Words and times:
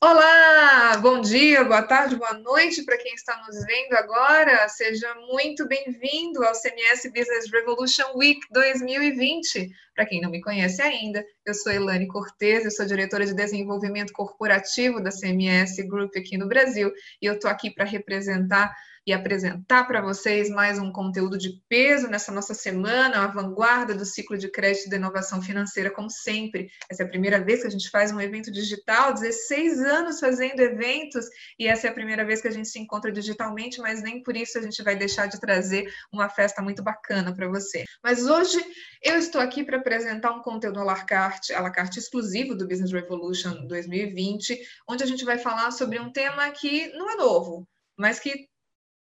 Olá, 0.00 0.96
bom 0.98 1.20
dia, 1.20 1.64
boa 1.64 1.82
tarde, 1.82 2.16
boa 2.16 2.34
noite 2.34 2.84
para 2.84 2.96
quem 2.96 3.14
está 3.14 3.42
nos 3.46 3.64
vendo 3.66 3.94
agora. 3.94 4.68
Seja 4.68 5.14
muito 5.30 5.66
bem-vindo 5.66 6.44
ao 6.44 6.54
CMS 6.54 7.02
Business 7.04 7.50
Revolution 7.52 8.16
Week 8.16 8.40
2020. 8.50 9.70
Para 9.94 10.06
quem 10.06 10.20
não 10.20 10.30
me 10.30 10.40
conhece 10.40 10.80
ainda, 10.80 11.24
eu 11.44 11.54
sou 11.54 11.72
Elane 11.72 12.08
Cortez, 12.08 12.64
eu 12.64 12.70
sou 12.70 12.86
diretora 12.86 13.26
de 13.26 13.34
desenvolvimento 13.34 14.12
corporativo 14.12 15.02
da 15.02 15.10
CMS 15.10 15.76
Group 15.86 16.12
aqui 16.16 16.36
no 16.36 16.48
Brasil 16.48 16.92
e 17.20 17.26
eu 17.26 17.34
estou 17.34 17.50
aqui 17.50 17.70
para 17.70 17.84
representar 17.84 18.74
e 19.06 19.12
apresentar 19.12 19.84
para 19.84 20.00
vocês 20.00 20.48
mais 20.48 20.78
um 20.78 20.90
conteúdo 20.90 21.36
de 21.36 21.60
peso 21.68 22.08
nessa 22.08 22.32
nossa 22.32 22.54
semana, 22.54 23.22
a 23.22 23.26
vanguarda 23.26 23.94
do 23.94 24.04
ciclo 24.04 24.38
de 24.38 24.48
crédito 24.50 24.88
da 24.88 24.96
inovação 24.96 25.42
financeira, 25.42 25.90
como 25.90 26.08
sempre. 26.10 26.70
Essa 26.90 27.02
é 27.02 27.06
a 27.06 27.08
primeira 27.08 27.38
vez 27.38 27.60
que 27.60 27.66
a 27.66 27.70
gente 27.70 27.90
faz 27.90 28.10
um 28.12 28.20
evento 28.20 28.50
digital, 28.50 29.12
16 29.12 29.80
anos 29.80 30.20
fazendo 30.20 30.60
eventos, 30.60 31.26
e 31.58 31.68
essa 31.68 31.86
é 31.86 31.90
a 31.90 31.94
primeira 31.94 32.24
vez 32.24 32.40
que 32.40 32.48
a 32.48 32.50
gente 32.50 32.68
se 32.68 32.78
encontra 32.78 33.12
digitalmente, 33.12 33.78
mas 33.78 34.02
nem 34.02 34.22
por 34.22 34.36
isso 34.36 34.58
a 34.58 34.62
gente 34.62 34.82
vai 34.82 34.96
deixar 34.96 35.26
de 35.26 35.38
trazer 35.38 35.86
uma 36.10 36.30
festa 36.30 36.62
muito 36.62 36.82
bacana 36.82 37.34
para 37.34 37.48
você. 37.48 37.84
Mas 38.02 38.24
hoje 38.24 38.58
eu 39.02 39.18
estou 39.18 39.40
aqui 39.40 39.64
para 39.64 39.76
apresentar 39.76 40.32
um 40.32 40.40
conteúdo 40.40 40.80
à 40.80 40.84
la 40.84 41.04
carte, 41.04 41.52
à 41.52 41.60
la 41.60 41.70
carte 41.70 41.98
exclusivo 41.98 42.54
do 42.54 42.66
Business 42.66 42.92
Revolution 42.92 43.66
2020, 43.66 44.58
onde 44.88 45.04
a 45.04 45.06
gente 45.06 45.26
vai 45.26 45.36
falar 45.36 45.70
sobre 45.72 45.98
um 46.00 46.10
tema 46.10 46.50
que 46.52 46.88
não 46.94 47.10
é 47.10 47.16
novo, 47.16 47.68
mas 47.98 48.18
que 48.18 48.48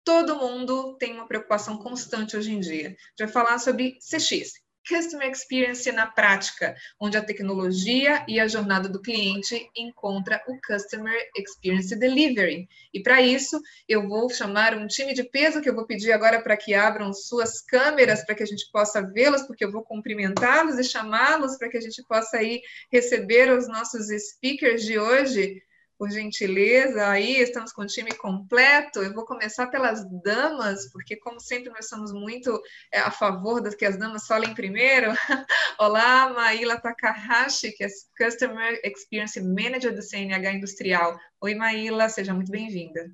todo 0.03 0.37
mundo 0.37 0.95
tem 0.97 1.13
uma 1.13 1.27
preocupação 1.27 1.77
constante 1.77 2.35
hoje 2.35 2.51
em 2.51 2.59
dia. 2.59 2.95
Vai 3.17 3.27
falar 3.27 3.59
sobre 3.59 3.97
CX, 3.99 4.53
Customer 4.87 5.29
Experience 5.29 5.89
na 5.91 6.07
prática, 6.07 6.75
onde 6.99 7.15
a 7.15 7.23
tecnologia 7.23 8.25
e 8.27 8.39
a 8.39 8.47
jornada 8.47 8.89
do 8.89 9.01
cliente 9.01 9.69
encontra 9.75 10.43
o 10.47 10.59
Customer 10.59 11.15
Experience 11.37 11.95
Delivery. 11.95 12.67
E 12.93 13.01
para 13.01 13.21
isso, 13.21 13.61
eu 13.87 14.07
vou 14.07 14.29
chamar 14.29 14.75
um 14.75 14.87
time 14.87 15.13
de 15.13 15.23
peso 15.23 15.61
que 15.61 15.69
eu 15.69 15.75
vou 15.75 15.85
pedir 15.85 16.11
agora 16.11 16.41
para 16.41 16.57
que 16.57 16.73
abram 16.73 17.13
suas 17.13 17.61
câmeras 17.61 18.25
para 18.25 18.35
que 18.35 18.43
a 18.43 18.47
gente 18.47 18.69
possa 18.71 19.01
vê-los, 19.01 19.43
porque 19.43 19.63
eu 19.63 19.71
vou 19.71 19.83
cumprimentá-los 19.83 20.79
e 20.79 20.83
chamá-los 20.83 21.57
para 21.57 21.69
que 21.69 21.77
a 21.77 21.81
gente 21.81 22.03
possa 22.03 22.37
aí 22.37 22.61
receber 22.91 23.51
os 23.51 23.67
nossos 23.67 24.07
speakers 24.07 24.83
de 24.83 24.97
hoje 24.97 25.61
por 26.01 26.09
gentileza. 26.09 27.09
Aí 27.09 27.37
estamos 27.37 27.71
com 27.71 27.83
o 27.83 27.85
time 27.85 28.11
completo. 28.15 29.03
Eu 29.03 29.13
vou 29.13 29.23
começar 29.23 29.67
pelas 29.67 30.03
damas, 30.23 30.91
porque, 30.91 31.15
como 31.15 31.39
sempre, 31.39 31.69
nós 31.69 31.87
somos 31.87 32.11
muito 32.11 32.59
é, 32.91 32.97
a 32.97 33.11
favor 33.11 33.61
das 33.61 33.75
que 33.75 33.85
as 33.85 33.99
damas 33.99 34.25
falem 34.25 34.51
primeiro. 34.55 35.11
Olá, 35.77 36.33
Maíla 36.33 36.81
Takahashi, 36.81 37.71
que 37.73 37.83
é 37.83 37.87
Customer 38.17 38.81
Experience 38.83 39.39
Manager 39.39 39.93
do 39.93 40.01
CNH 40.01 40.53
Industrial. 40.53 41.19
Oi, 41.39 41.53
Maíla, 41.53 42.09
seja 42.09 42.33
muito 42.33 42.51
bem-vinda. 42.51 43.11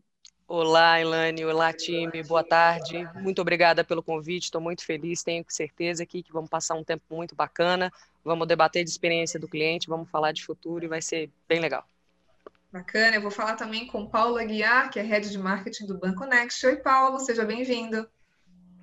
Olá, 0.48 1.02
Elane. 1.02 1.44
Olá, 1.44 1.74
time. 1.74 2.24
Boa 2.24 2.42
tarde. 2.42 3.06
Muito 3.16 3.42
obrigada 3.42 3.84
pelo 3.84 4.02
convite. 4.02 4.46
Estou 4.46 4.62
muito 4.62 4.86
feliz. 4.86 5.24
Tenho 5.24 5.44
certeza 5.50 6.04
aqui 6.04 6.24
que 6.24 6.32
vamos 6.32 6.50
passar 6.50 6.76
um 6.76 6.86
tempo 6.86 7.04
muito 7.14 7.36
bacana. 7.36 7.92
Vamos 8.24 8.48
debater 8.48 8.86
de 8.86 8.90
experiência 8.90 9.38
do 9.38 9.50
cliente, 9.50 9.90
vamos 9.90 10.10
falar 10.10 10.32
de 10.32 10.46
futuro 10.46 10.86
e 10.86 10.88
vai 10.88 11.02
ser 11.02 11.30
bem 11.50 11.60
legal. 11.60 11.86
Bacana, 12.72 13.16
eu 13.16 13.22
vou 13.22 13.32
falar 13.32 13.56
também 13.56 13.88
com 13.88 14.06
Paulo 14.06 14.38
Aguiar, 14.38 14.90
que 14.90 15.00
é 15.00 15.04
Head 15.04 15.30
de 15.30 15.38
Marketing 15.38 15.86
do 15.86 15.98
Banco 15.98 16.26
Next. 16.26 16.66
Oi, 16.66 16.76
Paulo, 16.76 17.18
seja 17.20 17.46
bem-vindo. 17.46 18.06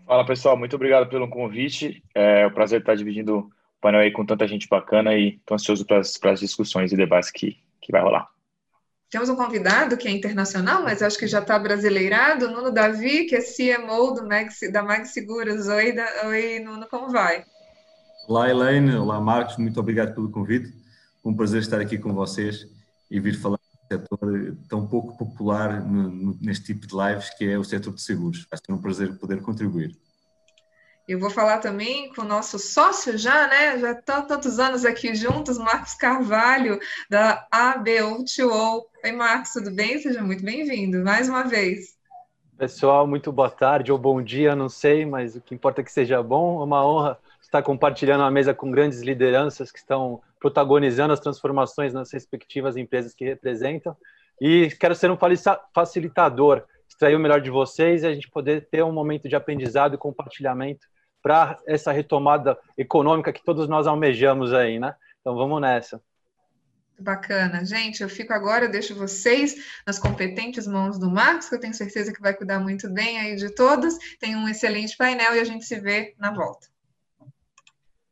Fala, 0.07 0.25
pessoal, 0.25 0.57
muito 0.57 0.75
obrigado 0.75 1.09
pelo 1.09 1.29
convite. 1.29 2.03
É 2.15 2.47
um 2.47 2.51
prazer 2.51 2.81
estar 2.81 2.95
dividindo 2.95 3.39
o 3.39 3.51
painel 3.83 4.01
aí 4.01 4.11
com 4.11 4.25
tanta 4.25 4.49
gente 4.49 4.69
bacana 4.69 5.15
e 5.15 5.37
estou 5.37 5.55
ansioso 5.55 5.87
para 5.87 5.99
as, 5.99 6.17
para 6.17 6.33
as 6.33 6.41
discussões 6.41 6.93
e 6.93 6.97
debates 6.97 7.31
que, 7.31 7.59
que 7.81 7.93
vai 7.93 8.01
rolar. 8.01 8.27
Temos 9.11 9.29
um 9.29 9.37
convidado 9.37 9.99
que 9.99 10.09
é 10.09 10.11
internacional, 10.11 10.83
mas 10.83 11.03
acho 11.03 11.19
que 11.19 11.27
já 11.27 11.41
está 11.41 11.59
brasileirado, 11.59 12.51
Nuno 12.51 12.73
Davi, 12.73 13.27
que 13.27 13.37
é 13.37 13.41
CMO 13.41 14.15
do 14.15 14.27
Mag, 14.27 14.49
da 14.73 14.83
Mag 14.83 15.07
Seguros. 15.07 15.69
Oi, 15.69 15.93
da, 15.93 16.07
oi, 16.27 16.59
Nuno, 16.59 16.87
como 16.89 17.11
vai? 17.11 17.45
Olá, 18.27 18.49
Elaine. 18.49 18.97
Olá, 18.97 19.21
Marcos. 19.21 19.59
Muito 19.59 19.79
obrigado 19.79 20.15
pelo 20.15 20.31
convite. 20.31 20.73
Um 21.23 21.35
prazer 21.37 21.61
estar 21.61 21.81
aqui 21.81 21.99
com 21.99 22.15
vocês 22.15 22.67
e 23.11 23.21
vir 23.21 23.35
falar 23.35 23.59
setor 23.99 24.57
tão 24.69 24.87
pouco 24.87 25.17
popular 25.17 25.83
no, 25.83 26.11
no, 26.11 26.39
neste 26.41 26.67
tipo 26.67 26.87
de 26.87 26.95
lives, 26.95 27.31
que 27.31 27.45
é 27.45 27.59
o 27.59 27.65
setor 27.65 27.95
de 27.95 28.03
seguros. 28.03 28.47
Vai 28.51 28.59
ser 28.59 28.73
um 28.73 28.81
prazer 28.81 29.19
poder 29.19 29.41
contribuir. 29.43 29.97
Eu 31.07 31.21
vou 31.21 31.29
falar 31.29 31.59
também 31.59 32.13
com 32.15 32.23
o 32.23 32.25
nosso 32.25 32.59
sócio 32.59 33.19
já, 33.19 33.47
né? 33.47 33.79
Já 33.79 33.93
estão 33.93 34.27
tantos 34.27 34.59
anos 34.59 34.87
aqui 34.87 35.15
juntos, 35.15 35.59
Marcos 35.59 35.95
Carvalho, 35.95 36.81
da 37.11 37.47
ABO2O. 37.53 38.83
Oi, 39.05 39.13
Marcos, 39.13 39.53
tudo 39.53 39.71
bem? 39.71 39.99
Seja 39.99 40.23
muito 40.23 40.43
bem-vindo 40.43 41.05
mais 41.05 41.29
uma 41.29 41.43
vez. 41.43 41.95
Pessoal, 42.57 43.07
muito 43.07 43.31
boa 43.31 43.51
tarde 43.51 43.93
ou 43.93 43.99
bom 43.99 44.23
dia, 44.23 44.57
não 44.57 44.69
sei, 44.69 45.05
mas 45.05 45.37
o 45.37 45.43
que 45.43 45.55
importa 45.55 45.83
é 45.83 45.85
que 45.85 45.93
seja 45.93 46.23
bom. 46.23 46.63
É 46.63 46.65
uma 46.65 46.87
honra 46.87 47.19
estar 47.43 47.63
compartilhando 47.63 48.25
a 48.25 48.31
mesa 48.31 48.55
com 48.55 48.71
grandes 48.71 49.03
lideranças 49.03 49.71
que 49.71 49.79
estão 49.79 50.23
protagonizando 50.45 51.15
as 51.15 51.21
transformações 51.21 51.95
nas 51.95 52.13
respectivas 52.13 52.77
empresas 52.77 53.15
que 53.15 53.25
representam. 53.25 53.97
E 54.39 54.69
quero 54.79 54.95
ser 54.95 55.11
um 55.11 55.17
facilitador, 55.75 56.63
extrair 56.87 57.15
o 57.15 57.19
melhor 57.19 57.41
de 57.41 57.49
vocês 57.49 58.03
e 58.03 58.07
a 58.07 58.13
gente 58.13 58.29
poder 58.29 58.69
ter 58.71 58.85
um 58.85 58.93
momento 58.93 59.27
de 59.27 59.35
aprendizado 59.35 59.95
e 59.95 59.99
compartilhamento 59.99 60.87
para 61.23 61.59
essa 61.67 61.93
retomada 61.93 62.59
econômica 62.77 63.33
que 63.33 63.43
todos 63.43 63.67
nós 63.67 63.87
almejamos 63.87 64.53
aí, 64.53 64.79
né? 64.79 64.95
Então 65.19 65.35
vamos 65.35 65.63
nessa. 65.63 65.99
Bacana. 67.01 67.65
Gente, 67.65 68.03
eu 68.03 68.09
fico 68.11 68.35
agora, 68.35 68.67
eu 68.67 68.71
deixo 68.71 68.95
vocês 68.95 69.57
nas 69.87 69.99
competentes 69.99 70.67
mãos 70.67 70.99
do 70.99 71.11
Marcos, 71.11 71.49
que 71.49 71.55
eu 71.55 71.61
tenho 71.61 71.73
certeza 71.73 72.13
que 72.13 72.21
vai 72.21 72.35
cuidar 72.35 72.61
muito 72.61 72.93
bem 72.93 73.19
aí 73.19 73.35
de 73.35 73.49
todos. 73.49 73.97
Tem 74.21 74.37
um 74.37 74.47
excelente 74.47 74.95
painel 74.95 75.37
e 75.37 75.41
a 75.41 75.45
gente 75.45 75.65
se 75.65 75.81
vê 75.81 76.15
na 76.19 76.35
volta. 76.35 76.67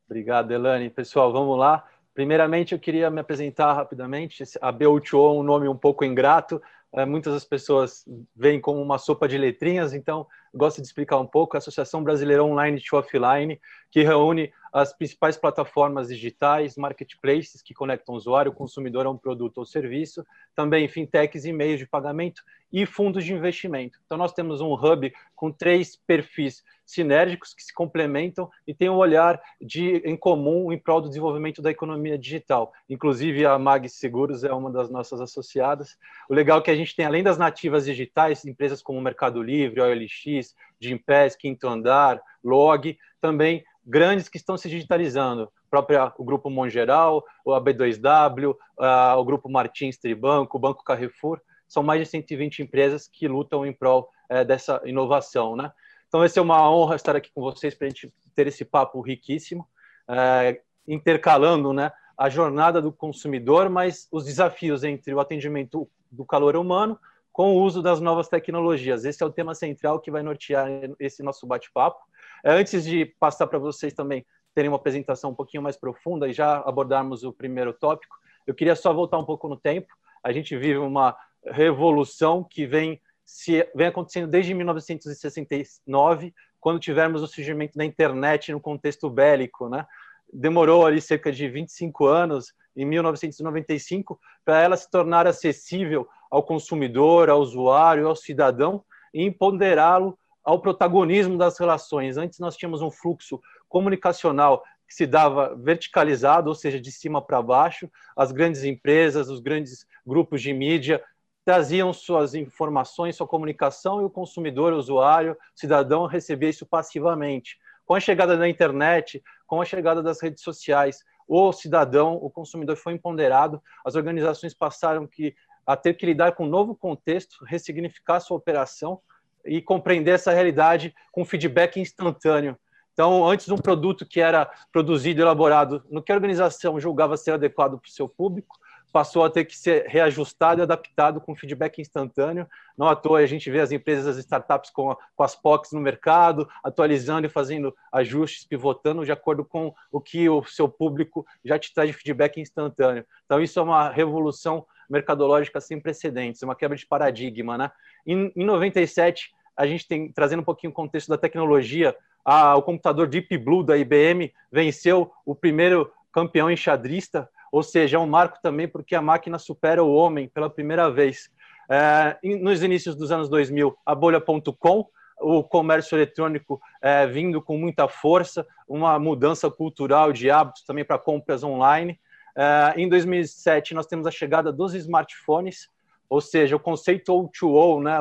Obrigado, 0.06 0.50
Elane. 0.50 0.88
Pessoal, 0.88 1.30
vamos 1.30 1.58
lá. 1.58 1.86
Primeiramente, 2.14 2.72
eu 2.72 2.78
queria 2.78 3.10
me 3.10 3.20
apresentar 3.20 3.72
rapidamente. 3.72 4.44
A 4.60 4.72
BO2O 4.72 5.34
é 5.34 5.40
um 5.40 5.42
nome 5.42 5.68
um 5.68 5.76
pouco 5.76 6.04
ingrato. 6.04 6.60
É, 6.92 7.06
muitas 7.06 7.32
das 7.32 7.44
pessoas 7.44 8.04
veem 8.36 8.60
como 8.60 8.82
uma 8.82 8.98
sopa 8.98 9.26
de 9.26 9.38
letrinhas, 9.38 9.94
então 9.94 10.26
gosto 10.54 10.80
de 10.80 10.86
explicar 10.86 11.18
um 11.18 11.26
pouco. 11.26 11.56
A 11.56 11.58
Associação 11.58 12.02
Brasileira 12.02 12.44
Online 12.44 12.80
to 12.80 12.96
Offline, 12.96 13.60
que 13.90 14.02
reúne 14.02 14.52
as 14.72 14.92
principais 14.92 15.36
plataformas 15.36 16.08
digitais, 16.08 16.76
marketplaces 16.76 17.60
que 17.60 17.74
conectam 17.74 18.14
o 18.14 18.16
usuário, 18.16 18.50
o 18.50 18.54
consumidor 18.54 19.04
a 19.04 19.10
um 19.10 19.18
produto 19.18 19.58
ou 19.58 19.66
serviço, 19.66 20.24
também 20.56 20.88
fintechs 20.88 21.44
e 21.44 21.52
meios 21.52 21.78
de 21.78 21.86
pagamento 21.86 22.42
e 22.72 22.86
fundos 22.86 23.22
de 23.22 23.34
investimento. 23.34 23.98
Então, 24.06 24.16
nós 24.16 24.32
temos 24.32 24.62
um 24.62 24.72
hub 24.72 25.12
com 25.36 25.52
três 25.52 25.94
perfis 25.94 26.64
sinérgicos 26.86 27.52
que 27.52 27.62
se 27.62 27.72
complementam 27.72 28.50
e 28.66 28.72
têm 28.72 28.88
um 28.88 28.96
olhar 28.96 29.40
de, 29.60 29.96
em 30.04 30.16
comum 30.16 30.72
em 30.72 30.78
prol 30.78 31.02
do 31.02 31.08
desenvolvimento 31.08 31.60
da 31.60 31.70
economia 31.70 32.18
digital. 32.18 32.72
Inclusive, 32.88 33.44
a 33.44 33.58
Mag 33.58 33.88
Seguros 33.88 34.42
é 34.42 34.52
uma 34.52 34.70
das 34.70 34.88
nossas 34.88 35.20
associadas. 35.20 35.98
O 36.30 36.34
legal 36.34 36.58
é 36.58 36.62
que 36.62 36.70
a 36.70 36.74
gente 36.74 36.96
tem, 36.96 37.04
além 37.04 37.22
das 37.22 37.36
nativas 37.36 37.84
digitais, 37.84 38.44
empresas 38.44 38.82
como 38.82 39.00
Mercado 39.00 39.42
Livre, 39.42 39.80
OLX, 39.80 40.41
Gimpass, 40.80 41.36
Quinto 41.36 41.68
Andar, 41.68 42.20
Log, 42.42 42.96
também 43.20 43.64
grandes 43.84 44.28
que 44.28 44.36
estão 44.36 44.56
se 44.56 44.68
digitalizando. 44.68 45.50
Própria, 45.70 46.12
o 46.18 46.24
Grupo 46.24 46.50
Mongeral, 46.50 47.24
o 47.44 47.52
AB2W, 47.52 48.52
uh, 48.52 49.18
o 49.18 49.24
Grupo 49.24 49.48
Martins 49.48 49.96
Tribanco, 49.96 50.56
o 50.56 50.60
Banco 50.60 50.84
Carrefour, 50.84 51.40
são 51.66 51.82
mais 51.82 52.00
de 52.00 52.06
120 52.06 52.62
empresas 52.62 53.08
que 53.08 53.26
lutam 53.26 53.64
em 53.64 53.72
prol 53.72 54.08
uh, 54.30 54.44
dessa 54.44 54.80
inovação, 54.84 55.56
né? 55.56 55.72
Então, 56.06 56.20
vai 56.20 56.28
ser 56.28 56.40
uma 56.40 56.70
honra 56.70 56.96
estar 56.96 57.16
aqui 57.16 57.30
com 57.34 57.40
vocês 57.40 57.74
para 57.74 57.86
a 57.86 57.90
gente 57.90 58.12
ter 58.34 58.46
esse 58.46 58.66
papo 58.66 59.00
riquíssimo, 59.00 59.66
é, 60.06 60.60
intercalando 60.86 61.72
né, 61.72 61.90
a 62.18 62.28
jornada 62.28 62.82
do 62.82 62.92
consumidor, 62.92 63.70
mas 63.70 64.08
os 64.12 64.26
desafios 64.26 64.84
entre 64.84 65.14
o 65.14 65.20
atendimento 65.20 65.88
do 66.10 66.26
calor 66.26 66.54
humano 66.54 66.98
com 67.32 67.56
o 67.56 67.62
uso 67.62 67.82
das 67.82 68.00
novas 68.00 68.28
tecnologias. 68.28 69.04
Esse 69.04 69.22
é 69.22 69.26
o 69.26 69.32
tema 69.32 69.54
central 69.54 70.00
que 70.00 70.10
vai 70.10 70.22
nortear 70.22 70.68
esse 71.00 71.22
nosso 71.22 71.46
bate-papo. 71.46 71.98
É, 72.44 72.52
antes 72.52 72.84
de 72.84 73.06
passar 73.18 73.46
para 73.46 73.58
vocês 73.58 73.94
também 73.94 74.26
terem 74.54 74.68
uma 74.68 74.76
apresentação 74.76 75.30
um 75.30 75.34
pouquinho 75.34 75.62
mais 75.62 75.76
profunda 75.76 76.28
e 76.28 76.32
já 76.32 76.58
abordarmos 76.58 77.24
o 77.24 77.32
primeiro 77.32 77.72
tópico, 77.72 78.14
eu 78.46 78.54
queria 78.54 78.76
só 78.76 78.92
voltar 78.92 79.18
um 79.18 79.24
pouco 79.24 79.48
no 79.48 79.56
tempo. 79.56 79.88
A 80.22 80.30
gente 80.30 80.56
vive 80.56 80.78
uma 80.78 81.16
revolução 81.44 82.44
que 82.44 82.66
vem, 82.66 83.00
se, 83.24 83.66
vem 83.74 83.86
acontecendo 83.86 84.28
desde 84.28 84.52
1969, 84.52 86.34
quando 86.60 86.78
tivemos 86.78 87.22
o 87.22 87.26
surgimento 87.26 87.78
da 87.78 87.84
internet 87.84 88.52
no 88.52 88.60
contexto 88.60 89.08
bélico, 89.08 89.68
né? 89.68 89.86
Demorou 90.32 90.86
ali 90.86 91.00
cerca 91.00 91.32
de 91.32 91.48
25 91.48 92.06
anos, 92.06 92.54
em 92.76 92.86
1995, 92.86 94.18
para 94.44 94.60
ela 94.60 94.76
se 94.76 94.90
tornar 94.90 95.26
acessível 95.26 96.08
ao 96.32 96.42
consumidor, 96.42 97.28
ao 97.28 97.40
usuário, 97.40 98.08
ao 98.08 98.16
cidadão 98.16 98.82
e 99.12 99.22
empoderá-lo 99.22 100.18
ao 100.42 100.58
protagonismo 100.58 101.36
das 101.36 101.58
relações. 101.58 102.16
Antes 102.16 102.38
nós 102.38 102.56
tínhamos 102.56 102.80
um 102.80 102.90
fluxo 102.90 103.38
comunicacional 103.68 104.64
que 104.88 104.94
se 104.94 105.06
dava 105.06 105.54
verticalizado, 105.54 106.48
ou 106.48 106.54
seja, 106.54 106.80
de 106.80 106.90
cima 106.90 107.20
para 107.20 107.42
baixo. 107.42 107.86
As 108.16 108.32
grandes 108.32 108.64
empresas, 108.64 109.28
os 109.28 109.40
grandes 109.40 109.86
grupos 110.06 110.40
de 110.40 110.54
mídia 110.54 111.04
traziam 111.44 111.92
suas 111.92 112.34
informações, 112.34 113.16
sua 113.16 113.26
comunicação 113.26 114.00
e 114.00 114.04
o 114.04 114.10
consumidor, 114.10 114.72
o 114.72 114.78
usuário, 114.78 115.32
o 115.32 115.36
cidadão 115.54 116.06
recebia 116.06 116.48
isso 116.48 116.64
passivamente. 116.64 117.58
Com 117.84 117.94
a 117.94 118.00
chegada 118.00 118.38
da 118.38 118.48
internet, 118.48 119.22
com 119.46 119.60
a 119.60 119.66
chegada 119.66 120.02
das 120.02 120.22
redes 120.22 120.42
sociais, 120.42 121.04
o 121.28 121.52
cidadão, 121.52 122.14
o 122.14 122.30
consumidor 122.30 122.76
foi 122.76 122.94
empoderado, 122.94 123.62
as 123.84 123.96
organizações 123.96 124.54
passaram 124.54 125.06
que 125.06 125.34
a 125.66 125.76
ter 125.76 125.94
que 125.94 126.06
lidar 126.06 126.32
com 126.32 126.44
um 126.44 126.48
novo 126.48 126.74
contexto, 126.74 127.44
ressignificar 127.44 128.20
sua 128.20 128.36
operação 128.36 129.00
e 129.44 129.60
compreender 129.60 130.12
essa 130.12 130.32
realidade 130.32 130.94
com 131.10 131.24
feedback 131.24 131.80
instantâneo. 131.80 132.56
Então, 132.92 133.26
antes 133.26 133.48
um 133.48 133.56
produto 133.56 134.04
que 134.04 134.20
era 134.20 134.50
produzido 134.70 135.22
elaborado 135.22 135.82
no 135.90 136.02
que 136.02 136.12
a 136.12 136.14
organização 136.14 136.78
julgava 136.78 137.16
ser 137.16 137.32
adequado 137.32 137.78
para 137.78 137.88
o 137.88 137.92
seu 137.92 138.08
público, 138.08 138.58
passou 138.92 139.24
a 139.24 139.30
ter 139.30 139.46
que 139.46 139.56
ser 139.56 139.86
reajustado 139.86 140.60
e 140.60 140.62
adaptado 140.62 141.20
com 141.20 141.34
feedback 141.34 141.80
instantâneo. 141.80 142.46
Não 142.76 142.86
à 142.86 142.94
toa 142.94 143.20
a 143.20 143.26
gente 143.26 143.50
vê 143.50 143.60
as 143.60 143.72
empresas, 143.72 144.06
as 144.06 144.18
startups 144.18 144.70
com, 144.70 144.94
com 145.16 145.22
as 145.22 145.34
POCs 145.34 145.72
no 145.72 145.80
mercado, 145.80 146.46
atualizando 146.62 147.26
e 147.26 147.30
fazendo 147.30 147.74
ajustes, 147.90 148.44
pivotando 148.44 149.04
de 149.04 149.10
acordo 149.10 149.44
com 149.44 149.74
o 149.90 150.00
que 150.00 150.28
o 150.28 150.44
seu 150.44 150.68
público 150.68 151.26
já 151.42 151.58
te 151.58 151.72
traz 151.72 151.88
de 151.88 151.96
feedback 151.96 152.38
instantâneo. 152.38 153.06
Então, 153.24 153.40
isso 153.40 153.58
é 153.58 153.62
uma 153.62 153.88
revolução 153.88 154.66
mercadológica 154.88 155.60
sem 155.60 155.80
precedentes, 155.80 156.42
uma 156.42 156.54
quebra 156.54 156.76
de 156.76 156.86
paradigma. 156.86 157.56
Né? 157.58 157.70
Em, 158.06 158.32
em 158.34 158.44
97, 158.44 159.32
a 159.56 159.66
gente 159.66 159.86
tem, 159.86 160.10
trazendo 160.12 160.40
um 160.40 160.44
pouquinho 160.44 160.70
o 160.70 160.74
contexto 160.74 161.08
da 161.08 161.18
tecnologia, 161.18 161.96
a, 162.24 162.56
o 162.56 162.62
computador 162.62 163.08
Deep 163.08 163.36
Blue 163.38 163.62
da 163.62 163.76
IBM 163.76 164.32
venceu 164.50 165.12
o 165.26 165.34
primeiro 165.34 165.92
campeão 166.12 166.50
enxadrista, 166.50 167.28
ou 167.50 167.62
seja, 167.62 167.96
é 167.96 168.00
um 168.00 168.06
marco 168.06 168.38
também 168.42 168.68
porque 168.68 168.94
a 168.94 169.02
máquina 169.02 169.38
supera 169.38 169.82
o 169.82 169.92
homem 169.92 170.28
pela 170.28 170.48
primeira 170.48 170.90
vez. 170.90 171.30
É, 171.68 172.18
nos 172.40 172.62
inícios 172.62 172.94
dos 172.94 173.10
anos 173.10 173.28
2000, 173.28 173.76
a 173.84 173.94
bolha.com, 173.94 174.86
o 175.20 175.42
comércio 175.42 175.96
eletrônico 175.96 176.60
é, 176.80 177.06
vindo 177.06 177.40
com 177.40 177.56
muita 177.56 177.88
força, 177.88 178.46
uma 178.66 178.98
mudança 178.98 179.50
cultural 179.50 180.12
de 180.12 180.30
hábitos 180.30 180.64
também 180.64 180.84
para 180.84 180.98
compras 180.98 181.44
online. 181.44 181.98
É, 182.36 182.74
em 182.76 182.88
2007, 182.88 183.74
nós 183.74 183.86
temos 183.86 184.06
a 184.06 184.10
chegada 184.10 184.52
dos 184.52 184.74
smartphones, 184.74 185.68
ou 186.08 186.20
seja, 186.20 186.56
o 186.56 186.60
conceito 186.60 187.12
O2O, 187.12 187.82
né, 187.82 187.98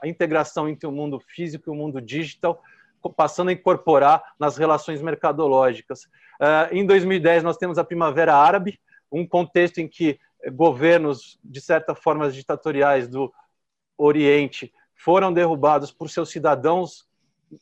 a 0.00 0.06
integração 0.06 0.68
entre 0.68 0.86
o 0.86 0.92
mundo 0.92 1.18
físico 1.18 1.70
e 1.70 1.72
o 1.72 1.74
mundo 1.74 2.00
digital, 2.00 2.62
passando 3.16 3.48
a 3.48 3.52
incorporar 3.52 4.22
nas 4.38 4.56
relações 4.56 5.00
mercadológicas. 5.00 6.04
Uh, 6.40 6.72
em 6.72 6.84
2010, 6.84 7.42
nós 7.42 7.56
temos 7.56 7.78
a 7.78 7.84
Primavera 7.84 8.34
Árabe, 8.34 8.78
um 9.10 9.26
contexto 9.26 9.78
em 9.78 9.88
que 9.88 10.18
governos, 10.52 11.38
de 11.42 11.60
certa 11.60 11.94
forma, 11.94 12.30
ditatoriais 12.30 13.08
do 13.08 13.32
Oriente 13.96 14.72
foram 14.94 15.32
derrubados 15.32 15.90
por 15.92 16.10
seus 16.10 16.30
cidadãos, 16.30 17.06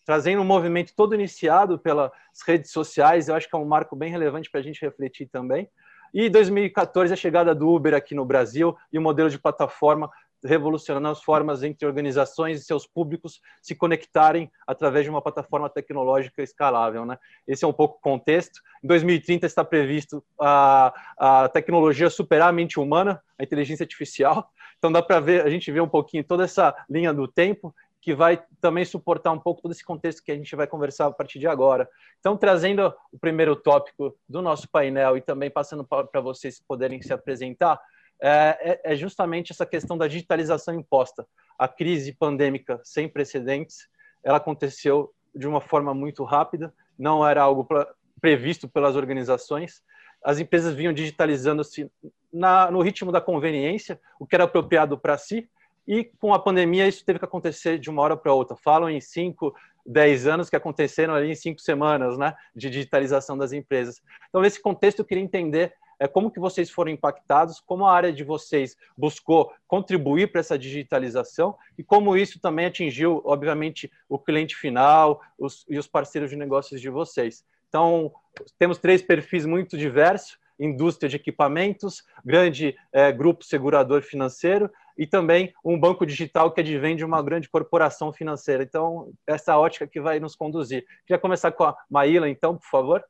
trazendo 0.04 0.42
um 0.42 0.46
movimento 0.46 0.94
todo 0.96 1.14
iniciado 1.14 1.78
pelas 1.78 2.10
redes 2.46 2.70
sociais. 2.70 3.28
Eu 3.28 3.34
acho 3.34 3.48
que 3.48 3.54
é 3.54 3.58
um 3.58 3.64
marco 3.64 3.94
bem 3.94 4.10
relevante 4.10 4.50
para 4.50 4.60
a 4.60 4.62
gente 4.62 4.80
refletir 4.80 5.28
também. 5.28 5.68
E 6.14 6.30
2014, 6.30 7.12
a 7.12 7.16
chegada 7.16 7.52
do 7.52 7.68
Uber 7.68 7.92
aqui 7.92 8.14
no 8.14 8.24
Brasil 8.24 8.76
e 8.92 8.96
o 8.96 9.02
modelo 9.02 9.28
de 9.28 9.36
plataforma 9.36 10.08
revolucionando 10.44 11.08
as 11.08 11.22
formas 11.22 11.64
entre 11.64 11.86
organizações 11.86 12.60
e 12.60 12.64
seus 12.64 12.86
públicos 12.86 13.40
se 13.60 13.74
conectarem 13.74 14.48
através 14.66 15.04
de 15.04 15.10
uma 15.10 15.22
plataforma 15.22 15.68
tecnológica 15.68 16.42
escalável. 16.42 17.04
Né? 17.04 17.18
Esse 17.48 17.64
é 17.64 17.68
um 17.68 17.72
pouco 17.72 17.96
o 17.96 18.00
contexto. 18.00 18.60
Em 18.82 18.86
2030 18.86 19.46
está 19.46 19.64
previsto 19.64 20.22
a, 20.40 20.94
a 21.18 21.48
tecnologia 21.48 22.08
superar 22.10 22.50
a 22.50 22.52
mente 22.52 22.78
humana, 22.78 23.20
a 23.36 23.42
inteligência 23.42 23.82
artificial. 23.82 24.52
Então 24.78 24.92
dá 24.92 25.02
para 25.02 25.18
ver, 25.18 25.44
a 25.44 25.50
gente 25.50 25.72
vê 25.72 25.80
um 25.80 25.88
pouquinho 25.88 26.22
toda 26.22 26.44
essa 26.44 26.74
linha 26.88 27.12
do 27.12 27.26
tempo 27.26 27.74
que 28.04 28.14
vai 28.14 28.44
também 28.60 28.84
suportar 28.84 29.32
um 29.32 29.38
pouco 29.38 29.62
todo 29.62 29.72
esse 29.72 29.82
contexto 29.82 30.22
que 30.22 30.30
a 30.30 30.36
gente 30.36 30.54
vai 30.54 30.66
conversar 30.66 31.06
a 31.06 31.10
partir 31.10 31.38
de 31.38 31.48
agora. 31.48 31.88
Então, 32.20 32.36
trazendo 32.36 32.92
o 33.10 33.18
primeiro 33.18 33.56
tópico 33.56 34.14
do 34.28 34.42
nosso 34.42 34.68
painel 34.68 35.16
e 35.16 35.22
também 35.22 35.50
passando 35.50 35.82
para 35.86 36.20
vocês 36.20 36.60
poderem 36.60 37.00
se 37.00 37.14
apresentar, 37.14 37.80
é, 38.20 38.80
é, 38.84 38.92
é 38.92 38.94
justamente 38.94 39.52
essa 39.52 39.64
questão 39.64 39.96
da 39.96 40.06
digitalização 40.06 40.74
imposta. 40.74 41.26
A 41.58 41.66
crise 41.66 42.12
pandêmica 42.12 42.78
sem 42.84 43.08
precedentes, 43.08 43.88
ela 44.22 44.36
aconteceu 44.36 45.10
de 45.34 45.48
uma 45.48 45.62
forma 45.62 45.94
muito 45.94 46.24
rápida, 46.24 46.74
não 46.98 47.26
era 47.26 47.42
algo 47.42 47.64
pra, 47.64 47.88
previsto 48.20 48.68
pelas 48.68 48.96
organizações. 48.96 49.82
As 50.22 50.38
empresas 50.38 50.74
vinham 50.74 50.92
digitalizando-se 50.92 51.90
no 52.30 52.82
ritmo 52.82 53.10
da 53.10 53.20
conveniência, 53.20 53.98
o 54.20 54.26
que 54.26 54.34
era 54.34 54.44
apropriado 54.44 54.98
para 54.98 55.16
si, 55.16 55.48
e 55.86 56.04
com 56.04 56.32
a 56.32 56.38
pandemia 56.38 56.88
isso 56.88 57.04
teve 57.04 57.18
que 57.18 57.24
acontecer 57.24 57.78
de 57.78 57.90
uma 57.90 58.02
hora 58.02 58.16
para 58.16 58.32
outra. 58.32 58.56
Falam 58.56 58.88
em 58.88 59.00
cinco, 59.00 59.54
dez 59.84 60.26
anos 60.26 60.48
que 60.48 60.56
aconteceram 60.56 61.14
ali 61.14 61.30
em 61.30 61.34
cinco 61.34 61.60
semanas, 61.60 62.16
né, 62.16 62.34
de 62.54 62.70
digitalização 62.70 63.36
das 63.36 63.52
empresas. 63.52 64.02
Então, 64.28 64.40
nesse 64.40 64.60
contexto, 64.60 65.00
eu 65.00 65.04
queria 65.04 65.22
entender 65.22 65.74
é, 65.98 66.08
como 66.08 66.30
que 66.30 66.40
vocês 66.40 66.70
foram 66.70 66.90
impactados, 66.90 67.60
como 67.60 67.86
a 67.86 67.92
área 67.92 68.12
de 68.12 68.24
vocês 68.24 68.76
buscou 68.96 69.52
contribuir 69.66 70.30
para 70.30 70.40
essa 70.40 70.58
digitalização 70.58 71.56
e 71.78 71.84
como 71.84 72.16
isso 72.16 72.40
também 72.40 72.66
atingiu, 72.66 73.22
obviamente, 73.24 73.90
o 74.08 74.18
cliente 74.18 74.56
final 74.56 75.20
os, 75.38 75.64
e 75.68 75.78
os 75.78 75.86
parceiros 75.86 76.30
de 76.30 76.36
negócios 76.36 76.80
de 76.80 76.90
vocês. 76.90 77.44
Então, 77.68 78.12
temos 78.58 78.78
três 78.78 79.02
perfis 79.02 79.46
muito 79.46 79.76
diversos, 79.76 80.38
indústria 80.58 81.08
de 81.08 81.16
equipamentos, 81.16 82.04
grande 82.24 82.76
é, 82.92 83.10
grupo 83.10 83.44
segurador 83.44 84.02
financeiro 84.02 84.70
e 84.96 85.06
também 85.06 85.52
um 85.64 85.78
banco 85.78 86.06
digital 86.06 86.52
que 86.52 86.60
advém 86.60 86.96
de 86.96 87.04
uma 87.04 87.22
grande 87.22 87.48
corporação 87.48 88.12
financeira. 88.12 88.62
Então, 88.62 89.12
essa 89.26 89.58
ótica 89.58 89.86
que 89.86 90.00
vai 90.00 90.20
nos 90.20 90.36
conduzir. 90.36 90.84
Queria 91.06 91.20
começar 91.20 91.52
com 91.52 91.64
a 91.64 91.76
Maíla, 91.90 92.28
então, 92.28 92.56
por 92.56 92.68
favor. 92.68 93.04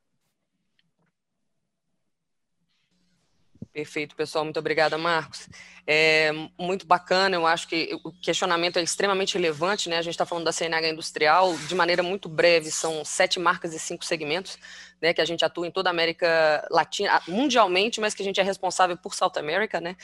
Perfeito, 3.75 4.15
pessoal. 4.15 4.45
Muito 4.45 4.57
obrigada, 4.57 4.97
Marcos. 4.97 5.49
É 5.85 6.31
muito 6.57 6.87
bacana, 6.87 7.35
eu 7.35 7.45
acho 7.45 7.67
que 7.67 7.93
o 8.05 8.11
questionamento 8.21 8.77
é 8.77 8.81
extremamente 8.81 9.33
relevante, 9.33 9.89
né? 9.89 9.97
A 9.97 10.01
gente 10.01 10.13
está 10.13 10.25
falando 10.25 10.45
da 10.45 10.53
CNH 10.53 10.91
industrial 10.91 11.53
de 11.67 11.75
maneira 11.75 12.01
muito 12.01 12.29
breve, 12.29 12.71
são 12.71 13.03
sete 13.03 13.37
marcas 13.37 13.73
e 13.73 13.79
cinco 13.79 14.05
segmentos, 14.05 14.57
né? 15.01 15.13
Que 15.13 15.21
a 15.21 15.25
gente 15.25 15.43
atua 15.43 15.67
em 15.67 15.71
toda 15.71 15.89
a 15.89 15.91
América 15.91 16.67
Latina, 16.71 17.21
mundialmente, 17.27 17.99
mas 17.99 18.13
que 18.13 18.21
a 18.21 18.25
gente 18.25 18.39
é 18.39 18.43
responsável 18.43 18.97
por 18.97 19.13
South 19.13 19.33
America, 19.37 19.79
né? 19.79 19.95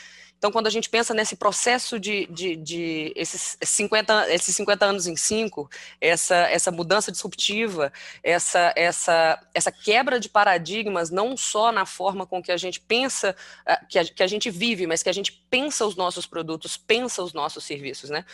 Então, 0.41 0.51
quando 0.51 0.65
a 0.65 0.71
gente 0.71 0.89
pensa 0.89 1.13
nesse 1.13 1.35
processo 1.35 1.99
de, 1.99 2.25
de, 2.25 2.55
de 2.55 3.13
esses, 3.15 3.57
50, 3.61 4.33
esses 4.33 4.55
50 4.55 4.85
anos 4.85 5.05
em 5.05 5.15
cinco, 5.15 5.69
essa, 5.99 6.35
essa 6.49 6.71
mudança 6.71 7.11
disruptiva, 7.11 7.93
essa, 8.23 8.73
essa, 8.75 9.39
essa 9.53 9.71
quebra 9.71 10.19
de 10.19 10.27
paradigmas, 10.27 11.11
não 11.11 11.37
só 11.37 11.71
na 11.71 11.85
forma 11.85 12.25
com 12.25 12.41
que 12.41 12.51
a 12.51 12.57
gente 12.57 12.79
pensa, 12.79 13.35
ah, 13.67 13.85
que 13.87 13.99
a, 13.99 14.03
que 14.03 14.23
a 14.23 14.27
gente 14.27 14.49
vive, 14.49 14.87
mas 14.87 15.03
que 15.03 15.09
a 15.09 15.13
gente 15.13 15.31
pensa 15.47 15.85
os 15.85 15.95
nossos 15.95 16.25
produtos, 16.25 16.75
pensa 16.75 17.21
os 17.21 17.33
nossos 17.33 17.63
serviços, 17.63 18.09
né? 18.09 18.25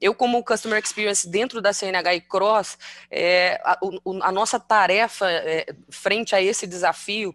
Eu, 0.00 0.14
como 0.14 0.42
Customer 0.44 0.82
Experience 0.82 1.28
dentro 1.28 1.60
da 1.60 1.72
CNH 1.72 2.14
e 2.14 2.20
Cross, 2.20 2.78
é, 3.10 3.60
a, 3.64 3.78
a, 4.22 4.32
nossa 4.32 4.58
tarefa 4.58 5.30
é, 5.30 5.66
frente 5.90 6.34
a 6.34 6.40
esse 6.40 6.66
desafio 6.66 7.34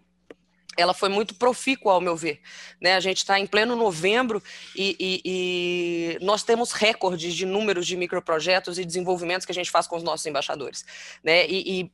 ela 0.76 0.92
foi 0.92 1.08
muito 1.08 1.34
profícua, 1.34 1.94
ao 1.94 2.00
meu 2.00 2.14
ver. 2.14 2.40
Né? 2.80 2.94
A 2.94 3.00
gente 3.00 3.18
está 3.18 3.40
em 3.40 3.46
pleno 3.46 3.74
novembro 3.74 4.42
e, 4.74 4.94
e, 5.00 5.22
e, 5.24 6.24
nós 6.24 6.42
temos 6.42 6.72
recordes 6.72 7.34
de 7.34 7.46
números 7.46 7.86
de 7.86 7.96
microprojetos 7.96 8.78
e 8.78 8.84
desenvolvimentos 8.84 9.46
que 9.46 9.52
a 9.52 9.54
gente 9.54 9.70
faz 9.70 9.86
com 9.86 9.96
os 9.96 10.02
nossos 10.02 10.26
embaixadores. 10.26 10.84
Né? 11.24 11.46
E, 11.46 11.80
e 11.80 11.92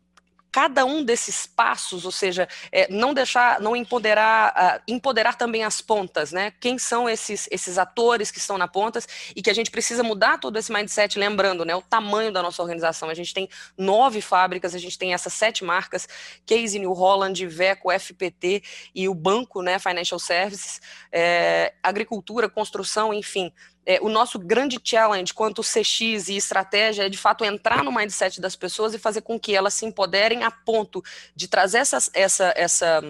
cada 0.53 0.85
um 0.85 1.03
desses 1.03 1.47
passos, 1.47 2.05
ou 2.05 2.13
seja, 2.13 2.47
é, 2.71 2.87
não 2.93 3.15
deixar, 3.15 3.59
não 3.59 3.75
empoderar, 3.75 4.53
uh, 4.53 4.83
empoderar 4.87 5.35
também 5.35 5.65
as 5.65 5.81
pontas, 5.81 6.31
né? 6.31 6.53
Quem 6.61 6.77
são 6.77 7.09
esses, 7.09 7.49
esses 7.51 7.79
atores 7.79 8.31
que 8.31 8.39
estão 8.39 8.59
na 8.59 8.69
pontas 8.69 9.09
e 9.35 9.41
que 9.41 9.49
a 9.49 9.55
gente 9.55 9.71
precisa 9.71 10.03
mudar 10.03 10.39
todo 10.39 10.59
esse 10.59 10.71
mindset, 10.71 11.19
lembrando, 11.19 11.65
né? 11.65 11.75
O 11.75 11.81
tamanho 11.81 12.31
da 12.31 12.43
nossa 12.43 12.61
organização. 12.61 13.09
A 13.09 13.15
gente 13.15 13.33
tem 13.33 13.49
nove 13.79 14.21
fábricas, 14.21 14.75
a 14.75 14.79
gente 14.79 14.99
tem 14.99 15.15
essas 15.15 15.33
sete 15.33 15.65
marcas, 15.65 16.07
Case 16.45 16.79
New 16.79 16.93
Holland, 16.93 17.47
Veco, 17.47 17.91
FPT 17.91 18.63
e 18.95 19.09
o 19.09 19.15
banco, 19.15 19.63
né? 19.63 19.79
Financial 19.79 20.19
Services, 20.19 20.83
é, 21.11 21.73
agricultura, 21.83 22.47
construção, 22.47 23.15
enfim 23.15 23.51
é, 23.85 23.99
o 24.01 24.09
nosso 24.09 24.39
grande 24.39 24.79
challenge 24.83 25.35
quanto 25.35 25.63
CX 25.63 26.29
e 26.29 26.37
estratégia 26.37 27.07
é 27.07 27.09
de 27.09 27.19
fato 27.19 27.45
entrar 27.45 27.83
no 27.83 27.93
mindset 27.93 28.41
das 28.41 28.55
pessoas 28.55 28.95
e 28.95 28.99
fazer 28.99 29.23
com 29.23 29.39
que 29.39 29.55
elas 29.55 29.75
se 29.75 29.85
empoderem 29.85 30.45
a 30.45 30.51
ponto 30.51 31.03
de 31.35 31.49
trazer 31.49 31.79
essa, 31.79 31.99
essa, 32.15 32.53
essa 32.57 33.03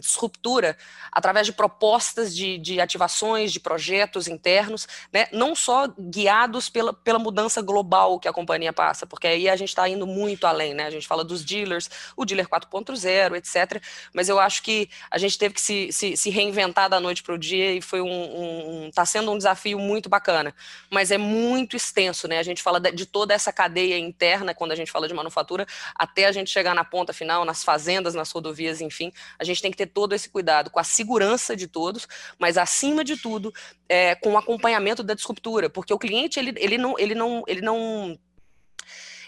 disruptura 0.00 0.76
através 1.12 1.46
de 1.46 1.52
propostas 1.52 2.34
de, 2.34 2.58
de 2.58 2.80
ativações, 2.80 3.52
de 3.52 3.60
projetos 3.60 4.26
internos, 4.26 4.88
né? 5.12 5.26
não 5.32 5.54
só 5.54 5.88
guiados 5.98 6.68
pela, 6.68 6.92
pela 6.92 7.18
mudança 7.18 7.62
global 7.62 8.18
que 8.18 8.28
a 8.28 8.32
companhia 8.32 8.72
passa, 8.72 9.06
porque 9.06 9.26
aí 9.26 9.48
a 9.48 9.56
gente 9.56 9.68
está 9.68 9.88
indo 9.88 10.06
muito 10.06 10.46
além, 10.46 10.74
né? 10.74 10.86
A 10.86 10.90
gente 10.90 11.06
fala 11.06 11.24
dos 11.24 11.44
dealers, 11.44 11.90
o 12.16 12.24
dealer 12.24 12.48
4.0, 12.48 13.36
etc. 13.36 13.82
Mas 14.12 14.28
eu 14.28 14.38
acho 14.38 14.62
que 14.62 14.88
a 15.10 15.18
gente 15.18 15.38
teve 15.38 15.54
que 15.54 15.60
se, 15.60 15.92
se, 15.92 16.16
se 16.16 16.30
reinventar 16.30 16.88
da 16.88 17.00
noite 17.00 17.22
para 17.22 17.34
o 17.34 17.38
dia 17.38 17.72
e 17.74 17.80
foi 17.80 18.00
um, 18.00 18.86
um, 18.86 18.90
tá 18.90 19.04
sendo 19.04 19.30
um 19.30 19.36
desafio 19.36 19.78
muito 19.78 20.08
bacana. 20.08 20.54
Mas 20.90 21.10
é 21.10 21.18
muito 21.18 21.76
extenso, 21.76 22.26
né? 22.26 22.38
A 22.38 22.42
gente 22.42 22.62
fala 22.62 22.80
de 22.80 23.06
toda 23.06 23.34
essa 23.34 23.52
cadeia 23.52 23.98
interna, 23.98 24.54
quando 24.54 24.72
a 24.72 24.76
gente 24.76 24.90
fala 24.90 25.06
de 25.06 25.14
manufatura, 25.14 25.66
até 25.94 26.26
a 26.26 26.32
gente 26.32 26.50
chegar 26.50 26.74
na 26.74 26.84
ponta 26.84 27.12
final, 27.12 27.44
nas 27.44 27.62
fazendas, 27.62 28.14
nas 28.14 28.30
rodovias, 28.30 28.80
enfim, 28.80 29.12
a 29.38 29.44
gente 29.44 29.60
tem 29.60 29.70
que 29.70 29.76
ter 29.76 29.86
todo 29.90 30.14
esse 30.14 30.28
cuidado 30.30 30.70
com 30.70 30.80
a 30.80 30.84
segurança 30.84 31.54
de 31.54 31.66
todos, 31.66 32.08
mas 32.38 32.56
acima 32.56 33.04
de 33.04 33.16
tudo, 33.16 33.52
é, 33.88 34.14
com 34.14 34.32
o 34.32 34.38
acompanhamento 34.38 35.02
da 35.02 35.14
disruptura, 35.14 35.68
porque 35.68 35.92
o 35.92 35.98
cliente 35.98 36.38
ele, 36.38 36.54
ele 36.56 36.78
não 36.78 36.98
ele 36.98 37.14
não 37.14 37.42
ele 37.46 37.60
não 37.60 38.18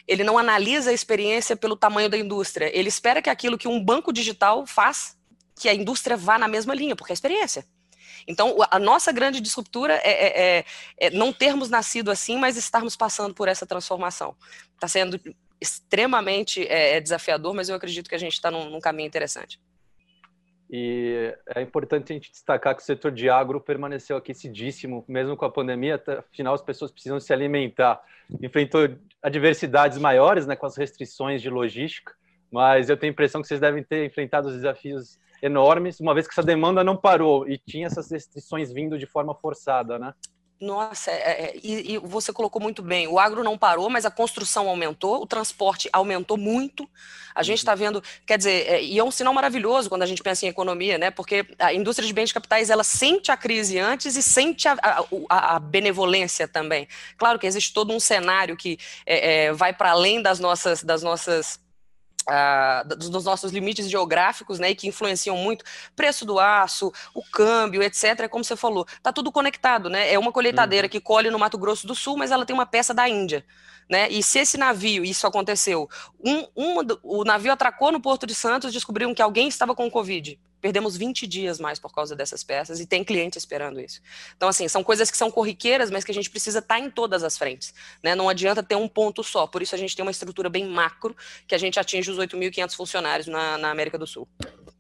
ele 0.07 0.25
não 0.25 0.39
analisa 0.39 0.91
a 0.91 0.95
experiência 0.95 1.57
pelo 1.57 1.77
tamanho 1.77 2.09
da 2.09 2.17
indústria. 2.17 2.71
Ele 2.77 2.89
espera 2.89 3.23
que 3.23 3.31
aquilo 3.31 3.59
que 3.59 3.69
um 3.69 3.83
banco 3.83 4.13
digital 4.13 4.67
faz, 4.67 5.17
que 5.55 5.69
a 5.69 5.75
indústria 5.75 6.17
vá 6.17 6.39
na 6.39 6.49
mesma 6.49 6.75
linha, 6.75 6.97
porque 6.97 7.13
é 7.13 7.15
experiência. 7.15 7.65
Então, 8.27 8.57
a 8.71 8.79
nossa 8.79 9.13
grande 9.13 9.41
disruptura 9.41 9.95
é, 9.95 10.11
é, 10.11 10.59
é, 10.59 10.65
é 10.99 11.11
não 11.11 11.33
termos 11.33 11.69
nascido 11.69 12.11
assim, 12.11 12.37
mas 12.37 12.57
estarmos 12.57 12.97
passando 12.97 13.35
por 13.35 13.49
essa 13.49 13.67
transformação. 13.67 14.37
Está 14.75 14.89
sendo 14.89 15.21
extremamente 15.61 16.67
é, 16.67 16.97
é, 16.97 17.01
desafiador, 17.01 17.55
mas 17.55 17.69
eu 17.69 17.77
acredito 17.77 18.09
que 18.09 18.15
a 18.15 18.19
gente 18.19 18.35
está 18.35 18.51
num, 18.51 18.71
num 18.71 18.81
caminho 18.81 19.07
interessante. 19.07 19.61
E 20.75 21.37
é 21.55 21.61
importante 21.61 22.11
a 22.11 22.15
gente 22.15 22.31
destacar 22.31 22.75
que 22.75 22.81
o 22.81 22.85
setor 22.85 23.13
de 23.13 23.29
agro 23.29 23.61
permaneceu 23.61 24.17
aquecidíssimo, 24.17 25.05
mesmo 25.07 25.37
com 25.37 25.45
a 25.45 25.51
pandemia, 25.51 26.03
afinal 26.19 26.55
as 26.55 26.63
pessoas 26.63 26.91
precisam 26.91 27.21
se 27.21 27.31
alimentar. 27.31 28.03
Enfrentou 28.41 28.89
adversidades 29.23 29.99
maiores, 29.99 30.47
né, 30.47 30.57
com 30.57 30.65
as 30.65 30.75
restrições 30.75 31.43
de 31.43 31.51
logística, 31.51 32.15
mas 32.51 32.89
eu 32.89 32.97
tenho 32.97 33.11
a 33.11 33.13
impressão 33.13 33.43
que 33.43 33.49
vocês 33.49 33.61
devem 33.61 33.85
ter 33.85 34.07
enfrentado 34.07 34.51
desafios 34.51 35.21
enormes, 35.43 36.01
uma 36.01 36.15
vez 36.15 36.27
que 36.27 36.33
essa 36.33 36.43
demanda 36.43 36.83
não 36.83 36.97
parou 36.97 37.47
e 37.47 37.59
tinha 37.59 37.87
essas 37.87 38.11
restrições 38.11 38.73
vindo 38.73 38.99
de 38.99 39.05
forma 39.05 39.35
forçada, 39.35 39.99
né? 39.99 40.15
Nossa, 40.63 41.11
é, 41.11 41.15
é, 41.15 41.55
e, 41.61 41.95
e, 41.95 41.99
você 41.99 42.33
colocou 42.33 42.63
muito 42.63 42.83
bem. 42.83 43.09
O 43.09 43.19
agro 43.19 43.43
não 43.43 43.59
parou, 43.59 43.91
mas 43.91 44.07
a 44.07 44.13
construção 44.13 44.69
aumentou, 44.69 45.21
o 45.21 45.27
transporte 45.27 45.91
aumentou 45.93 46.37
muito. 46.37 46.89
A 47.35 47.43
gente 47.43 47.59
está 47.59 47.73
uhum. 47.73 47.79
vendo, 47.79 48.05
quer 48.25 48.39
dizer, 48.39 48.69
é, 48.69 48.81
e 48.81 48.97
é 48.97 49.03
um 49.03 49.11
sinal 49.11 49.35
maravilhoso 49.35 49.89
quando 49.89 50.03
a 50.03 50.07
gente 50.07 50.23
pensa 50.23 50.47
em 50.47 50.49
economia, 50.49 50.99
né? 50.99 51.11
Porque 51.11 51.45
a 51.59 51.75
indústria 51.75 52.07
de 52.07 52.15
bens 52.15 52.31
capitais 52.31 52.71
ela 52.71 52.85
sente 52.85 53.33
a 53.33 53.37
crise 53.37 53.77
antes 53.81 54.15
e 54.15 54.23
sente 54.23 54.69
a, 54.69 54.77
a, 55.29 55.57
a 55.57 55.59
benevolência 55.59 56.47
também. 56.47 56.87
Claro 57.19 57.41
que 57.41 57.47
existe 57.49 57.75
todo 57.75 57.93
um 57.93 57.99
cenário 57.99 58.57
que 58.57 58.79
é, 59.05 59.47
é 59.47 59.53
vai 59.53 59.73
para 59.73 59.91
além 59.91 60.23
das 60.23 60.39
nossas, 60.39 60.85
das 60.85 61.03
nossas 61.03 61.59
Uh, 62.23 62.97
dos 62.97 63.25
nossos 63.25 63.51
limites 63.51 63.91
geográficos, 63.91 64.61
né, 64.61 64.71
e 64.71 64.75
que 64.77 64.87
influenciam 64.87 65.37
muito 65.37 65.65
preço 65.97 66.25
do 66.25 66.39
aço, 66.39 66.93
o 67.13 67.23
câmbio, 67.23 67.83
etc. 67.83 68.29
Como 68.29 68.45
você 68.45 68.55
falou, 68.55 68.87
tá 69.03 69.13
tudo 69.13 69.33
conectado, 69.33 69.91
né? 69.91 70.13
É 70.13 70.19
uma 70.19 70.31
colheitadeira 70.31 70.87
uhum. 70.87 70.91
que 70.91 71.01
colhe 71.01 71.31
no 71.31 71.39
Mato 71.39 71.59
Grosso 71.59 71.87
do 71.87 71.95
Sul, 71.95 72.17
mas 72.17 72.31
ela 72.31 72.47
tem 72.47 72.55
uma 72.55 72.67
peça 72.67 72.95
da 72.95 73.09
Índia, 73.09 73.45
né? 73.91 74.09
E 74.09 74.23
se 74.23 74.39
esse 74.39 74.57
navio, 74.57 75.05
isso 75.05 75.27
aconteceu, 75.27 75.89
um, 76.25 76.47
um, 76.57 76.77
o 77.03 77.25
navio 77.25 77.53
atracou 77.53 77.91
no 77.91 78.01
Porto 78.01 78.25
de 78.25 78.35
Santos, 78.35 78.73
descobriram 78.73 79.15
que 79.15 79.23
alguém 79.23 79.49
estava 79.49 79.75
com 79.75 79.91
Covid 79.91 80.39
perdemos 80.63 80.97
20 80.97 81.27
dias 81.27 81.59
mais 81.59 81.79
por 81.81 81.93
causa 81.93 82.15
dessas 82.15 82.45
peças 82.45 82.79
e 82.81 82.87
tem 82.87 83.03
cliente 83.03 83.37
esperando 83.37 83.81
isso. 83.81 84.01
Então, 84.37 84.49
assim, 84.49 84.69
são 84.69 84.83
coisas 84.85 85.11
que 85.11 85.17
são 85.17 85.31
corriqueiras, 85.31 85.91
mas 85.91 86.05
que 86.05 86.13
a 86.13 86.15
gente 86.15 86.31
precisa 86.31 86.61
estar 86.61 86.79
em 86.79 86.89
todas 86.89 87.25
as 87.25 87.37
frentes. 87.37 87.75
Né? 88.03 88.15
Não 88.15 88.29
adianta 88.29 88.63
ter 88.63 88.77
um 88.77 88.87
ponto 88.87 89.25
só, 89.25 89.47
por 89.47 89.61
isso 89.61 89.75
a 89.75 89.79
gente 89.79 89.97
tem 89.97 90.05
uma 90.05 90.13
estrutura 90.13 90.49
bem 90.49 90.65
macro 90.67 91.15
que 91.49 91.55
a 91.55 91.59
gente 91.59 91.81
atinge 91.81 92.11
os 92.11 92.17
8.500 92.17 92.77
funcionários 92.77 93.27
na, 93.27 93.59
na, 93.59 93.71
América 93.71 93.99
do 93.99 94.07
Sul. 94.07 94.29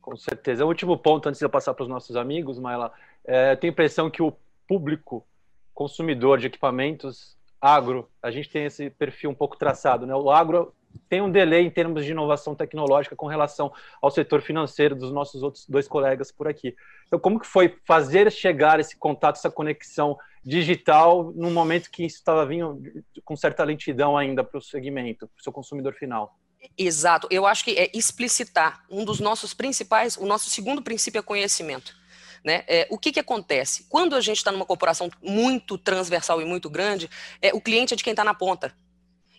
Com 0.00 0.16
certeza. 0.16 0.64
O 0.64 0.68
último 0.68 0.96
ponto, 0.96 1.28
antes 1.28 1.40
de 1.40 1.44
eu 1.44 1.50
passar 1.50 1.74
para 1.74 1.82
os 1.82 1.88
nossos 1.88 2.14
amigos, 2.14 2.58
Maila, 2.58 2.92
é, 3.24 3.56
tenho 3.56 3.72
a 3.72 3.74
impressão 3.74 4.08
que 4.08 4.22
o 4.22 4.32
público 4.68 5.26
consumidor 5.74 6.38
de 6.38 6.46
equipamentos 6.46 7.36
agro, 7.60 8.08
a 8.22 8.30
gente 8.30 8.48
tem 8.48 8.64
esse 8.64 8.90
perfil 8.90 9.30
um 9.30 9.34
pouco 9.34 9.56
traçado, 9.56 10.06
né? 10.06 10.14
O 10.14 10.30
agro 10.30 10.74
tem 11.12 11.20
um 11.20 11.30
delay 11.30 11.62
em 11.62 11.70
termos 11.70 12.06
de 12.06 12.12
inovação 12.12 12.54
tecnológica 12.54 13.14
com 13.14 13.26
relação 13.26 13.70
ao 14.00 14.10
setor 14.10 14.40
financeiro 14.40 14.96
dos 14.96 15.12
nossos 15.12 15.42
outros 15.42 15.66
dois 15.68 15.86
colegas 15.86 16.32
por 16.32 16.48
aqui. 16.48 16.74
Então, 17.06 17.18
como 17.20 17.38
que 17.38 17.46
foi 17.46 17.76
fazer 17.84 18.32
chegar 18.32 18.80
esse 18.80 18.96
contato, 18.96 19.36
essa 19.36 19.50
conexão 19.50 20.16
digital 20.42 21.30
num 21.36 21.50
momento 21.50 21.90
que 21.90 22.06
isso 22.06 22.16
estava 22.16 22.46
vindo 22.46 22.80
com 23.26 23.36
certa 23.36 23.62
lentidão 23.62 24.16
ainda 24.16 24.42
para 24.42 24.56
o 24.56 24.62
segmento, 24.62 25.28
para 25.28 25.38
o 25.38 25.42
seu 25.42 25.52
consumidor 25.52 25.92
final? 25.92 26.34
Exato. 26.78 27.28
Eu 27.30 27.44
acho 27.44 27.62
que 27.62 27.72
é 27.72 27.90
explicitar 27.92 28.82
um 28.90 29.04
dos 29.04 29.20
nossos 29.20 29.52
principais, 29.52 30.16
o 30.16 30.24
nosso 30.24 30.48
segundo 30.48 30.80
princípio 30.80 31.18
é 31.18 31.22
conhecimento. 31.22 31.94
Né? 32.42 32.64
É, 32.66 32.88
o 32.90 32.96
que, 32.96 33.12
que 33.12 33.20
acontece? 33.20 33.84
Quando 33.90 34.16
a 34.16 34.20
gente 34.22 34.38
está 34.38 34.50
numa 34.50 34.64
corporação 34.64 35.10
muito 35.22 35.76
transversal 35.76 36.40
e 36.40 36.46
muito 36.46 36.70
grande, 36.70 37.10
é, 37.42 37.52
o 37.52 37.60
cliente 37.60 37.92
é 37.92 37.98
de 37.98 38.02
quem 38.02 38.12
está 38.12 38.24
na 38.24 38.32
ponta. 38.32 38.74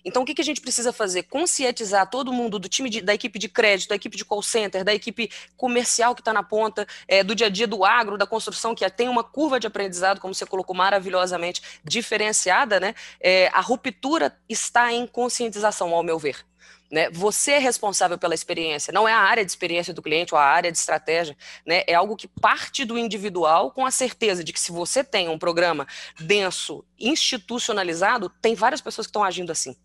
Então, 0.05 0.23
o 0.23 0.25
que, 0.25 0.33
que 0.33 0.41
a 0.41 0.45
gente 0.45 0.61
precisa 0.61 0.91
fazer? 0.91 1.23
Conscientizar 1.23 2.09
todo 2.09 2.33
mundo 2.33 2.59
do 2.59 2.67
time 2.67 2.89
de, 2.89 3.01
da 3.01 3.13
equipe 3.13 3.39
de 3.39 3.47
crédito, 3.47 3.89
da 3.89 3.95
equipe 3.95 4.17
de 4.17 4.25
call 4.25 4.41
center, 4.41 4.83
da 4.83 4.93
equipe 4.93 5.31
comercial 5.55 6.13
que 6.13 6.21
está 6.21 6.33
na 6.33 6.43
ponta, 6.43 6.85
é, 7.07 7.23
do 7.23 7.33
dia 7.33 7.47
a 7.47 7.49
dia 7.49 7.67
do 7.67 7.85
agro, 7.85 8.17
da 8.17 8.27
construção, 8.27 8.75
que 8.75 8.87
tem 8.89 9.07
uma 9.07 9.23
curva 9.23 9.59
de 9.59 9.67
aprendizado, 9.67 10.19
como 10.19 10.33
você 10.33 10.45
colocou 10.45 10.75
maravilhosamente, 10.75 11.61
diferenciada, 11.83 12.79
né? 12.79 12.93
É, 13.19 13.47
a 13.53 13.61
ruptura 13.61 14.37
está 14.49 14.91
em 14.91 15.07
conscientização, 15.07 15.93
ao 15.93 16.03
meu 16.03 16.19
ver. 16.19 16.45
Né? 16.91 17.09
Você 17.09 17.53
é 17.53 17.57
responsável 17.57 18.19
pela 18.19 18.35
experiência, 18.35 18.93
não 18.93 19.07
é 19.07 19.13
a 19.13 19.17
área 19.17 19.43
de 19.43 19.49
experiência 19.49 19.93
do 19.93 20.01
cliente 20.01 20.33
ou 20.33 20.39
a 20.39 20.43
área 20.43 20.71
de 20.71 20.77
estratégia, 20.77 21.35
né? 21.65 21.83
É 21.87 21.95
algo 21.95 22.15
que 22.15 22.27
parte 22.27 22.85
do 22.85 22.99
individual 22.99 23.71
com 23.71 23.83
a 23.83 23.89
certeza 23.89 24.43
de 24.43 24.53
que 24.53 24.59
se 24.59 24.71
você 24.71 25.03
tem 25.03 25.27
um 25.27 25.39
programa 25.39 25.87
denso, 26.19 26.85
institucionalizado, 26.99 28.29
tem 28.29 28.53
várias 28.53 28.79
pessoas 28.79 29.07
que 29.07 29.09
estão 29.09 29.23
agindo 29.23 29.51
assim. 29.51 29.75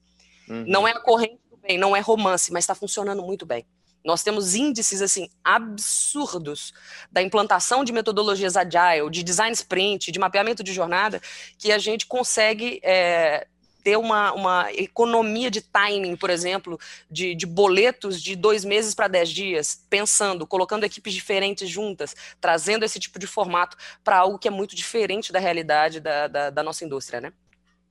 Uhum. 0.48 0.64
Não 0.66 0.86
é 0.86 0.92
a 0.92 1.00
corrente 1.00 1.40
do 1.50 1.56
bem, 1.56 1.78
não 1.78 1.94
é 1.94 2.00
romance, 2.00 2.52
mas 2.52 2.64
está 2.64 2.74
funcionando 2.74 3.22
muito 3.22 3.44
bem. 3.44 3.66
Nós 4.04 4.22
temos 4.22 4.54
índices 4.54 5.02
assim 5.02 5.28
absurdos 5.44 6.72
da 7.10 7.20
implantação 7.20 7.84
de 7.84 7.92
metodologias 7.92 8.56
agile, 8.56 9.10
de 9.10 9.22
design 9.22 9.52
sprint, 9.52 10.12
de 10.12 10.18
mapeamento 10.18 10.62
de 10.62 10.72
jornada, 10.72 11.20
que 11.58 11.72
a 11.72 11.78
gente 11.78 12.06
consegue 12.06 12.80
é, 12.82 13.46
ter 13.82 13.96
uma, 13.96 14.32
uma 14.32 14.72
economia 14.72 15.50
de 15.50 15.60
timing, 15.60 16.16
por 16.16 16.30
exemplo, 16.30 16.78
de, 17.10 17.34
de 17.34 17.46
boletos 17.46 18.22
de 18.22 18.36
dois 18.36 18.64
meses 18.64 18.94
para 18.94 19.08
dez 19.08 19.30
dias, 19.30 19.84
pensando, 19.88 20.46
colocando 20.46 20.84
equipes 20.84 21.14
diferentes 21.14 21.68
juntas, 21.68 22.14
trazendo 22.40 22.84
esse 22.84 23.00
tipo 23.00 23.18
de 23.18 23.26
formato 23.26 23.76
para 24.04 24.18
algo 24.18 24.38
que 24.38 24.48
é 24.48 24.50
muito 24.50 24.76
diferente 24.76 25.32
da 25.32 25.38
realidade 25.38 26.00
da, 26.00 26.28
da, 26.28 26.50
da 26.50 26.62
nossa 26.62 26.84
indústria, 26.84 27.20
né? 27.20 27.32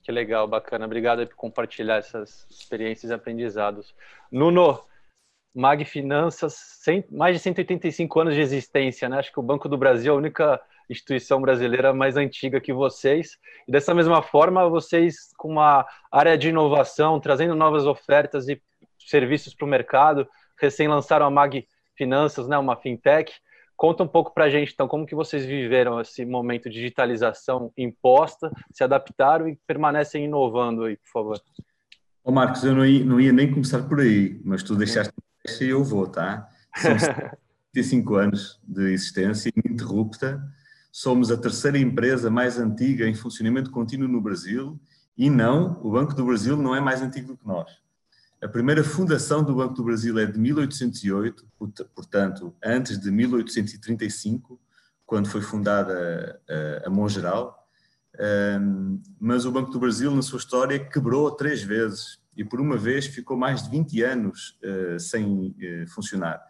Que 0.08 0.12
legal, 0.12 0.48
bacana. 0.48 0.86
Obrigado 0.86 1.26
por 1.26 1.36
compartilhar 1.36 1.96
essas 1.96 2.46
experiências 2.48 3.10
e 3.10 3.14
aprendizados. 3.14 3.94
Nuno, 4.32 4.80
Mag 5.54 5.84
Finanças, 5.84 6.54
100, 6.82 7.08
mais 7.10 7.36
de 7.36 7.42
185 7.42 8.18
anos 8.18 8.34
de 8.34 8.40
existência, 8.40 9.06
né? 9.06 9.18
Acho 9.18 9.30
que 9.30 9.38
o 9.38 9.42
Banco 9.42 9.68
do 9.68 9.76
Brasil 9.76 10.14
é 10.14 10.16
a 10.16 10.18
única 10.18 10.58
instituição 10.88 11.42
brasileira 11.42 11.92
mais 11.92 12.16
antiga 12.16 12.58
que 12.58 12.72
vocês. 12.72 13.36
E 13.68 13.70
dessa 13.70 13.94
mesma 13.94 14.22
forma, 14.22 14.66
vocês, 14.66 15.30
com 15.36 15.48
uma 15.50 15.86
área 16.10 16.38
de 16.38 16.48
inovação, 16.48 17.20
trazendo 17.20 17.54
novas 17.54 17.84
ofertas 17.84 18.48
e 18.48 18.58
serviços 18.98 19.54
para 19.54 19.66
o 19.66 19.68
mercado, 19.68 20.26
recém 20.58 20.88
lançaram 20.88 21.26
a 21.26 21.30
Mag 21.30 21.68
Finanças, 21.98 22.48
né? 22.48 22.56
Uma 22.56 22.76
fintech. 22.76 23.30
Conta 23.78 24.02
um 24.02 24.08
pouco 24.08 24.34
para 24.34 24.46
a 24.46 24.50
gente, 24.50 24.72
então, 24.72 24.88
como 24.88 25.06
que 25.06 25.14
vocês 25.14 25.44
viveram 25.44 26.00
esse 26.00 26.26
momento 26.26 26.68
de 26.68 26.74
digitalização 26.74 27.72
imposta, 27.78 28.50
se 28.72 28.82
adaptaram 28.82 29.48
e 29.48 29.56
permanecem 29.68 30.24
inovando 30.24 30.82
aí, 30.82 30.96
por 30.96 31.10
favor. 31.12 31.40
Ô 32.24 32.32
Marcos, 32.32 32.64
eu 32.64 32.74
não 32.74 32.84
ia, 32.84 33.04
não 33.04 33.20
ia 33.20 33.32
nem 33.32 33.48
começar 33.48 33.84
por 33.84 34.00
aí, 34.00 34.40
mas 34.44 34.64
tu 34.64 34.74
deixaste 34.74 35.14
deixa 35.46 35.62
e 35.62 35.68
eu 35.68 35.84
vou, 35.84 36.08
tá? 36.08 36.48
São 36.74 36.98
75 37.72 38.14
anos 38.16 38.60
de 38.66 38.92
existência 38.92 39.52
ininterrupta. 39.64 40.42
Somos 40.90 41.30
a 41.30 41.36
terceira 41.36 41.78
empresa 41.78 42.28
mais 42.28 42.58
antiga 42.58 43.06
em 43.06 43.14
funcionamento 43.14 43.70
contínuo 43.70 44.08
no 44.08 44.20
Brasil 44.20 44.76
e 45.16 45.30
não, 45.30 45.80
o 45.84 45.92
Banco 45.92 46.14
do 46.14 46.24
Brasil 46.24 46.56
não 46.56 46.74
é 46.74 46.80
mais 46.80 47.00
antigo 47.00 47.28
do 47.28 47.36
que 47.36 47.46
nós. 47.46 47.70
A 48.40 48.48
primeira 48.48 48.84
fundação 48.84 49.42
do 49.42 49.54
Banco 49.54 49.74
do 49.74 49.84
Brasil 49.84 50.18
é 50.18 50.26
de 50.26 50.38
1808, 50.38 51.46
portanto, 51.94 52.54
antes 52.64 52.98
de 52.98 53.10
1835, 53.10 54.60
quando 55.04 55.28
foi 55.28 55.40
fundada 55.40 56.40
a 56.84 56.90
Mongeral. 56.90 57.66
Mas 59.18 59.44
o 59.44 59.50
Banco 59.50 59.72
do 59.72 59.80
Brasil, 59.80 60.14
na 60.14 60.22
sua 60.22 60.38
história, 60.38 60.78
quebrou 60.78 61.30
três 61.32 61.62
vezes 61.62 62.20
e 62.38 62.44
por 62.44 62.60
uma 62.60 62.76
vez 62.76 63.06
ficou 63.06 63.36
mais 63.36 63.64
de 63.64 63.70
20 63.70 64.02
anos 64.04 64.56
uh, 64.62 65.00
sem 65.00 65.48
uh, 65.48 65.88
funcionar. 65.88 66.40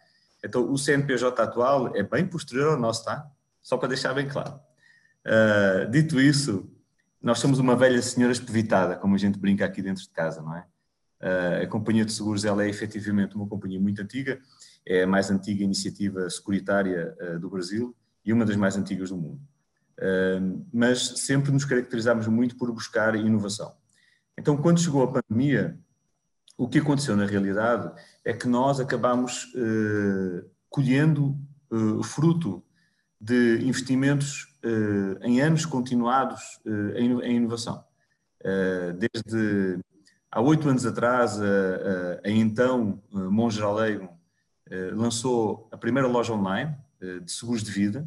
Então, 0.45 0.71
o 0.71 0.77
CNPJ 0.77 1.43
atual 1.43 1.97
é 1.97 2.03
bem 2.03 2.27
posterior 2.27 2.75
ao 2.75 2.79
nosso, 2.79 3.07
tá? 3.07 3.27
Só 3.63 3.79
para 3.79 3.89
deixar 3.89 4.13
bem 4.13 4.29
claro. 4.29 4.61
Uh, 5.27 5.91
dito 5.91 6.21
isso, 6.21 6.71
nós 7.23 7.39
somos 7.39 7.59
uma 7.59 7.75
velha 7.75 8.03
senhora 8.03 8.33
espevitada, 8.33 8.97
como 8.97 9.15
a 9.15 9.19
gente 9.19 9.39
brinca 9.39 9.65
aqui 9.65 9.81
dentro 9.81 10.03
de 10.03 10.11
casa, 10.11 10.43
não 10.43 10.55
é? 10.55 10.67
A 11.21 11.67
Companhia 11.67 12.05
de 12.05 12.13
Seguros 12.13 12.45
ela 12.45 12.65
é 12.65 12.69
efetivamente 12.69 13.35
uma 13.35 13.47
companhia 13.47 13.81
muito 13.81 14.01
antiga, 14.01 14.41
é 14.87 15.03
a 15.03 15.07
mais 15.07 15.31
antiga 15.31 15.65
iniciativa 15.65 16.29
securitária 16.31 17.17
do 17.41 17.51
Brasil 17.51 17.95
e 18.25 18.33
uma 18.33 18.45
das 18.45 18.57
mais 18.57 18.77
antigas 18.77 19.11
do 19.11 19.17
mundo. 19.17 19.41
mas 20.73 21.21
sempre 21.21 21.51
nos 21.51 21.65
caracterizamos 21.65 22.27
muito 22.29 22.57
por 22.57 22.73
buscar 22.73 23.15
inovação. 23.17 23.75
Então, 24.39 24.57
quando 24.57 24.81
chegou 24.81 25.03
a 25.03 25.13
pandemia, 25.13 25.77
o 26.59 26.69
que 26.69 26.79
aconteceu 26.79 27.17
na 27.17 27.25
realidade 27.25 27.91
é 28.25 28.33
que 28.33 28.49
nós 28.49 28.81
acabamos 28.81 29.53
eh, 29.55 30.45
colhendo 30.69 31.39
eh, 31.73 32.03
fruto 32.03 32.63
de 33.21 33.61
investimentos 33.63 34.57
eh, 34.63 35.27
em 35.27 35.41
anos 35.41 35.65
continuados 35.65 36.61
eh, 36.67 37.01
em, 37.01 37.37
inovação. 37.37 37.85
Eh, 38.45 38.93
desde 38.93 39.79
há 40.31 40.41
oito 40.41 40.69
anos 40.69 40.85
atrás, 40.87 41.41
a, 41.41 41.45
a, 41.45 42.29
a 42.29 42.31
então 42.31 43.03
eh, 43.13 43.17
Mongeraleiro 43.19 44.09
lançou 44.93 45.67
a 45.73 45.79
primeira 45.79 46.07
loja 46.07 46.35
online 46.35 46.77
de 47.25 47.33
seguros 47.33 47.63
de 47.63 47.71
vida, 47.71 48.07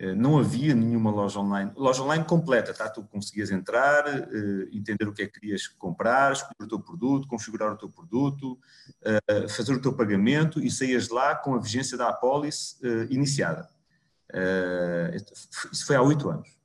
eh, 0.00 0.14
não 0.14 0.38
havia 0.38 0.74
nenhuma 0.76 1.10
loja 1.10 1.40
online, 1.40 1.72
loja 1.74 2.02
online 2.02 2.24
completa, 2.24 2.72
tá? 2.72 2.88
Tu 2.88 3.02
conseguias 3.02 3.50
entrar, 3.50 4.06
eh, 4.06 4.68
entender 4.72 5.08
o 5.08 5.12
que 5.12 5.22
é 5.22 5.26
que 5.26 5.40
querias 5.40 5.66
comprar, 5.66 6.32
escolher 6.32 6.62
o 6.62 6.68
teu 6.68 6.78
produto, 6.78 7.26
configurar 7.26 7.72
o 7.72 7.76
teu 7.76 7.88
produto, 7.88 8.56
eh, 9.02 9.48
fazer 9.48 9.72
o 9.72 9.82
teu 9.82 9.92
pagamento 9.92 10.60
e 10.60 10.70
saías 10.70 11.08
lá 11.08 11.34
com 11.34 11.54
a 11.54 11.58
vigência 11.58 11.98
da 11.98 12.08
apólice 12.08 12.76
iniciada. 13.10 13.68
Isso 15.72 15.86
foi 15.86 15.96
há 15.96 16.02
oito 16.02 16.28
anos. 16.28 16.57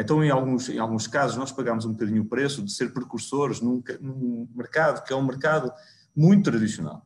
Então, 0.00 0.22
em 0.22 0.30
alguns, 0.30 0.68
em 0.68 0.78
alguns 0.78 1.08
casos, 1.08 1.36
nós 1.36 1.50
pagámos 1.50 1.84
um 1.84 1.90
bocadinho 1.90 2.22
o 2.22 2.24
preço 2.24 2.62
de 2.62 2.70
ser 2.70 2.92
precursores 2.92 3.60
num, 3.60 3.82
num 4.00 4.48
mercado 4.54 5.02
que 5.02 5.12
é 5.12 5.16
um 5.16 5.26
mercado 5.26 5.72
muito 6.14 6.48
tradicional. 6.48 7.04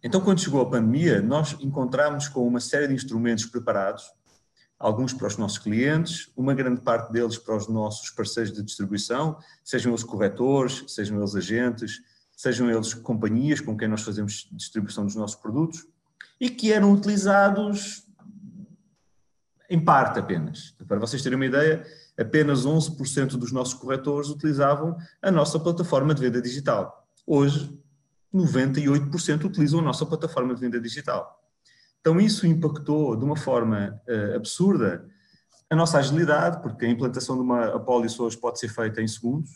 Então, 0.00 0.20
quando 0.20 0.40
chegou 0.40 0.60
a 0.60 0.70
pandemia, 0.70 1.20
nós 1.20 1.56
encontramos 1.60 2.28
com 2.28 2.46
uma 2.46 2.60
série 2.60 2.86
de 2.86 2.94
instrumentos 2.94 3.46
preparados 3.46 4.04
alguns 4.78 5.12
para 5.12 5.26
os 5.26 5.36
nossos 5.36 5.58
clientes, 5.58 6.30
uma 6.36 6.54
grande 6.54 6.80
parte 6.82 7.10
deles 7.10 7.36
para 7.36 7.56
os 7.56 7.66
nossos 7.66 8.10
parceiros 8.10 8.52
de 8.52 8.62
distribuição, 8.62 9.36
sejam 9.64 9.90
eles 9.90 10.04
corretores, 10.04 10.84
sejam 10.86 11.18
eles 11.18 11.34
agentes, 11.34 12.00
sejam 12.36 12.70
eles 12.70 12.94
companhias 12.94 13.60
com 13.60 13.76
quem 13.76 13.88
nós 13.88 14.02
fazemos 14.02 14.48
distribuição 14.52 15.04
dos 15.04 15.16
nossos 15.16 15.36
produtos, 15.36 15.84
e 16.38 16.48
que 16.48 16.72
eram 16.72 16.92
utilizados 16.92 18.05
em 19.68 19.82
parte 19.82 20.18
apenas. 20.18 20.74
Para 20.86 20.98
vocês 20.98 21.22
terem 21.22 21.36
uma 21.36 21.46
ideia, 21.46 21.84
apenas 22.18 22.66
11% 22.66 23.36
dos 23.36 23.52
nossos 23.52 23.74
corretores 23.74 24.28
utilizavam 24.28 24.96
a 25.20 25.30
nossa 25.30 25.58
plataforma 25.58 26.14
de 26.14 26.22
venda 26.22 26.40
digital. 26.40 27.06
Hoje, 27.26 27.78
98% 28.34 29.44
utilizam 29.44 29.80
a 29.80 29.82
nossa 29.82 30.04
plataforma 30.04 30.54
de 30.54 30.60
venda 30.60 30.80
digital. 30.80 31.42
Então, 32.00 32.20
isso 32.20 32.46
impactou 32.46 33.16
de 33.16 33.24
uma 33.24 33.36
forma 33.36 34.00
uh, 34.08 34.36
absurda 34.36 35.04
a 35.68 35.74
nossa 35.74 35.98
agilidade, 35.98 36.62
porque 36.62 36.84
a 36.84 36.88
implantação 36.88 37.34
de 37.34 37.42
uma 37.42 37.74
apólice 37.74 38.20
hoje 38.22 38.36
pode 38.36 38.60
ser 38.60 38.68
feita 38.68 39.02
em 39.02 39.08
segundos. 39.08 39.50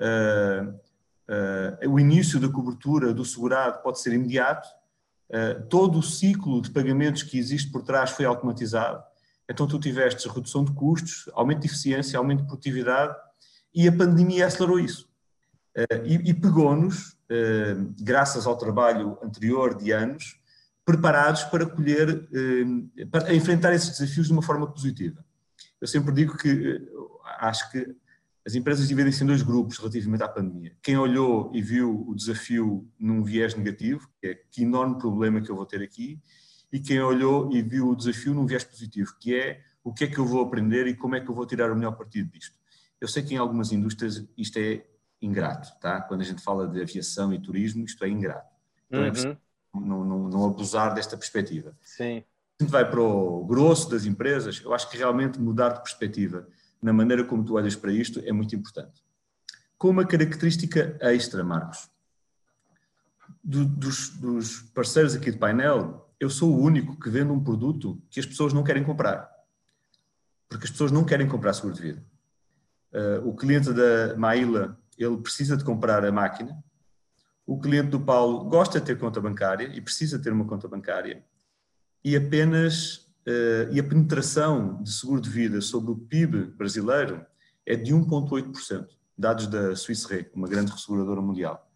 Uh, 0.00 0.72
uh, 1.84 1.90
o 1.90 2.00
início 2.00 2.40
da 2.40 2.48
cobertura 2.48 3.12
do 3.12 3.24
segurado 3.24 3.82
pode 3.82 4.00
ser 4.00 4.12
imediato. 4.12 4.68
todo 5.68 5.98
o 5.98 6.02
ciclo 6.02 6.62
de 6.62 6.70
pagamentos 6.70 7.22
que 7.22 7.38
existe 7.38 7.70
por 7.70 7.82
trás 7.82 8.10
foi 8.10 8.24
automatizado. 8.24 9.02
Então, 9.48 9.66
tu 9.66 9.78
tiveste 9.78 10.28
redução 10.28 10.64
de 10.64 10.72
custos, 10.72 11.28
aumento 11.34 11.60
de 11.60 11.66
eficiência, 11.66 12.18
aumento 12.18 12.40
de 12.40 12.46
produtividade 12.46 13.14
e 13.74 13.86
a 13.86 13.92
pandemia 13.92 14.46
acelerou 14.46 14.78
isso. 14.78 15.08
e, 16.04 16.30
e 16.30 16.34
pegou-nos, 16.34 17.16
graças 18.00 18.46
ao 18.46 18.56
trabalho 18.56 19.18
anterior 19.22 19.76
de 19.76 19.90
anos, 19.90 20.38
preparados 20.84 21.44
para 21.44 21.66
colher, 21.66 22.28
eh, 22.32 23.06
para 23.06 23.34
enfrentar 23.34 23.72
esses 23.72 23.98
desafios 23.98 24.26
de 24.26 24.32
uma 24.32 24.42
forma 24.42 24.70
positiva. 24.70 25.24
Eu 25.80 25.88
sempre 25.88 26.12
digo 26.12 26.36
que 26.36 26.48
eh, 26.48 26.82
acho 27.38 27.70
que 27.72 27.96
as 28.46 28.54
empresas 28.54 28.86
dividem-se 28.86 29.24
em 29.24 29.26
dois 29.26 29.42
grupos 29.42 29.78
relativamente 29.78 30.22
à 30.22 30.28
pandemia. 30.28 30.76
Quem 30.82 30.98
olhou 30.98 31.50
e 31.54 31.62
viu 31.62 32.04
o 32.06 32.14
desafio 32.14 32.86
num 32.98 33.24
viés 33.24 33.54
negativo, 33.54 34.06
que 34.20 34.26
é 34.26 34.34
que 34.34 34.62
enorme 34.62 34.98
problema 34.98 35.40
que 35.40 35.50
eu 35.50 35.56
vou 35.56 35.64
ter 35.64 35.82
aqui, 35.82 36.20
e 36.74 36.80
quem 36.80 37.00
olhou 37.00 37.52
e 37.52 37.62
viu 37.62 37.88
o 37.88 37.94
desafio 37.94 38.34
num 38.34 38.44
viés 38.44 38.64
positivo, 38.64 39.14
que 39.20 39.32
é 39.32 39.62
o 39.84 39.94
que 39.94 40.02
é 40.02 40.06
que 40.08 40.18
eu 40.18 40.26
vou 40.26 40.42
aprender 40.42 40.88
e 40.88 40.96
como 40.96 41.14
é 41.14 41.20
que 41.20 41.30
eu 41.30 41.34
vou 41.34 41.46
tirar 41.46 41.70
o 41.70 41.76
melhor 41.76 41.92
partido 41.92 42.28
disto. 42.32 42.56
Eu 43.00 43.06
sei 43.06 43.22
que 43.22 43.32
em 43.32 43.36
algumas 43.36 43.70
indústrias 43.70 44.24
isto 44.36 44.58
é 44.58 44.84
ingrato, 45.22 45.72
tá? 45.78 46.00
Quando 46.00 46.22
a 46.22 46.24
gente 46.24 46.42
fala 46.42 46.66
de 46.66 46.82
aviação 46.82 47.32
e 47.32 47.38
turismo, 47.38 47.84
isto 47.84 48.04
é 48.04 48.08
ingrato. 48.08 48.52
Então 48.88 49.04
é 49.04 49.10
uhum. 49.12 49.30
é 49.30 49.36
não, 49.72 50.04
não, 50.04 50.28
não 50.28 50.46
abusar 50.46 50.92
desta 50.92 51.16
perspectiva. 51.16 51.76
Sim. 51.80 52.24
A 52.58 52.64
gente 52.64 52.72
vai 52.72 52.90
para 52.90 53.00
o 53.00 53.44
grosso 53.44 53.88
das 53.88 54.04
empresas, 54.04 54.60
eu 54.60 54.74
acho 54.74 54.90
que 54.90 54.96
realmente 54.96 55.38
mudar 55.38 55.68
de 55.68 55.80
perspectiva 55.80 56.44
na 56.82 56.92
maneira 56.92 57.22
como 57.22 57.44
tu 57.44 57.54
olhas 57.54 57.76
para 57.76 57.92
isto 57.92 58.20
é 58.24 58.32
muito 58.32 58.56
importante. 58.56 59.00
Com 59.78 59.90
uma 59.90 60.04
característica 60.04 60.98
extra, 61.00 61.44
Marcos. 61.44 61.88
Do, 63.44 63.64
dos, 63.64 64.08
dos 64.08 64.60
parceiros 64.74 65.14
aqui 65.14 65.30
de 65.30 65.38
painel, 65.38 66.03
eu 66.24 66.30
sou 66.30 66.52
o 66.52 66.60
único 66.60 66.98
que 66.98 67.10
vende 67.10 67.30
um 67.30 67.42
produto 67.42 68.02
que 68.10 68.18
as 68.18 68.26
pessoas 68.26 68.52
não 68.52 68.64
querem 68.64 68.82
comprar. 68.82 69.30
Porque 70.48 70.64
as 70.64 70.70
pessoas 70.70 70.90
não 70.90 71.04
querem 71.04 71.28
comprar 71.28 71.52
seguro 71.52 71.74
de 71.74 71.82
vida. 71.82 72.04
Uh, 72.92 73.28
o 73.28 73.36
cliente 73.36 73.72
da 73.72 74.16
Maíla, 74.16 74.78
ele 74.96 75.18
precisa 75.18 75.56
de 75.56 75.64
comprar 75.64 76.04
a 76.04 76.12
máquina, 76.12 76.56
o 77.46 77.60
cliente 77.60 77.90
do 77.90 78.00
Paulo 78.00 78.44
gosta 78.44 78.80
de 78.80 78.86
ter 78.86 78.98
conta 78.98 79.20
bancária 79.20 79.66
e 79.74 79.80
precisa 79.80 80.18
ter 80.18 80.32
uma 80.32 80.46
conta 80.46 80.66
bancária 80.66 81.22
e 82.02 82.16
apenas 82.16 83.08
uh, 83.26 83.70
e 83.72 83.78
a 83.78 83.84
penetração 83.84 84.82
de 84.82 84.92
seguro 84.92 85.20
de 85.20 85.28
vida 85.28 85.60
sobre 85.60 85.90
o 85.92 85.96
PIB 85.96 86.52
brasileiro 86.52 87.24
é 87.66 87.76
de 87.76 87.94
1,8%, 87.94 88.86
dados 89.16 89.46
da 89.46 89.76
Swiss 89.76 90.04
Re, 90.06 90.30
uma 90.34 90.48
grande 90.48 90.72
resseguradora 90.72 91.20
mundial. 91.20 91.70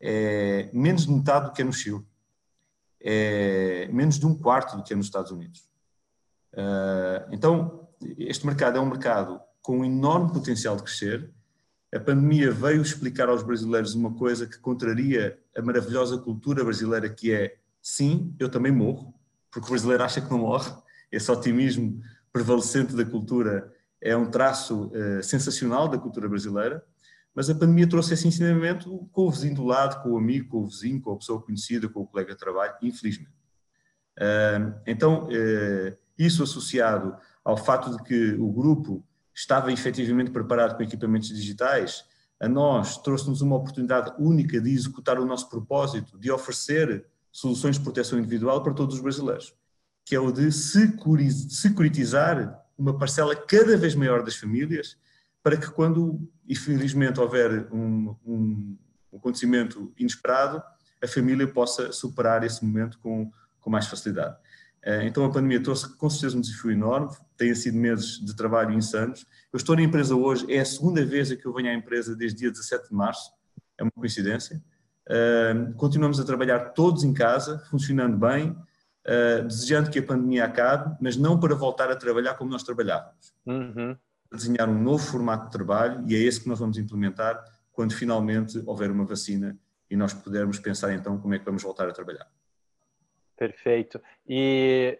É 0.00 0.70
menos 0.72 1.06
de 1.06 1.12
metade 1.12 1.46
do 1.46 1.52
que 1.52 1.62
é 1.62 1.64
no 1.64 1.72
Chile. 1.72 2.04
É 3.02 3.88
menos 3.92 4.18
de 4.18 4.26
um 4.26 4.34
quarto 4.36 4.76
do 4.76 4.82
que 4.82 4.92
é 4.92 4.96
nos 4.96 5.06
Estados 5.06 5.30
Unidos. 5.30 5.68
Uh, 6.52 7.32
então, 7.32 7.88
este 8.18 8.46
mercado 8.46 8.78
é 8.78 8.80
um 8.80 8.86
mercado 8.86 9.40
com 9.62 9.78
um 9.78 9.84
enorme 9.84 10.32
potencial 10.32 10.76
de 10.76 10.82
crescer, 10.82 11.30
a 11.92 11.98
pandemia 11.98 12.52
veio 12.52 12.80
explicar 12.80 13.28
aos 13.28 13.42
brasileiros 13.42 13.94
uma 13.94 14.14
coisa 14.14 14.46
que 14.46 14.58
contraria 14.58 15.36
a 15.56 15.60
maravilhosa 15.60 16.18
cultura 16.18 16.62
brasileira, 16.62 17.08
que 17.08 17.32
é, 17.32 17.56
sim, 17.82 18.32
eu 18.38 18.48
também 18.48 18.70
morro, 18.70 19.12
porque 19.50 19.66
o 19.66 19.70
brasileiro 19.70 20.04
acha 20.04 20.20
que 20.20 20.30
não 20.30 20.38
morre. 20.38 20.72
Esse 21.10 21.30
otimismo 21.32 22.00
prevalecente 22.32 22.94
da 22.94 23.04
cultura 23.04 23.72
é 24.00 24.16
um 24.16 24.30
traço 24.30 24.92
uh, 24.94 25.22
sensacional 25.22 25.88
da 25.88 25.98
cultura 25.98 26.28
brasileira, 26.28 26.84
mas 27.34 27.48
a 27.48 27.54
pandemia 27.54 27.88
trouxe 27.88 28.14
esse 28.14 28.26
ensinamento 28.26 29.08
com 29.12 29.26
o 29.26 29.30
vizinho 29.30 29.54
do 29.54 29.64
lado, 29.64 30.02
com 30.02 30.10
o 30.10 30.18
amigo, 30.18 30.48
com 30.48 30.58
o 30.58 30.66
vizinho, 30.66 31.00
com 31.00 31.12
a 31.12 31.16
pessoa 31.16 31.40
conhecida, 31.40 31.88
com 31.88 32.00
o 32.00 32.06
colega 32.06 32.32
de 32.32 32.38
trabalho, 32.38 32.74
infelizmente. 32.82 33.30
Então, 34.86 35.26
uh, 35.26 35.96
isso 36.18 36.42
associado 36.42 37.16
ao 37.44 37.56
fato 37.56 37.96
de 37.96 38.02
que 38.02 38.32
o 38.34 38.52
grupo 38.52 39.04
estava 39.34 39.72
efetivamente 39.72 40.30
preparado 40.30 40.76
com 40.76 40.82
equipamentos 40.82 41.28
digitais, 41.28 42.04
a 42.38 42.48
nós 42.48 42.98
trouxe-nos 42.98 43.40
uma 43.40 43.56
oportunidade 43.56 44.12
única 44.18 44.60
de 44.60 44.70
executar 44.70 45.18
o 45.18 45.24
nosso 45.24 45.48
propósito, 45.48 46.18
de 46.18 46.30
oferecer 46.30 47.06
soluções 47.32 47.76
de 47.76 47.82
proteção 47.82 48.18
individual 48.18 48.62
para 48.62 48.74
todos 48.74 48.96
os 48.96 49.00
brasileiros, 49.00 49.54
que 50.04 50.14
é 50.14 50.20
o 50.20 50.32
de 50.32 50.50
securitizar 50.50 52.62
uma 52.76 52.98
parcela 52.98 53.36
cada 53.36 53.76
vez 53.76 53.94
maior 53.94 54.22
das 54.22 54.36
famílias, 54.36 54.96
para 55.42 55.56
que 55.56 55.70
quando, 55.70 56.20
infelizmente, 56.48 57.20
houver 57.20 57.72
um, 57.72 58.14
um, 58.24 58.78
acontecimento 59.14 59.92
inesperado, 59.98 60.62
a 61.02 61.08
família 61.08 61.46
possa 61.46 61.92
superar 61.92 62.44
esse 62.44 62.64
momento 62.64 62.98
com, 62.98 63.30
com 63.60 63.70
mais 63.70 63.86
facilidade. 63.86 64.36
Eh, 64.82 65.06
então 65.06 65.24
a 65.24 65.30
pandemia 65.30 65.62
trouxe 65.62 65.94
com 65.96 66.08
certeza 66.08 66.36
um 66.36 66.40
desafio 66.40 66.70
enorme, 66.70 67.10
têm 67.36 67.54
sido 67.54 67.76
meses 67.76 68.18
de 68.18 68.34
trabalho 68.34 68.72
insanos. 68.72 69.26
Eu 69.52 69.56
estou 69.56 69.76
na 69.76 69.82
empresa 69.82 70.14
hoje, 70.14 70.50
é 70.52 70.60
a 70.60 70.64
segunda 70.64 71.04
vez 71.04 71.32
que 71.32 71.46
eu 71.46 71.52
venho 71.52 71.70
à 71.70 71.74
empresa 71.74 72.16
desde 72.16 72.38
dia 72.38 72.50
17 72.50 72.88
de 72.88 72.94
março, 72.94 73.30
é 73.78 73.82
uma 73.82 73.92
coincidência. 73.92 74.62
Uh, 75.08 75.74
continuamos 75.74 76.20
a 76.20 76.24
trabalhar 76.24 76.70
todos 76.70 77.02
em 77.02 77.12
casa, 77.12 77.58
funcionando 77.70 78.16
bem, 78.16 78.50
uh, 78.50 79.42
desejando 79.46 79.90
que 79.90 79.98
a 79.98 80.02
pandemia 80.02 80.44
acabe, 80.44 80.96
mas 81.00 81.16
não 81.16 81.38
para 81.40 81.54
voltar 81.54 81.90
a 81.90 81.96
trabalhar 81.96 82.34
como 82.34 82.50
nós 82.50 82.62
trabalhávamos. 82.62 83.34
Uhum. 83.44 83.96
Desenhar 84.32 84.68
um 84.68 84.80
novo 84.80 85.04
formato 85.04 85.46
de 85.46 85.52
trabalho 85.52 86.04
e 86.08 86.14
é 86.14 86.18
esse 86.18 86.40
que 86.40 86.48
nós 86.48 86.58
vamos 86.58 86.78
implementar 86.78 87.42
quando 87.72 87.94
finalmente 87.94 88.62
houver 88.66 88.90
uma 88.90 89.04
vacina 89.04 89.58
e 89.90 89.96
nós 89.96 90.12
pudermos 90.12 90.58
pensar 90.58 90.92
então 90.92 91.18
como 91.18 91.34
é 91.34 91.38
que 91.38 91.44
vamos 91.44 91.62
voltar 91.62 91.88
a 91.88 91.92
trabalhar. 91.92 92.28
Perfeito. 93.36 94.00
E 94.28 94.98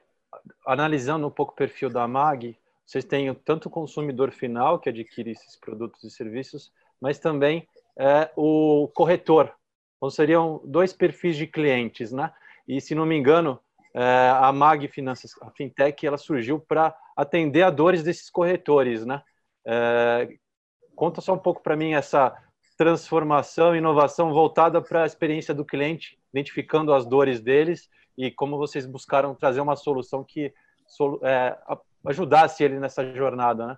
analisando 0.67 1.27
um 1.27 1.31
pouco 1.31 1.53
o 1.53 1.57
perfil 1.57 1.91
da 1.91 2.09
MAG, 2.09 2.59
vocês 2.87 3.05
têm 3.05 3.33
tanto 3.35 3.67
o 3.67 3.71
consumidor 3.71 4.33
final 4.33 4.81
que 4.81 4.89
adquire 4.89 5.31
esses 5.31 5.55
produtos 5.55 6.03
e 6.03 6.11
serviços, 6.11 6.73
mas 7.01 7.19
também 7.19 7.69
é, 7.97 8.31
o 8.35 8.89
corretor. 8.95 9.53
Então 9.97 10.11
seriam 10.11 10.61
dois 10.65 10.93
perfis 10.93 11.37
de 11.37 11.47
clientes, 11.47 12.11
né? 12.11 12.33
E 12.67 12.81
se 12.81 12.95
não 12.95 13.07
me 13.07 13.17
engano, 13.17 13.61
é, 13.95 14.31
a 14.35 14.51
Mag 14.53 14.89
Finanças, 14.89 15.33
a 15.43 15.51
fintech, 15.51 16.07
ela 16.07 16.17
surgiu 16.17 16.59
para 16.59 16.97
atender 17.21 17.63
a 17.63 17.71
dores 17.71 18.03
desses 18.03 18.31
corretores, 18.31 19.05
né? 19.05 19.23
É, 19.67 20.29
conta 20.97 21.21
só 21.21 21.35
um 21.35 21.39
pouco 21.39 21.63
para 21.63 21.77
mim 21.77 21.93
essa 21.93 22.35
transformação, 22.79 23.77
inovação 23.77 24.33
voltada 24.33 24.81
para 24.81 25.03
a 25.03 25.07
experiência 25.07 25.53
do 25.53 25.65
cliente, 25.65 26.19
identificando 26.33 26.95
as 26.95 27.05
dores 27.05 27.41
deles 27.41 27.89
e 28.17 28.31
como 28.31 28.57
vocês 28.57 28.87
buscaram 28.87 29.35
trazer 29.35 29.61
uma 29.61 29.77
solução 29.77 30.25
que 30.25 30.53
é, 31.23 31.59
ajudasse 32.07 32.65
ele 32.65 32.81
nessa 32.81 33.05
jornada, 33.15 33.67
né? 33.67 33.77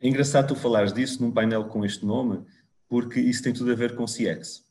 É 0.00 0.06
engraçado 0.06 0.48
tu 0.48 0.54
falares 0.54 0.92
disso 0.92 1.20
num 1.20 1.32
painel 1.32 1.64
com 1.64 1.84
este 1.84 2.06
nome, 2.06 2.46
porque 2.88 3.18
isso 3.18 3.42
tem 3.42 3.52
tudo 3.52 3.72
a 3.72 3.74
ver 3.74 3.96
com 3.96 4.04
CX. 4.04 4.64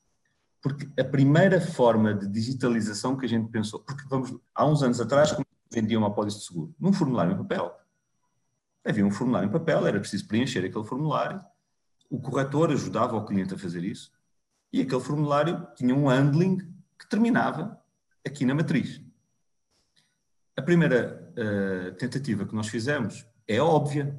Porque 0.62 0.88
a 1.00 1.04
primeira 1.04 1.60
forma 1.60 2.14
de 2.14 2.28
digitalização 2.28 3.18
que 3.18 3.26
a 3.26 3.30
gente 3.30 3.50
pensou, 3.52 3.82
porque 3.82 4.04
vamos, 4.10 4.34
há 4.56 4.66
uns 4.66 4.82
anos 4.82 5.02
atrás, 5.02 5.34
como 5.34 5.46
vendia 5.72 5.98
uma 5.98 6.08
apólice 6.08 6.40
de 6.40 6.46
seguro? 6.46 6.76
Num 6.80 6.94
formulário 6.94 7.34
em 7.34 7.38
papel. 7.38 7.76
Havia 8.86 9.06
um 9.06 9.12
formulário 9.12 9.50
em 9.50 9.52
papel, 9.52 9.86
era 9.86 10.00
preciso 10.00 10.28
preencher 10.28 10.64
aquele 10.64 10.86
formulário, 10.86 11.44
o 12.10 12.20
corretor 12.20 12.72
ajudava 12.72 13.18
o 13.18 13.26
cliente 13.26 13.54
a 13.54 13.58
fazer 13.58 13.84
isso, 13.84 14.12
e 14.72 14.82
aquele 14.82 15.02
formulário 15.02 15.68
tinha 15.76 15.94
um 15.94 16.08
handling 16.08 16.58
que 16.98 17.08
terminava 17.10 17.82
aqui 18.26 18.46
na 18.46 18.56
matriz. 18.56 19.02
A 20.56 20.62
primeira 20.62 21.34
uh, 21.34 21.96
tentativa 21.96 22.46
que 22.46 22.56
nós 22.56 22.68
fizemos 22.68 23.26
é 23.48 23.62
óbvia, 23.62 24.18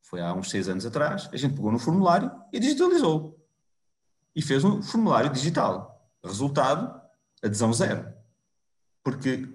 foi 0.00 0.20
há 0.20 0.34
uns 0.34 0.50
seis 0.50 0.68
anos 0.68 0.84
atrás, 0.84 1.28
a 1.32 1.36
gente 1.36 1.54
pegou 1.54 1.70
no 1.70 1.78
formulário 1.78 2.30
e 2.52 2.58
digitalizou. 2.58 3.38
E 4.34 4.42
fez 4.42 4.64
um 4.64 4.82
formulário 4.82 5.30
digital. 5.30 6.08
Resultado, 6.24 7.00
adesão 7.42 7.72
zero. 7.72 8.12
Porque 9.02 9.48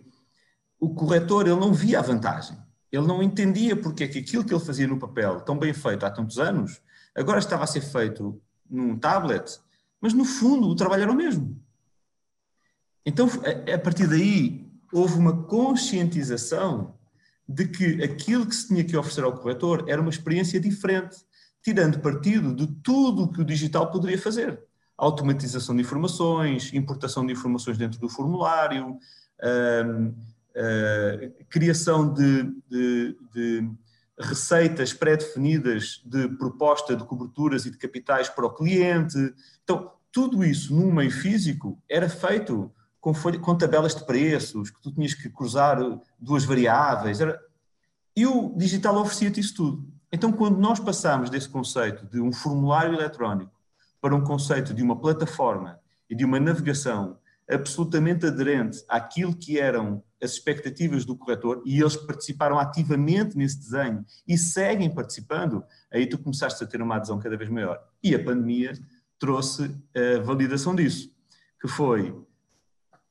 o 0.80 0.94
corretor 0.94 1.48
ele 1.48 1.60
não 1.60 1.74
via 1.74 2.00
a 2.00 2.02
vantagem. 2.02 2.58
Ele 2.92 3.08
não 3.08 3.22
entendia 3.22 3.76
porque 3.76 4.04
é 4.04 4.08
que 4.08 4.20
aquilo 4.20 4.44
que 4.44 4.54
ele 4.54 4.64
fazia 4.64 4.88
no 4.88 5.00
papel, 5.00 5.42
tão 5.42 5.58
bem 5.58 5.74
feito 5.74 6.06
há 6.06 6.12
tantos 6.12 6.40
anos, 6.40 6.82
agora 7.16 7.40
estava 7.40 7.64
a 7.64 7.68
ser 7.68 7.82
feito 7.82 8.42
num 8.70 8.98
tablet, 8.98 9.60
mas 10.00 10.14
no 10.14 10.26
fundo 10.26 10.68
o 10.68 10.76
trabalho 10.76 11.04
era 11.04 11.12
o 11.12 11.16
mesmo. 11.16 11.60
Então, 13.06 13.28
a 13.74 13.78
partir 13.78 14.08
daí, 14.08 14.66
houve 14.92 15.18
uma 15.18 15.44
conscientização 15.44 16.96
de 17.48 17.68
que 17.68 18.04
aquilo 18.04 18.46
que 18.46 18.56
se 18.56 18.68
tinha 18.68 18.84
que 18.84 18.98
oferecer 18.98 19.24
ao 19.24 19.34
corretor 19.34 19.86
era 19.88 20.02
uma 20.02 20.10
experiência 20.10 20.60
diferente, 20.60 21.18
tirando 21.62 22.00
partido 22.00 22.56
de 22.56 22.68
tudo 22.82 23.24
o 23.24 23.32
que 23.32 23.42
o 23.42 23.46
digital 23.46 23.92
poderia 23.92 24.18
fazer. 24.18 24.60
Automatização 24.98 25.76
de 25.76 25.82
informações, 25.82 26.74
importação 26.74 27.26
de 27.26 27.34
informações 27.34 27.78
dentro 27.78 28.00
do 28.00 28.10
formulário, 28.10 28.98
hum, 29.44 30.14
criação 31.50 32.14
de, 32.14 32.44
de, 32.70 33.18
de 33.34 33.70
receitas 34.20 34.94
pré-definidas 34.94 36.02
de 36.06 36.30
proposta 36.30 36.96
de 36.96 37.04
coberturas 37.04 37.66
e 37.66 37.72
de 37.72 37.78
capitais 37.78 38.30
para 38.30 38.46
o 38.46 38.54
cliente. 38.54 39.18
Então, 39.64 39.92
tudo 40.12 40.44
isso 40.44 40.74
num 40.74 40.94
meio 40.94 41.12
físico 41.12 41.82
era 41.90 42.08
feito 42.08 42.72
com, 43.02 43.14
folha, 43.14 43.38
com 43.38 43.56
tabelas 43.56 43.94
de 43.94 44.06
preços, 44.06 44.70
que 44.70 44.82
tu 44.82 44.92
tinhas 44.92 45.14
que 45.14 45.30
cruzar 45.30 45.78
duas 46.18 46.46
variáveis. 46.46 47.20
Era... 47.20 47.40
E 48.16 48.26
o 48.26 48.56
digital 48.56 48.96
oferecia-te 48.98 49.42
isso 49.42 49.56
tudo. 49.56 49.88
Então, 50.12 50.32
quando 50.32 50.58
nós 50.58 50.80
passamos 50.80 51.30
desse 51.30 51.50
conceito 51.50 52.06
de 52.06 52.22
um 52.22 52.32
formulário 52.32 52.94
eletrónico 52.94 53.52
para 54.00 54.16
um 54.16 54.24
conceito 54.24 54.74
de 54.74 54.82
uma 54.82 54.98
plataforma 54.98 55.80
e 56.10 56.16
de 56.16 56.24
uma 56.24 56.40
navegação 56.40 57.18
absolutamente 57.50 58.26
aderente 58.26 58.84
àquilo 58.90 59.36
que 59.36 59.60
eram 59.60 60.04
as 60.22 60.32
expectativas 60.32 61.06
do 61.06 61.16
corretor, 61.16 61.62
e 61.66 61.80
eles 61.80 61.96
participaram 61.96 62.58
ativamente 62.58 63.38
nesse 63.38 63.60
desenho 63.60 64.04
e 64.28 64.38
seguem 64.38 64.94
participando, 64.94 65.64
aí 65.92 66.08
tu 66.08 66.18
começaste 66.18 66.64
a 66.64 66.68
ter 66.68 66.82
uma 66.82 66.96
adesão 66.96 67.20
cada 67.20 67.38
vez 67.38 67.50
maior. 67.50 67.80
E 68.04 68.16
a 68.16 68.24
pandemia 68.24 68.74
trouxe 69.20 69.76
a 69.96 70.22
validação 70.24 70.76
disso, 70.76 71.12
que 71.62 71.68
foi 71.68 72.16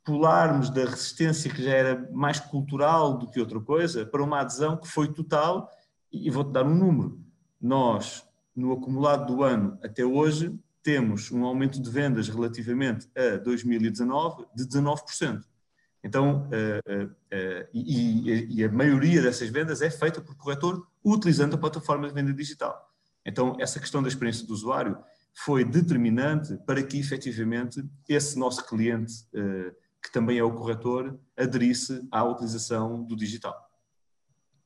pularmos 0.05 0.68
da 0.68 0.85
resistência 0.85 1.51
que 1.51 1.62
já 1.62 1.70
era 1.70 2.11
mais 2.12 2.38
cultural 2.38 3.16
do 3.16 3.31
que 3.31 3.40
outra 3.40 3.59
coisa 3.59 4.05
para 4.05 4.23
uma 4.23 4.40
adesão 4.40 4.77
que 4.77 4.87
foi 4.87 5.12
total 5.12 5.70
e 6.12 6.31
vou-te 6.31 6.53
dar 6.53 6.66
um 6.66 6.75
número. 6.75 7.18
Nós, 7.61 8.23
no 8.55 8.73
acumulado 8.73 9.35
do 9.35 9.42
ano 9.42 9.79
até 9.83 10.05
hoje, 10.05 10.59
temos 10.85 11.33
um 11.33 11.44
aumento 11.44 11.83
de 11.83 11.90
vendas 11.90 12.29
relativamente 12.29 13.09
a 13.16 13.38
2019 13.38 14.44
de 14.55 14.64
19%. 14.64 15.42
Então, 16.05 16.47
uh, 16.49 17.05
uh, 17.05 17.07
uh, 17.07 17.68
e, 17.73 18.59
e, 18.59 18.64
a 18.64 18.70
maioria 18.70 19.23
dessas 19.23 19.49
vendas 19.49 19.81
é 19.81 19.88
feita 19.88 20.20
por 20.20 20.37
corretor 20.37 20.87
utilizando 21.03 21.55
a 21.55 21.59
plataforma 21.59 22.07
de 22.07 22.12
venda 22.12 22.33
digital. 22.33 22.79
Então, 23.25 23.57
essa 23.59 23.81
questão 23.81 24.03
da 24.03 24.09
experiência 24.09 24.47
do 24.47 24.53
usuário 24.53 24.99
foi 25.33 25.64
determinante 25.64 26.59
para 26.66 26.83
que, 26.83 27.01
efetivamente, 27.01 27.83
esse 28.07 28.38
nosso 28.38 28.68
cliente 28.68 29.14
que 30.05 30.12
também 30.12 30.38
é 30.38 30.44
o 30.44 30.55
corretor, 30.55 31.18
aderisse 31.35 32.07
à 32.12 32.23
utilização 32.23 33.03
do 33.03 33.16
digital. 33.16 33.57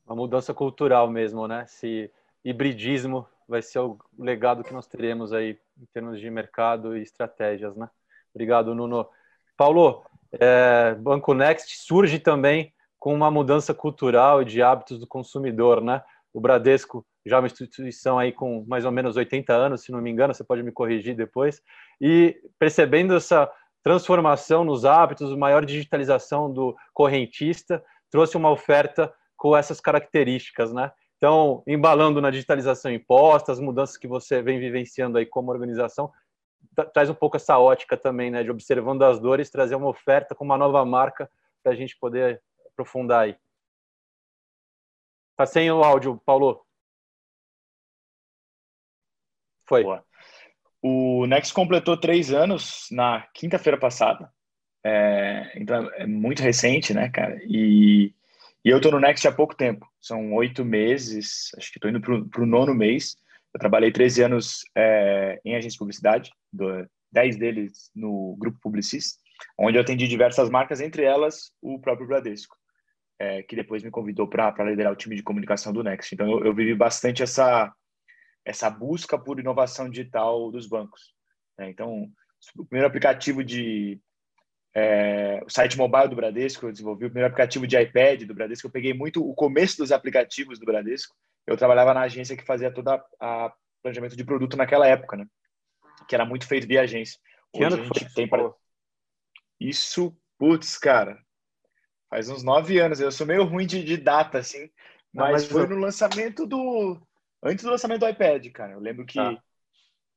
Uma 0.04 0.16
mudança 0.16 0.52
cultural 0.52 1.08
mesmo, 1.08 1.46
né? 1.46 1.62
Esse 1.62 2.10
hibridismo 2.44 3.24
vai 3.48 3.62
ser 3.62 3.78
o 3.78 3.98
legado 4.18 4.62
que 4.62 4.72
nós 4.72 4.86
teremos 4.86 5.32
aí 5.32 5.58
em 5.80 5.86
termos 5.92 6.20
de 6.20 6.30
mercado 6.30 6.96
e 6.96 7.02
estratégias, 7.02 7.74
né? 7.76 7.88
Obrigado, 8.34 8.74
Nuno. 8.74 9.08
Paulo, 9.56 10.04
é, 10.32 10.94
Banco 10.94 11.32
Next 11.32 11.78
surge 11.78 12.18
também 12.18 12.72
com 12.98 13.14
uma 13.14 13.30
mudança 13.30 13.72
cultural 13.72 14.42
e 14.42 14.44
de 14.44 14.62
hábitos 14.62 15.00
do 15.00 15.06
consumidor, 15.06 15.80
né? 15.80 16.02
O 16.32 16.40
Bradesco 16.40 17.06
já 17.24 17.36
é 17.36 17.40
uma 17.40 17.46
instituição 17.46 18.18
aí 18.18 18.32
com 18.32 18.64
mais 18.66 18.84
ou 18.84 18.92
menos 18.92 19.16
80 19.16 19.52
anos, 19.52 19.82
se 19.82 19.92
não 19.92 20.00
me 20.00 20.10
engano, 20.10 20.34
você 20.34 20.44
pode 20.44 20.62
me 20.62 20.72
corrigir 20.72 21.16
depois, 21.16 21.62
e 22.00 22.40
percebendo 22.58 23.14
essa 23.14 23.50
transformação 23.82 24.64
nos 24.64 24.84
hábitos, 24.84 25.34
maior 25.36 25.64
digitalização 25.64 26.52
do 26.52 26.76
correntista, 26.92 27.82
trouxe 28.10 28.36
uma 28.36 28.50
oferta 28.50 29.12
com 29.36 29.56
essas 29.56 29.80
características, 29.80 30.72
né? 30.72 30.90
Então, 31.18 31.64
embalando 31.66 32.20
na 32.20 32.30
digitalização 32.30 32.92
imposta, 32.92 33.52
as 33.52 33.58
mudanças 33.60 33.96
que 33.96 34.06
você 34.06 34.40
vem 34.40 34.58
vivenciando 34.58 35.18
aí 35.18 35.26
como 35.26 35.50
organização, 35.50 36.12
traz 36.92 37.10
um 37.10 37.14
pouco 37.14 37.36
essa 37.36 37.58
ótica 37.58 37.96
também, 37.96 38.30
né, 38.30 38.42
de 38.44 38.50
observando 38.50 39.02
as 39.02 39.18
dores, 39.20 39.50
trazer 39.50 39.74
uma 39.74 39.88
oferta 39.88 40.34
com 40.34 40.44
uma 40.44 40.56
nova 40.56 40.84
marca 40.84 41.28
para 41.62 41.72
a 41.72 41.74
gente 41.74 41.98
poder 41.98 42.40
aprofundar 42.66 43.24
aí. 43.24 43.36
Tá 45.36 45.44
sem 45.44 45.70
o 45.70 45.82
áudio, 45.82 46.20
Paulo. 46.24 46.64
Foi. 49.68 49.82
Boa. 49.82 50.04
O 50.80 51.26
Next 51.26 51.52
completou 51.52 51.96
três 51.96 52.32
anos 52.32 52.88
na 52.92 53.26
quinta-feira 53.34 53.76
passada. 53.76 54.32
É, 54.84 55.52
então 55.56 55.90
é 55.94 56.06
muito 56.06 56.42
recente, 56.42 56.94
né, 56.94 57.08
cara? 57.08 57.38
E, 57.44 58.14
e 58.64 58.70
eu 58.70 58.80
tô 58.80 58.90
no 58.90 59.00
Next 59.00 59.26
há 59.26 59.32
pouco 59.32 59.54
tempo. 59.54 59.86
São 60.00 60.34
oito 60.34 60.64
meses, 60.64 61.50
acho 61.56 61.70
que 61.70 61.78
estou 61.78 61.90
indo 61.90 62.00
para 62.00 62.42
o 62.42 62.46
nono 62.46 62.74
mês. 62.74 63.16
Eu 63.54 63.60
trabalhei 63.60 63.90
13 63.90 64.24
anos 64.24 64.62
é, 64.76 65.40
em 65.44 65.54
agência 65.54 65.70
de 65.70 65.78
publicidade, 65.78 66.30
do, 66.52 66.86
10 67.12 67.36
deles 67.36 67.90
no 67.94 68.36
Grupo 68.38 68.58
Publicis, 68.60 69.18
onde 69.56 69.78
eu 69.78 69.82
atendi 69.82 70.06
diversas 70.06 70.50
marcas, 70.50 70.80
entre 70.80 71.02
elas 71.02 71.50
o 71.62 71.78
próprio 71.80 72.06
Bradesco, 72.06 72.56
é, 73.18 73.42
que 73.42 73.56
depois 73.56 73.82
me 73.82 73.90
convidou 73.90 74.28
para 74.28 74.64
liderar 74.64 74.92
o 74.92 74.96
time 74.96 75.16
de 75.16 75.22
comunicação 75.22 75.72
do 75.72 75.82
Next. 75.82 76.14
Então 76.14 76.30
eu, 76.30 76.46
eu 76.46 76.54
vivi 76.54 76.74
bastante 76.74 77.22
essa, 77.22 77.72
essa 78.44 78.70
busca 78.70 79.18
por 79.18 79.40
inovação 79.40 79.88
digital 79.88 80.50
dos 80.50 80.66
bancos. 80.66 81.14
Né? 81.58 81.70
Então, 81.70 82.08
o 82.56 82.64
primeiro 82.64 82.86
aplicativo 82.86 83.42
de 83.42 84.00
é, 84.78 85.42
o 85.44 85.50
site 85.50 85.76
mobile 85.76 86.08
do 86.08 86.14
Bradesco, 86.14 86.66
eu 86.66 86.72
desenvolvi 86.72 87.06
o 87.06 87.08
primeiro 87.08 87.26
aplicativo 87.26 87.66
de 87.66 87.76
iPad 87.76 88.22
do 88.22 88.34
Bradesco. 88.34 88.66
Eu 88.66 88.70
peguei 88.70 88.94
muito 88.94 89.28
o 89.28 89.34
começo 89.34 89.76
dos 89.78 89.90
aplicativos 89.90 90.58
do 90.58 90.64
Bradesco. 90.64 91.16
Eu 91.46 91.56
trabalhava 91.56 91.92
na 91.92 92.02
agência 92.02 92.36
que 92.36 92.44
fazia 92.44 92.72
todo 92.72 92.88
o 92.88 93.52
planejamento 93.82 94.16
de 94.16 94.24
produto 94.24 94.56
naquela 94.56 94.86
época, 94.86 95.16
né? 95.16 95.26
Que 96.08 96.14
era 96.14 96.24
muito 96.24 96.46
feito 96.46 96.66
de 96.66 96.78
agência. 96.78 97.18
Que 97.52 97.64
ano 97.64 97.76
a 97.76 97.78
gente 97.80 98.04
foi? 98.04 98.08
tem 98.14 98.28
para 98.28 98.52
Isso, 99.58 100.16
putz, 100.38 100.78
cara, 100.78 101.18
faz 102.08 102.28
uns 102.28 102.44
nove 102.44 102.78
anos. 102.78 103.00
Eu 103.00 103.10
sou 103.10 103.26
meio 103.26 103.44
ruim 103.44 103.66
de, 103.66 103.82
de 103.82 103.96
data, 103.96 104.38
assim, 104.38 104.70
mas, 105.12 105.32
mas 105.32 105.46
foi 105.46 105.62
eu... 105.62 105.70
no 105.70 105.76
lançamento 105.76 106.46
do 106.46 107.00
antes 107.42 107.64
do 107.64 107.70
lançamento 107.70 108.00
do 108.00 108.08
iPad, 108.08 108.46
cara. 108.52 108.74
Eu 108.74 108.80
lembro 108.80 109.04
que 109.04 109.14
tá. 109.14 109.42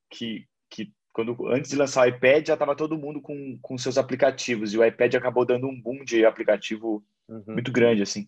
que, 0.09 0.47
que 0.69 0.93
quando 1.13 1.47
antes 1.47 1.69
de 1.69 1.75
lançar 1.75 2.05
o 2.05 2.09
iPad 2.09 2.47
já 2.47 2.53
estava 2.53 2.75
todo 2.75 2.97
mundo 2.97 3.21
com, 3.21 3.57
com 3.61 3.77
seus 3.77 3.97
aplicativos 3.97 4.73
e 4.73 4.77
o 4.77 4.85
iPad 4.85 5.15
acabou 5.15 5.45
dando 5.45 5.67
um 5.67 5.79
boom 5.79 6.03
de 6.03 6.25
aplicativo 6.25 7.03
uhum. 7.27 7.43
muito 7.47 7.71
grande 7.71 8.01
assim. 8.01 8.27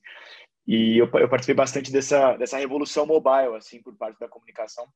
E 0.68 0.98
eu, 0.98 1.10
eu, 1.14 1.30
participei 1.30 1.56
bastante 1.56 1.92
dessa 1.92 2.36
dessa 2.38 2.58
revolução 2.58 3.06
mobile 3.06 3.56
assim 3.56 3.82
por 3.82 3.96
parte 3.96 4.20
da 4.20 4.28
comunicação. 4.28 4.88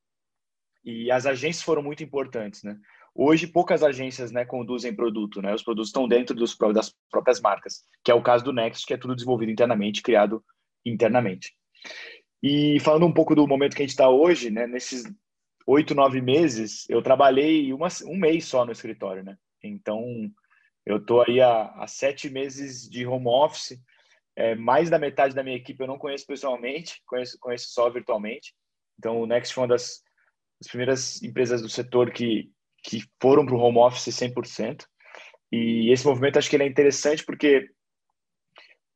E 0.83 1.11
as 1.11 1.25
agências 1.25 1.63
foram 1.63 1.81
muito 1.81 2.03
importantes 2.03 2.63
né? 2.63 2.77
Hoje 3.15 3.47
poucas 3.47 3.83
agências 3.83 4.31
né 4.31 4.45
conduzem 4.45 4.95
produto 4.95 5.41
né? 5.41 5.53
Os 5.53 5.63
produtos 5.63 5.89
estão 5.89 6.07
dentro 6.07 6.35
dos 6.35 6.57
das 6.73 6.93
próprias 7.09 7.39
marcas 7.39 7.83
que 8.03 8.11
é 8.11 8.13
o 8.13 8.21
caso 8.21 8.43
do 8.43 8.53
Next 8.53 8.85
que 8.85 8.93
é 8.93 8.97
tudo 8.97 9.15
desenvolvido 9.15 9.51
internamente 9.51 10.01
criado 10.01 10.43
internamente. 10.85 11.53
E 12.43 12.79
falando 12.81 13.05
um 13.05 13.13
pouco 13.13 13.33
do 13.33 13.47
momento 13.47 13.75
que 13.75 13.81
a 13.81 13.85
gente 13.85 13.91
está 13.91 14.09
hoje 14.09 14.49
né 14.49 14.67
nesses 14.67 15.03
oito, 15.67 15.93
nove 15.93 16.21
meses, 16.21 16.89
eu 16.89 17.01
trabalhei 17.01 17.73
uma, 17.73 17.89
um 18.05 18.15
mês 18.15 18.45
só 18.45 18.65
no 18.65 18.71
escritório, 18.71 19.23
né? 19.23 19.37
Então, 19.61 20.01
eu 20.85 21.03
tô 21.05 21.21
aí 21.21 21.41
há, 21.41 21.65
há 21.75 21.87
sete 21.87 22.29
meses 22.29 22.89
de 22.89 23.05
home 23.05 23.27
office. 23.27 23.77
É, 24.35 24.55
mais 24.55 24.89
da 24.89 24.97
metade 24.97 25.35
da 25.35 25.43
minha 25.43 25.57
equipe 25.57 25.81
eu 25.81 25.87
não 25.87 25.97
conheço 25.97 26.25
pessoalmente, 26.25 27.01
conheço, 27.05 27.37
conheço 27.39 27.67
só 27.71 27.89
virtualmente. 27.89 28.53
Então, 28.97 29.19
o 29.19 29.25
Next 29.25 29.53
foi 29.53 29.63
uma 29.63 29.67
das, 29.67 30.01
das 30.59 30.69
primeiras 30.69 31.21
empresas 31.21 31.61
do 31.61 31.69
setor 31.69 32.11
que, 32.11 32.49
que 32.83 33.03
foram 33.21 33.45
para 33.45 33.55
o 33.55 33.59
home 33.59 33.79
office 33.79 34.07
100%. 34.07 34.85
E 35.51 35.91
esse 35.91 36.05
movimento 36.05 36.39
acho 36.39 36.49
que 36.49 36.55
ele 36.55 36.63
é 36.63 36.67
interessante 36.67 37.25
porque 37.25 37.69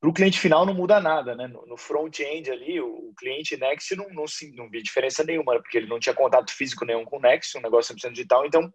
para 0.02 0.10
o 0.10 0.14
cliente 0.14 0.40
final 0.40 0.66
não 0.66 0.74
muda 0.74 1.00
nada, 1.00 1.36
né? 1.36 1.48
No, 1.48 1.78
front-end 1.78 2.50
ali, 2.50 2.82
o, 2.82 2.88
o, 2.88 3.14
cliente 3.16 3.56
Next 3.56 3.96
não, 3.96 4.10
não, 4.10 4.26
não 4.56 4.68
via 4.68 4.82
diferença 4.82 5.24
nenhuma, 5.24 5.62
porque 5.62 5.78
ele 5.78 5.88
não 5.88 6.00
tinha 6.00 6.16
contato 6.16 6.52
físico 6.52 6.84
nenhum 6.84 7.06
com 7.06 7.18
o 7.18 7.22
Next, 7.22 7.56
um 7.56 7.62
negócio 7.62 7.96
100% 7.96 8.10
digital, 8.10 8.44
então 8.44 8.74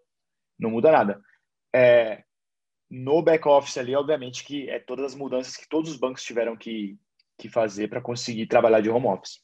não 0.56 0.70
muda 0.70 0.92
nada. 0.92 1.20
É, 1.74 2.22
no 2.88 3.20
back-office 3.22 3.76
ali, 3.76 3.96
obviamente, 3.96 4.44
que 4.44 4.70
é 4.70 4.78
todas 4.78 5.06
as 5.06 5.14
mudanças 5.16 5.56
que 5.56 5.68
todos 5.68 5.90
os 5.90 5.96
bancos 5.96 6.22
tiveram 6.22 6.56
que, 6.56 6.96
que 7.36 7.48
fazer 7.48 7.88
para 7.88 8.00
conseguir 8.00 8.46
trabalhar 8.46 8.80
de 8.80 8.88
home 8.88 9.08
office. 9.08 9.40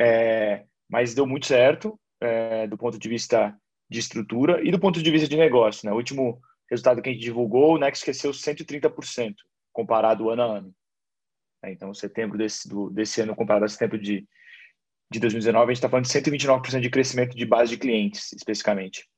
É, 0.00 0.64
mas 0.88 1.14
deu 1.14 1.26
muito 1.26 1.44
certo 1.44 2.00
é, 2.18 2.66
do 2.66 2.78
ponto 2.78 2.98
de 2.98 3.08
vista 3.10 3.54
de 3.90 3.98
estrutura 3.98 4.66
e 4.66 4.70
do 4.70 4.80
ponto 4.80 5.02
de 5.02 5.10
vista 5.10 5.28
de 5.28 5.36
negócio. 5.36 5.86
Né? 5.86 5.92
O 5.92 5.96
último 5.96 6.40
resultado 6.70 7.02
que 7.02 7.10
a 7.10 7.12
gente 7.12 7.22
divulgou, 7.22 7.74
o 7.74 7.78
Next 7.78 8.02
cresceu 8.02 8.30
130% 8.30 9.34
comparado 9.70 10.30
ano 10.30 10.42
a 10.42 10.46
ano. 10.46 10.74
Né? 11.62 11.72
Então, 11.72 11.92
setembro 11.94 12.38
desse, 12.38 12.68
do, 12.68 12.90
desse 12.90 13.20
ano 13.20 13.36
comparado 13.36 13.64
a 13.64 13.68
setembro 13.68 13.98
de, 13.98 14.26
de 15.10 15.20
2019, 15.20 15.64
a 15.64 15.66
gente 15.68 15.76
está 15.76 15.88
falando 15.88 16.06
de 16.06 16.12
129% 16.12 16.80
de 16.80 16.90
crescimento 16.90 17.36
de 17.36 17.46
base 17.46 17.70
de 17.70 17.78
clientes, 17.78 18.32
especificamente. 18.32 19.08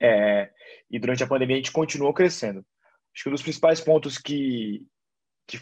É, 0.00 0.50
e 0.90 0.98
durante 0.98 1.22
a 1.22 1.26
pandemia 1.26 1.56
a 1.56 1.58
gente 1.58 1.72
continuou 1.72 2.14
crescendo. 2.14 2.64
Acho 3.14 3.24
que 3.24 3.28
um 3.28 3.32
dos 3.32 3.42
principais 3.42 3.80
pontos 3.80 4.16
que, 4.16 4.86
que, 5.46 5.58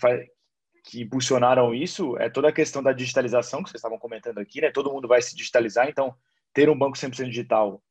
que 0.85 1.03
impulsionaram 1.03 1.75
isso 1.75 2.17
é 2.19 2.29
toda 2.29 2.49
a 2.49 2.53
questão 2.53 2.83
da 2.83 2.93
digitalização 2.93 3.63
que 3.63 3.71
vocês 3.71 3.81
estavam 3.81 3.99
comentando 3.99 4.39
aqui, 4.39 4.61
né? 4.61 4.71
Todo 4.71 4.93
mundo 4.93 5.09
vai 5.09 5.23
se 5.23 5.35
digitalizar, 5.35 5.89
então 5.89 6.15
ter 6.53 6.69
um 6.69 6.79
banco 6.79 6.97
100% 6.97 7.29
digital 7.29 7.83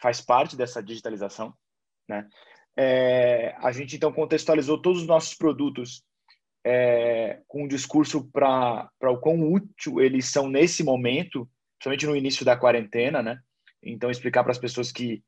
faz 0.00 0.20
parte 0.20 0.56
dessa 0.56 0.82
digitalização, 0.82 1.54
né? 2.08 2.28
É, 2.78 3.56
a 3.58 3.72
gente 3.72 3.96
então 3.96 4.12
contextualizou 4.12 4.82
todos 4.82 5.00
os 5.00 5.06
nossos 5.06 5.34
produtos 5.34 6.04
é, 6.68 7.38
com 7.46 7.62
um 7.62 7.68
discurso 7.68 8.28
para 8.32 8.90
o 9.02 9.18
quão 9.18 9.52
útil 9.52 10.00
eles 10.00 10.26
são 10.26 10.48
nesse 10.48 10.82
momento, 10.82 11.48
principalmente 11.78 12.06
no 12.06 12.16
início 12.16 12.44
da 12.44 12.56
quarentena, 12.56 13.22
né? 13.22 13.38
Então, 13.80 14.10
explicar 14.10 14.42
para 14.42 14.50
as 14.50 14.58
pessoas 14.58 14.90
que 14.90 15.22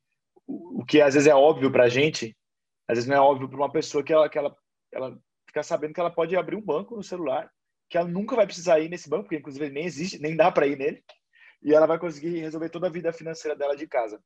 o, 0.44 0.84
que 0.84 1.00
às 1.00 1.14
vezes 1.14 1.28
é 1.28 1.34
óbvio 1.34 1.70
para 1.70 1.84
a 1.84 1.88
gente, 1.88 2.36
às 2.88 2.96
vezes 2.96 3.08
não 3.08 3.16
é 3.16 3.20
óbvio 3.20 3.48
para 3.48 3.56
uma 3.56 3.70
pessoa 3.70 4.02
que 4.02 4.12
ela, 4.12 4.28
que 4.28 4.36
ela, 4.36 4.52
ela 4.90 5.16
fica 5.46 5.62
sabendo 5.62 5.94
que 5.94 6.00
ela 6.00 6.10
pode 6.10 6.34
abrir 6.36 6.56
um 6.56 6.60
banco 6.60 6.96
no 6.96 7.04
celular, 7.04 7.48
que 7.88 7.96
ela 7.96 8.08
nunca 8.08 8.34
vai 8.34 8.44
precisar 8.44 8.80
ir 8.80 8.88
nesse 8.88 9.08
banco, 9.08 9.24
porque 9.24 9.36
inclusive 9.36 9.70
nem 9.70 9.84
existe, 9.84 10.18
nem 10.18 10.34
dá 10.34 10.50
para 10.50 10.66
ir 10.66 10.76
nele, 10.76 11.04
e 11.62 11.72
ela 11.72 11.86
vai 11.86 12.00
conseguir 12.00 12.40
resolver 12.40 12.68
toda 12.68 12.88
a 12.88 12.90
vida 12.90 13.12
financeira 13.12 13.56
dela 13.56 13.76
de 13.76 13.86
casa. 13.86 14.20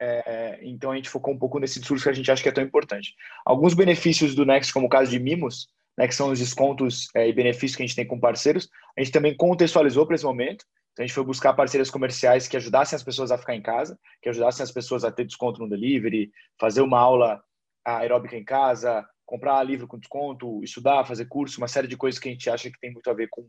É, 0.00 0.60
então 0.62 0.92
a 0.92 0.96
gente 0.96 1.10
focou 1.10 1.34
um 1.34 1.38
pouco 1.38 1.58
nesse 1.58 1.80
discurso 1.80 2.04
que 2.04 2.10
a 2.10 2.12
gente 2.12 2.30
acha 2.30 2.42
que 2.42 2.48
é 2.48 2.52
tão 2.52 2.62
importante. 2.62 3.12
Alguns 3.44 3.74
benefícios 3.74 4.36
do 4.36 4.46
Next, 4.46 4.72
como 4.72 4.86
o 4.86 4.90
caso 4.90 5.10
de 5.10 5.18
mimos, 5.18 5.68
né, 5.96 6.08
que 6.08 6.14
são 6.14 6.30
os 6.30 6.38
descontos 6.38 7.08
é, 7.14 7.28
e 7.28 7.32
benefícios 7.32 7.76
que 7.76 7.82
a 7.82 7.86
gente 7.86 7.96
tem 7.96 8.06
com 8.06 8.18
parceiros, 8.18 8.68
a 8.96 9.02
gente 9.02 9.12
também 9.12 9.36
contextualizou 9.36 10.06
para 10.06 10.16
esse 10.16 10.24
momento. 10.24 10.64
Então, 10.92 11.02
a 11.02 11.06
gente 11.06 11.14
foi 11.14 11.24
buscar 11.24 11.54
parceiras 11.54 11.90
comerciais 11.90 12.46
que 12.46 12.56
ajudassem 12.56 12.96
as 12.96 13.02
pessoas 13.02 13.30
a 13.30 13.38
ficar 13.38 13.54
em 13.54 13.62
casa, 13.62 13.98
que 14.22 14.28
ajudassem 14.28 14.62
as 14.62 14.70
pessoas 14.70 15.04
a 15.04 15.10
ter 15.10 15.24
desconto 15.24 15.60
no 15.60 15.68
delivery, 15.68 16.30
fazer 16.58 16.82
uma 16.82 17.00
aula 17.00 17.42
aeróbica 17.84 18.36
em 18.36 18.44
casa, 18.44 19.04
comprar 19.26 19.62
livro 19.64 19.88
com 19.88 19.98
desconto, 19.98 20.62
estudar, 20.62 21.04
fazer 21.04 21.26
curso, 21.26 21.58
uma 21.58 21.68
série 21.68 21.88
de 21.88 21.96
coisas 21.96 22.20
que 22.20 22.28
a 22.28 22.32
gente 22.32 22.48
acha 22.48 22.70
que 22.70 22.78
tem 22.78 22.92
muito 22.92 23.10
a 23.10 23.14
ver 23.14 23.28
com 23.28 23.48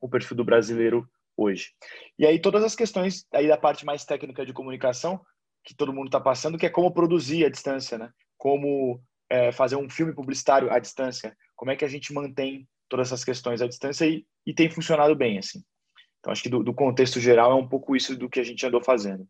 o 0.00 0.08
perfil 0.08 0.36
do 0.36 0.44
brasileiro 0.44 1.06
hoje. 1.36 1.70
E 2.18 2.26
aí 2.26 2.38
todas 2.38 2.62
as 2.62 2.74
questões 2.74 3.26
aí 3.32 3.48
da 3.48 3.56
parte 3.56 3.84
mais 3.84 4.04
técnica 4.04 4.44
de 4.44 4.52
comunicação 4.52 5.20
que 5.64 5.74
todo 5.74 5.92
mundo 5.92 6.06
está 6.06 6.20
passando, 6.20 6.58
que 6.58 6.66
é 6.66 6.70
como 6.70 6.92
produzir 6.92 7.44
à 7.44 7.50
distância, 7.50 7.98
né? 7.98 8.10
Como 8.38 9.02
é, 9.28 9.52
fazer 9.52 9.76
um 9.76 9.88
filme 9.88 10.14
publicitário 10.14 10.70
à 10.72 10.78
distância, 10.78 11.36
como 11.60 11.70
é 11.70 11.76
que 11.76 11.84
a 11.84 11.88
gente 11.88 12.14
mantém 12.14 12.66
todas 12.88 13.08
essas 13.08 13.22
questões 13.22 13.60
à 13.60 13.68
distância 13.68 14.06
e, 14.06 14.26
e 14.46 14.54
tem 14.54 14.70
funcionado 14.70 15.14
bem, 15.14 15.36
assim. 15.36 15.62
Então, 16.18 16.32
acho 16.32 16.42
que 16.42 16.48
do, 16.48 16.62
do, 16.62 16.72
contexto 16.72 17.20
geral 17.20 17.52
é 17.52 17.54
um 17.54 17.68
pouco 17.68 17.94
isso 17.94 18.16
do 18.16 18.30
que 18.30 18.40
a 18.40 18.42
gente 18.42 18.64
andou 18.64 18.82
fazendo. 18.82 19.28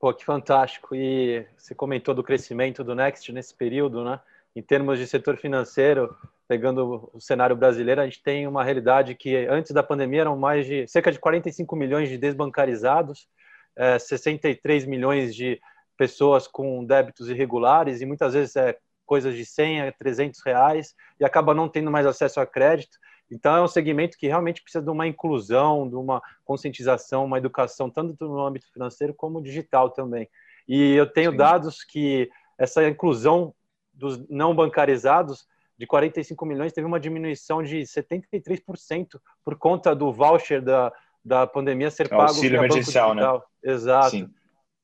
Pô, 0.00 0.14
que 0.14 0.24
fantástico. 0.24 0.94
E 0.94 1.46
você 1.54 1.74
comentou 1.74 2.14
do 2.14 2.24
crescimento 2.24 2.82
do 2.82 2.94
Next 2.94 3.30
nesse 3.30 3.54
período, 3.54 4.02
né? 4.02 4.18
Em 4.54 4.62
termos 4.62 4.98
de 4.98 5.06
setor 5.06 5.36
financeiro, 5.36 6.16
pegando 6.48 7.10
o 7.12 7.20
cenário 7.20 7.54
brasileiro, 7.54 8.00
a 8.00 8.06
gente 8.06 8.22
tem 8.22 8.46
uma 8.46 8.64
realidade 8.64 9.14
que 9.14 9.36
antes 9.50 9.72
da 9.72 9.82
pandemia 9.82 10.22
eram 10.22 10.38
mais 10.38 10.64
de 10.64 10.88
cerca 10.88 11.12
de 11.12 11.18
45 11.18 11.76
milhões 11.76 12.08
de 12.08 12.16
desbancarizados, 12.16 13.28
é, 13.76 13.98
63 13.98 14.86
milhões 14.86 15.34
de 15.34 15.60
pessoas 15.94 16.48
com 16.48 16.82
débitos 16.86 17.28
irregulares 17.28 18.00
e 18.00 18.06
muitas 18.06 18.32
vezes 18.32 18.56
é 18.56 18.78
coisas 19.06 19.34
de 19.34 19.46
100 19.46 19.82
a 19.82 19.92
300 19.92 20.40
reais 20.44 20.94
e 21.18 21.24
acaba 21.24 21.54
não 21.54 21.68
tendo 21.68 21.90
mais 21.90 22.04
acesso 22.04 22.40
a 22.40 22.46
crédito. 22.46 22.98
Então, 23.30 23.56
é 23.56 23.62
um 23.62 23.68
segmento 23.68 24.18
que 24.18 24.26
realmente 24.26 24.62
precisa 24.62 24.84
de 24.84 24.90
uma 24.90 25.06
inclusão, 25.06 25.88
de 25.88 25.96
uma 25.96 26.22
conscientização, 26.44 27.24
uma 27.24 27.38
educação, 27.38 27.88
tanto 27.88 28.28
no 28.28 28.40
âmbito 28.40 28.70
financeiro 28.72 29.14
como 29.14 29.42
digital 29.42 29.90
também. 29.90 30.28
E 30.68 30.94
eu 30.94 31.06
tenho 31.10 31.30
Sim. 31.30 31.36
dados 31.36 31.82
que 31.82 32.28
essa 32.58 32.86
inclusão 32.86 33.54
dos 33.92 34.28
não 34.28 34.54
bancarizados 34.54 35.46
de 35.78 35.86
45 35.86 36.46
milhões 36.46 36.72
teve 36.72 36.86
uma 36.86 37.00
diminuição 37.00 37.62
de 37.62 37.80
73% 37.80 39.20
por 39.44 39.56
conta 39.56 39.94
do 39.94 40.12
voucher 40.12 40.62
da, 40.62 40.92
da 41.24 41.46
pandemia 41.46 41.90
ser 41.90 42.06
é 42.06 42.08
pago 42.08 42.22
auxílio 42.22 42.58
emergencial, 42.58 43.14
né? 43.14 43.22
Exato. 43.62 44.10
Sim. 44.10 44.30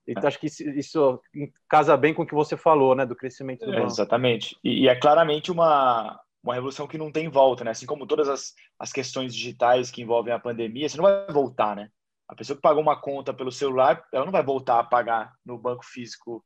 Então, 0.07 0.27
acho 0.27 0.39
que 0.39 0.47
isso 0.47 1.21
casa 1.69 1.97
bem 1.97 2.13
com 2.13 2.23
o 2.23 2.27
que 2.27 2.35
você 2.35 2.57
falou, 2.57 2.95
né, 2.95 3.07
do 3.07 3.15
crescimento 3.15 3.65
do 3.65 3.73
é, 3.73 3.83
Exatamente. 3.85 4.57
E, 4.63 4.83
e, 4.85 4.89
é 4.89 4.97
claramente 4.97 5.51
uma, 5.53 6.21
uma 6.43 6.55
revolução 6.55 6.89
que 6.89 6.99
não 6.99 7.13
tem 7.13 7.29
volta, 7.29 7.65
né? 7.65 7.71
Assim 7.71 7.87
como 7.87 8.07
todas 8.07 8.29
as, 8.29 8.53
as 8.79 8.93
questões 8.93 9.35
digitais 9.35 9.91
que 9.91 10.03
envolvem 10.03 10.35
a 10.35 10.41
pandemia, 10.41 10.89
você 10.89 10.97
não 10.97 11.05
vai 11.05 11.27
voltar, 11.31 11.77
né? 11.77 11.89
A 12.29 12.35
pessoa 12.35 12.57
que 12.57 12.63
pagou 12.63 12.83
uma 12.83 13.01
conta 13.01 13.33
pelo 13.33 13.53
celular, 13.53 14.03
ela 14.13 14.25
não 14.25 14.33
vai 14.33 14.43
voltar 14.43 14.79
a 14.79 14.85
pagar 14.85 15.35
no 15.45 15.57
banco 15.59 15.85
físico 15.85 16.45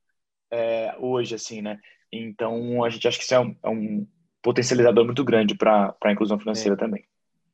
é, 0.51 0.95
hoje, 0.99 1.35
assim, 1.35 1.62
né? 1.62 1.79
Então, 2.12 2.85
a 2.85 2.90
gente 2.90 3.07
acha 3.09 3.19
que 3.19 3.25
isso 3.25 3.35
é 3.35 3.40
um, 3.40 3.57
é 3.62 3.69
um 3.69 4.07
potencializador 4.42 5.05
muito 5.05 5.25
grande 5.25 5.55
para 5.55 5.95
a 6.05 6.12
inclusão 6.12 6.38
financeira 6.38 6.75
é. 6.75 6.79
também. 6.79 7.05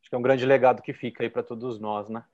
Acho 0.01 0.11
que 0.11 0.15
é 0.15 0.19
um 0.19 0.23
grande 0.23 0.45
legado 0.45 0.83
que 0.83 0.93
fica 0.93 1.23
aí 1.23 1.31
para 1.31 1.43
todos 1.43 1.79
nós, 1.79 2.09
né? 2.09 2.25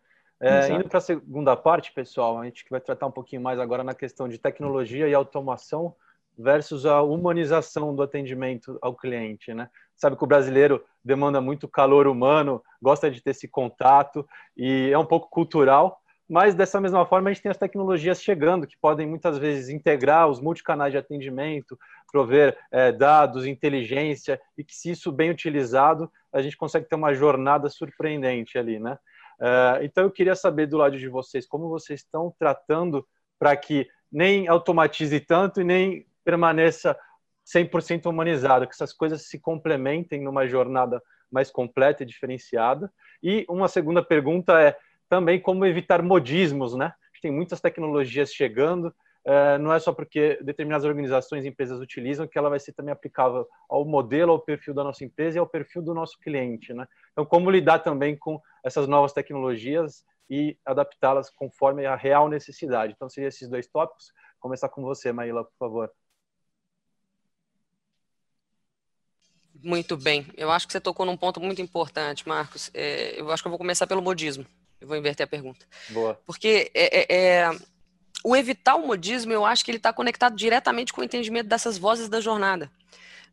É, 0.41 0.71
indo 0.71 0.89
para 0.89 0.99
a 0.99 1.01
segunda 1.01 1.57
parte, 1.57 1.93
pessoal, 1.93 2.39
a 2.39 2.45
gente 2.45 2.65
vai 2.71 2.81
tratar 2.81 3.07
um 3.07 3.11
pouquinho 3.11 3.43
mais 3.43 3.59
agora 3.59 3.83
na 3.83 3.95
questão 3.95 4.29
de 4.29 4.39
tecnologia 4.39 5.09
e 5.09 5.15
automação 5.15 5.95
versus 6.39 6.87
a 6.87 7.03
humanização 7.03 7.95
do 7.95 8.03
atendimento 8.03 8.79
ao 8.81 8.95
cliente, 8.95 9.53
né? 9.53 9.69
Sabe 9.97 10.17
que 10.17 10.23
o 10.23 10.29
brasileiro 10.29 10.85
demanda 11.05 11.41
muito 11.41 11.67
calor 11.67 12.07
humano, 12.07 12.63
gosta 12.81 13.11
de 13.11 13.21
ter 13.21 13.31
esse 13.31 13.49
contato 13.49 14.25
e 14.57 14.91
é 14.93 14.99
um 14.99 15.05
pouco 15.05 15.29
cultural, 15.29 16.01
mas 16.29 16.55
dessa 16.55 16.81
mesma 16.81 17.05
forma 17.05 17.29
a 17.29 17.33
gente 17.33 17.43
tem 17.43 17.51
as 17.51 17.57
tecnologias 17.57 18.23
chegando 18.23 18.67
que 18.67 18.77
podem 18.77 19.09
muitas 19.09 19.39
vezes 19.39 19.69
integrar 19.69 20.29
os 20.29 20.41
multicanais 20.41 20.93
de 20.93 20.99
atendimento, 20.99 21.77
prover 22.13 22.57
é, 22.71 22.93
dados, 22.93 23.45
inteligência 23.45 24.41
e 24.57 24.63
que 24.63 24.77
se 24.77 24.91
isso 24.93 25.11
bem 25.11 25.31
utilizado 25.31 26.09
a 26.33 26.41
gente 26.41 26.57
consegue 26.57 26.87
ter 26.87 26.95
uma 26.95 27.13
jornada 27.15 27.69
surpreendente 27.69 28.57
ali, 28.57 28.79
né? 28.79 28.99
É, 29.41 29.85
então 29.85 30.05
eu 30.05 30.11
queria 30.11 30.35
saber 30.35 30.67
do 30.67 30.77
lado 30.77 30.99
de 30.99 31.09
vocês 31.09 31.47
como 31.47 31.69
vocês 31.69 32.01
estão 32.01 32.35
tratando 32.39 33.07
para 33.39 33.57
que 33.57 33.89
nem 34.11 34.49
automatize 34.49 35.21
tanto 35.21 35.61
e 35.61 35.65
nem 35.65 36.07
permaneça 36.25 36.99
100% 37.45 38.07
humanizado, 38.07 38.67
que 38.67 38.75
essas 38.75 38.93
coisas 38.93 39.29
se 39.29 39.39
complementem 39.39 40.23
numa 40.23 40.47
jornada 40.47 41.03
mais 41.31 41.51
completa 41.51 42.03
e 42.03 42.07
diferenciada. 42.07 42.93
E 43.23 43.45
uma 43.49 43.69
segunda 43.69 44.03
pergunta 44.03 44.61
é 44.61 44.77
também 45.09 45.41
como 45.41 45.65
evitar 45.65 46.03
modismos, 46.03 46.75
né? 46.75 46.93
Tem 47.21 47.33
muitas 47.33 47.61
tecnologias 47.61 48.33
chegando, 48.33 48.95
não 49.61 49.73
é 49.73 49.79
só 49.79 49.93
porque 49.93 50.39
determinadas 50.43 50.87
organizações 50.87 51.45
e 51.45 51.49
empresas 51.49 51.81
utilizam 51.81 52.27
que 52.27 52.39
ela 52.39 52.49
vai 52.49 52.59
ser 52.59 52.73
também 52.73 52.93
aplicável 52.93 53.47
ao 53.69 53.85
modelo, 53.85 54.33
ao 54.33 54.41
perfil 54.41 54.73
da 54.73 54.83
nossa 54.83 55.05
empresa 55.05 55.37
e 55.37 55.41
ao 55.41 55.47
perfil 55.47 55.83
do 55.83 55.93
nosso 55.93 56.19
cliente, 56.19 56.73
né? 56.73 56.87
Então, 57.13 57.27
como 57.27 57.51
lidar 57.51 57.81
também 57.81 58.17
com 58.17 58.41
essas 58.65 58.89
novas 58.89 59.13
tecnologias 59.13 60.05
e 60.31 60.57
adaptá-las 60.65 61.31
conforme 61.31 61.85
a 61.85 61.95
real 61.95 62.29
necessidade. 62.29 62.95
Então, 62.95 63.09
seriam 63.09 63.29
esses 63.29 63.49
dois 63.49 63.67
tópicos. 63.67 64.13
Começar 64.41 64.69
com 64.69 64.83
você, 64.83 65.13
Maíla, 65.13 65.45
por 65.45 65.57
favor. 65.59 65.93
Muito 69.63 69.97
bem. 69.97 70.27
Eu 70.37 70.51
acho 70.51 70.67
que 70.67 70.73
você 70.73 70.81
tocou 70.81 71.05
num 71.05 71.17
ponto 71.17 71.41
muito 71.41 71.61
importante, 71.61 72.27
Marcos. 72.29 72.71
É, 72.73 73.21
eu 73.21 73.31
acho 73.31 73.43
que 73.43 73.49
eu 73.49 73.51
vou 73.51 73.59
começar 73.59 73.87
pelo 73.87 74.01
modismo. 74.01 74.47
Eu 74.81 74.87
vou 74.87 74.97
inverter 74.97 75.25
a 75.25 75.29
pergunta. 75.29 75.67
Boa. 75.91 76.15
Porque 76.25 76.71
é, 76.73 77.01
é, 77.01 77.41
é 77.43 77.51
o 78.25 78.37
evitar 78.37 78.77
o 78.77 78.87
modismo, 78.87 79.33
eu 79.33 79.45
acho 79.45 79.65
que 79.65 79.71
ele 79.71 79.79
está 79.79 79.93
conectado 79.93 80.37
diretamente 80.37 80.93
com 80.93 81.01
o 81.01 81.05
entendimento 81.05 81.47
dessas 81.47 81.79
vozes 81.79 82.09
da 82.09 82.21
jornada. 82.21 82.71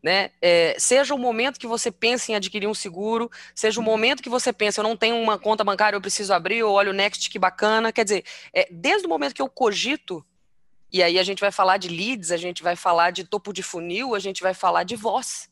Né? 0.04 0.30
É, 0.40 0.76
seja 0.78 1.16
o 1.16 1.18
momento 1.18 1.60
que 1.60 1.66
você 1.66 1.92
pensa 1.92 2.32
em 2.32 2.36
adquirir 2.36 2.68
um 2.68 2.74
seguro, 2.74 3.30
seja 3.56 3.80
o 3.80 3.84
momento 3.84 4.22
que 4.22 4.30
você 4.30 4.54
pensa, 4.54 4.80
eu 4.80 4.84
não 4.84 4.96
tenho 4.96 5.16
uma 5.16 5.40
conta 5.40 5.64
bancária, 5.64 5.96
eu 5.98 6.02
preciso 6.02 6.32
abrir, 6.32 6.62
ou 6.62 6.74
olha 6.74 6.92
o 6.92 6.94
Next, 6.94 7.30
que 7.30 7.40
bacana. 7.40 7.92
Quer 7.92 8.04
dizer, 8.04 8.24
é, 8.54 8.68
desde 8.70 9.08
o 9.08 9.10
momento 9.10 9.34
que 9.34 9.42
eu 9.42 9.50
cogito, 9.50 10.24
e 10.94 11.02
aí 11.02 11.18
a 11.18 11.24
gente 11.24 11.40
vai 11.40 11.52
falar 11.52 11.78
de 11.78 11.88
leads, 11.88 12.32
a 12.32 12.38
gente 12.38 12.62
vai 12.62 12.76
falar 12.76 13.12
de 13.12 13.24
topo 13.24 13.52
de 13.52 13.64
funil, 13.64 14.14
a 14.14 14.20
gente 14.20 14.44
vai 14.44 14.54
falar 14.54 14.84
de 14.84 14.96
voz 14.96 15.50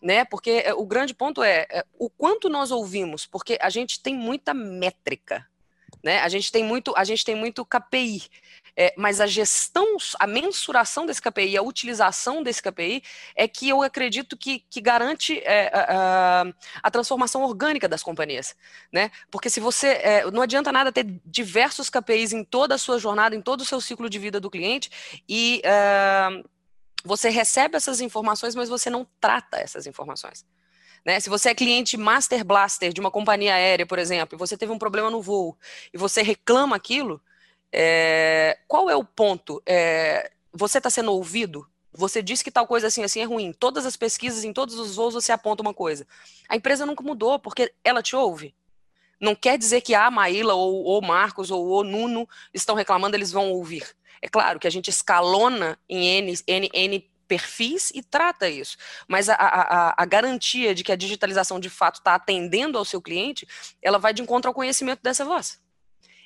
né? 0.00 0.24
Porque 0.24 0.62
eh, 0.64 0.74
o 0.74 0.86
grande 0.86 1.14
ponto 1.14 1.42
é, 1.42 1.66
é 1.70 1.84
o 1.98 2.08
quanto 2.08 2.48
nós 2.48 2.70
ouvimos, 2.70 3.26
porque 3.26 3.58
a 3.60 3.68
gente 3.68 4.02
tem 4.02 4.14
muita 4.14 4.54
métrica, 4.54 5.46
né? 6.02 6.20
A 6.20 6.28
gente 6.28 6.50
tem 6.50 6.64
muito, 6.64 6.94
a 6.96 7.04
gente 7.04 7.24
tem 7.24 7.34
muito 7.34 7.64
KPI, 7.64 8.22
é, 8.76 8.94
mas 8.96 9.20
a 9.20 9.26
gestão, 9.26 9.96
a 10.18 10.26
mensuração 10.26 11.04
desse 11.04 11.20
KPI, 11.20 11.56
a 11.56 11.62
utilização 11.62 12.42
desse 12.42 12.62
KPI 12.62 13.02
é 13.34 13.46
que 13.46 13.68
eu 13.68 13.82
acredito 13.82 14.36
que, 14.36 14.60
que 14.70 14.80
garante 14.80 15.38
é, 15.40 15.70
a, 15.74 16.44
a, 16.82 16.90
transformação 16.90 17.42
orgânica 17.42 17.88
das 17.88 18.02
companhias, 18.02 18.54
né? 18.92 19.10
Porque 19.30 19.50
se 19.50 19.60
você 19.60 19.88
é, 19.88 20.30
não 20.30 20.42
adianta 20.42 20.72
nada 20.72 20.92
ter 20.92 21.06
diversos 21.24 21.90
KPIs 21.90 22.32
em 22.32 22.44
toda 22.44 22.74
a 22.74 22.78
sua 22.78 22.98
jornada, 22.98 23.34
em 23.34 23.42
todo 23.42 23.60
o 23.60 23.64
seu 23.64 23.80
ciclo 23.80 24.08
de 24.08 24.18
vida 24.18 24.40
do 24.40 24.50
cliente 24.50 25.22
e 25.28 25.62
uh, 25.64 26.48
você 27.04 27.30
recebe 27.30 27.76
essas 27.76 28.00
informações, 28.00 28.54
mas 28.54 28.68
você 28.68 28.90
não 28.90 29.06
trata 29.20 29.58
essas 29.58 29.86
informações. 29.86 30.44
Né? 31.04 31.18
Se 31.20 31.28
você 31.28 31.50
é 31.50 31.54
cliente 31.54 31.96
Master 31.96 32.44
Blaster 32.44 32.92
de 32.92 33.00
uma 33.00 33.10
companhia 33.10 33.54
aérea, 33.54 33.86
por 33.86 33.98
exemplo, 33.98 34.36
e 34.36 34.38
você 34.38 34.56
teve 34.56 34.72
um 34.72 34.78
problema 34.78 35.10
no 35.10 35.22
voo 35.22 35.56
e 35.92 35.98
você 35.98 36.22
reclama 36.22 36.76
aquilo, 36.76 37.20
é... 37.72 38.58
qual 38.68 38.90
é 38.90 38.96
o 38.96 39.04
ponto? 39.04 39.62
É... 39.66 40.30
Você 40.52 40.78
está 40.78 40.90
sendo 40.90 41.12
ouvido? 41.12 41.66
Você 41.92 42.22
disse 42.22 42.44
que 42.44 42.50
tal 42.50 42.66
coisa 42.66 42.86
assim 42.86 43.02
assim 43.02 43.20
é 43.20 43.24
ruim. 43.24 43.52
Todas 43.52 43.84
as 43.86 43.96
pesquisas, 43.96 44.44
em 44.44 44.52
todos 44.52 44.78
os 44.78 44.96
voos, 44.96 45.14
você 45.14 45.32
aponta 45.32 45.62
uma 45.62 45.74
coisa. 45.74 46.06
A 46.48 46.56
empresa 46.56 46.86
nunca 46.86 47.02
mudou, 47.02 47.38
porque 47.38 47.72
ela 47.82 48.02
te 48.02 48.14
ouve. 48.14 48.54
Não 49.20 49.34
quer 49.34 49.58
dizer 49.58 49.80
que 49.82 49.94
a 49.94 50.10
Maíla, 50.10 50.54
ou 50.54 50.98
o 50.98 51.02
Marcos, 51.02 51.50
ou 51.50 51.66
o 51.66 51.84
Nuno 51.84 52.28
estão 52.54 52.74
reclamando, 52.74 53.16
eles 53.16 53.32
vão 53.32 53.50
ouvir. 53.50 53.84
É 54.22 54.28
claro 54.28 54.58
que 54.58 54.66
a 54.66 54.70
gente 54.70 54.88
escalona 54.88 55.78
em 55.88 56.06
N, 56.06 56.34
N, 56.46 56.70
N 56.72 57.09
perfis 57.30 57.92
e 57.94 58.02
trata 58.02 58.48
isso. 58.48 58.76
Mas 59.06 59.28
a, 59.28 59.36
a, 59.36 60.02
a, 60.02 60.04
garantia 60.04 60.74
de 60.74 60.82
que 60.82 60.90
a 60.90 60.96
digitalização 60.96 61.60
de 61.60 61.70
fato 61.70 62.00
está 62.00 62.16
atendendo 62.16 62.76
ao 62.76 62.84
seu 62.84 63.00
cliente, 63.00 63.46
ela 63.80 63.98
vai 63.98 64.12
de 64.12 64.20
encontro 64.20 64.48
ao 64.48 64.54
conhecimento 64.54 65.00
dessa 65.00 65.24
voz. 65.24 65.60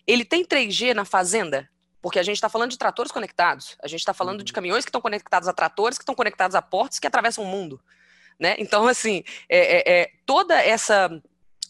Ele 0.07 0.25
tem 0.25 0.43
3G 0.43 0.95
na 0.95 1.05
fazenda? 1.05 1.69
Porque 2.01 2.19
a 2.19 2.23
gente 2.23 2.37
está 2.37 2.49
falando 2.49 2.71
de 2.71 2.79
tratores 2.79 3.13
conectados, 3.13 3.77
a 3.83 3.87
gente 3.87 4.01
está 4.01 4.15
falando 4.15 4.43
de 4.43 4.51
uhum. 4.51 4.55
caminhões 4.55 4.85
que 4.87 4.89
estão 4.89 5.01
conectados 5.01 5.47
a 5.47 5.53
tratores, 5.53 5.99
que 5.99 6.03
estão 6.03 6.15
conectados 6.15 6.55
a 6.55 6.63
portos 6.63 6.99
que 6.99 7.07
atravessam 7.07 7.45
o 7.45 7.47
mundo. 7.47 7.79
Né? 8.41 8.57
Então, 8.59 8.89
assim, 8.89 9.23
é, 9.47 9.59
é, 9.59 10.01
é 10.01 10.11
toda 10.25 10.59
essa 10.59 11.11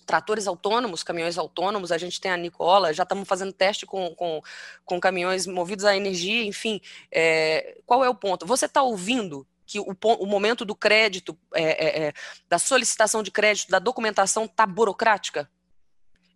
tratores 0.05 0.47
autônomos, 0.47 1.03
caminhões 1.03 1.39
autônomos, 1.39 1.91
a 1.91 1.99
gente 1.99 2.21
tem 2.21 2.31
a 2.31 2.37
Nicola, 2.37 2.93
já 2.93 3.03
estamos 3.03 3.29
fazendo 3.29 3.53
teste 3.53 3.87
com, 3.87 4.15
com, 4.15 4.43
com, 4.85 5.01
caminhões 5.01 5.47
movidos 5.47 5.85
a 5.85 5.97
energia, 5.97 6.45
enfim. 6.45 6.81
É, 7.11 7.79
qual 7.87 8.05
é 8.05 8.09
o 8.09 8.15
ponto? 8.15 8.47
Você 8.47 8.67
está 8.67 8.83
ouvindo 8.83 9.47
que 9.67 9.81
o, 9.81 9.97
o, 10.03 10.27
momento 10.27 10.65
do 10.65 10.75
crédito, 10.75 11.37
é, 11.55 11.63
é, 11.63 12.07
é, 12.07 12.13
da 12.49 12.59
solicitação 12.59 13.23
de 13.23 13.31
crédito, 13.31 13.71
da 13.71 13.79
documentação 13.79 14.45
está 14.45 14.67
burocrática? 14.67 15.51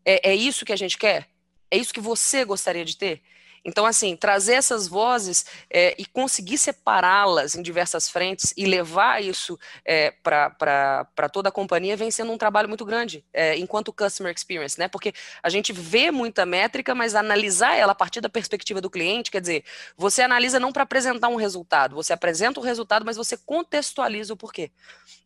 É, 0.04 0.30
é 0.30 0.34
isso 0.34 0.64
que 0.64 0.72
a 0.72 0.76
gente 0.76 0.96
quer? 0.96 1.28
É 1.70 1.76
isso 1.76 1.92
que 1.92 2.00
você 2.00 2.44
gostaria 2.44 2.84
de 2.84 2.96
ter? 2.96 3.22
Então, 3.68 3.84
assim, 3.84 4.16
trazer 4.16 4.54
essas 4.54 4.88
vozes 4.88 5.44
é, 5.68 5.94
e 5.98 6.06
conseguir 6.06 6.56
separá-las 6.56 7.54
em 7.54 7.60
diversas 7.60 8.08
frentes 8.08 8.54
e 8.56 8.64
levar 8.64 9.22
isso 9.22 9.58
é, 9.84 10.10
para 10.10 11.28
toda 11.30 11.50
a 11.50 11.52
companhia 11.52 11.94
vem 11.94 12.10
sendo 12.10 12.32
um 12.32 12.38
trabalho 12.38 12.66
muito 12.66 12.86
grande, 12.86 13.22
é, 13.30 13.58
enquanto 13.58 13.92
customer 13.92 14.34
experience, 14.34 14.78
né? 14.78 14.88
Porque 14.88 15.12
a 15.42 15.50
gente 15.50 15.70
vê 15.70 16.10
muita 16.10 16.46
métrica, 16.46 16.94
mas 16.94 17.14
analisar 17.14 17.76
ela 17.76 17.92
a 17.92 17.94
partir 17.94 18.22
da 18.22 18.30
perspectiva 18.30 18.80
do 18.80 18.88
cliente, 18.88 19.30
quer 19.30 19.42
dizer, 19.42 19.64
você 19.98 20.22
analisa 20.22 20.58
não 20.58 20.72
para 20.72 20.84
apresentar 20.84 21.28
um 21.28 21.36
resultado, 21.36 21.94
você 21.94 22.14
apresenta 22.14 22.58
o 22.58 22.62
resultado, 22.62 23.04
mas 23.04 23.18
você 23.18 23.36
contextualiza 23.36 24.32
o 24.32 24.36
porquê. 24.36 24.70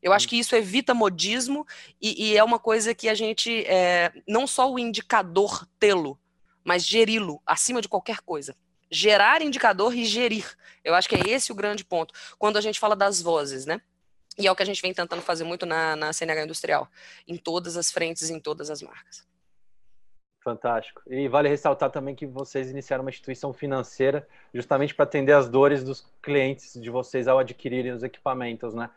Eu 0.02 0.12
acho 0.12 0.26
que 0.26 0.37
isso 0.37 0.57
evita 0.57 0.92
modismo 0.92 1.64
e, 2.00 2.31
e 2.31 2.37
é 2.37 2.42
uma 2.42 2.59
coisa 2.59 2.92
que 2.92 3.09
a 3.09 3.14
gente, 3.14 3.64
é, 3.66 4.12
não 4.26 4.48
só 4.48 4.68
o 4.68 4.81
indicador 4.81 5.64
tê-lo, 5.78 6.18
mas 6.64 6.85
geri-lo 6.85 7.40
acima 7.46 7.81
de 7.81 7.88
qualquer 7.88 8.20
coisa. 8.20 8.57
Gerar 8.90 9.42
indicador 9.42 9.94
e 9.94 10.05
gerir. 10.05 10.46
Eu 10.85 10.94
acho 10.94 11.09
que 11.09 11.16
é 11.16 11.29
esse 11.29 11.51
o 11.51 11.55
grande 11.55 11.85
ponto. 11.85 12.12
Quando 12.38 12.57
a 12.57 12.61
gente 12.61 12.79
fala 12.79 12.94
das 12.94 13.22
vozes, 13.22 13.64
né? 13.64 13.81
E 14.38 14.46
é 14.46 14.53
o 14.53 14.57
que 14.57 14.62
a 14.62 14.66
gente 14.66 14.81
vem 14.81 14.94
tentando 14.94 15.22
fazer 15.22 15.44
muito 15.44 15.66
na, 15.66 15.94
na 15.96 16.12
CNH 16.12 16.44
Industrial, 16.44 16.88
em 17.27 17.37
todas 17.37 17.77
as 17.77 17.90
frentes, 17.90 18.31
em 18.31 18.40
todas 18.40 18.70
as 18.70 18.83
marcas. 18.83 19.27
Fantástico. 20.42 21.03
E 21.07 21.29
vale 21.29 21.48
ressaltar 21.48 21.90
também 21.90 22.14
que 22.14 22.27
vocês 22.27 22.70
iniciaram 22.70 23.05
uma 23.05 23.11
instituição 23.11 23.53
financeira 23.53 24.27
justamente 24.53 24.94
para 24.94 25.05
atender 25.05 25.33
as 25.33 25.48
dores 25.48 25.85
dos 25.85 26.05
clientes 26.20 26.75
de 26.81 26.90
vocês 26.90 27.29
ao 27.29 27.38
adquirirem 27.38 27.92
os 27.92 28.03
equipamentos, 28.03 28.75
né? 28.75 28.90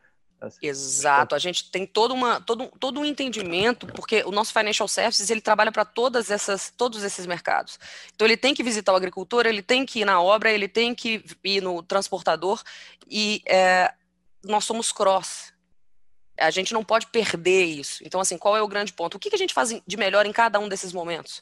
Exato, 0.62 1.34
a 1.34 1.40
gente 1.40 1.72
tem 1.72 1.86
todo, 1.86 2.14
uma, 2.14 2.42
todo, 2.42 2.68
todo 2.80 3.00
um 3.00 3.06
entendimento, 3.06 3.88
porque 3.88 4.24
o 4.26 4.32
nosso 4.32 4.54
financial 4.54 4.88
services 4.88 5.30
ele 5.30 5.42
trabalha 5.42 5.72
para 5.72 5.86
todas 5.86 6.30
essas, 6.30 6.72
todos 6.76 7.04
esses 7.04 7.26
mercados. 7.26 7.80
Então 8.14 8.28
ele 8.28 8.38
tem 8.38 8.54
que 8.54 8.62
visitar 8.62 8.94
o 8.94 8.96
agricultor, 8.96 9.46
ele 9.46 9.62
tem 9.62 9.86
que 9.86 10.02
ir 10.02 10.06
na 10.06 10.22
obra, 10.22 10.52
ele 10.52 10.68
tem 10.68 10.94
que 10.94 11.24
ir 11.44 11.62
no 11.62 11.82
transportador 11.82 12.62
e 13.10 13.42
é, 13.48 13.94
nós 14.44 14.66
somos 14.66 14.92
cross. 14.92 15.54
A 16.38 16.52
gente 16.52 16.74
não 16.74 16.84
pode 16.84 17.08
perder 17.08 17.64
isso. 17.64 18.04
Então, 18.04 18.20
assim, 18.20 18.38
qual 18.38 18.58
é 18.58 18.62
o 18.62 18.68
grande 18.68 18.92
ponto? 18.92 19.16
O 19.16 19.20
que, 19.20 19.30
que 19.30 19.36
a 19.36 19.40
gente 19.40 19.54
faz 19.54 19.82
de 19.88 19.98
melhor 19.98 20.26
em 20.26 20.34
cada 20.34 20.60
um 20.60 20.68
desses 20.68 20.92
momentos? 20.92 21.42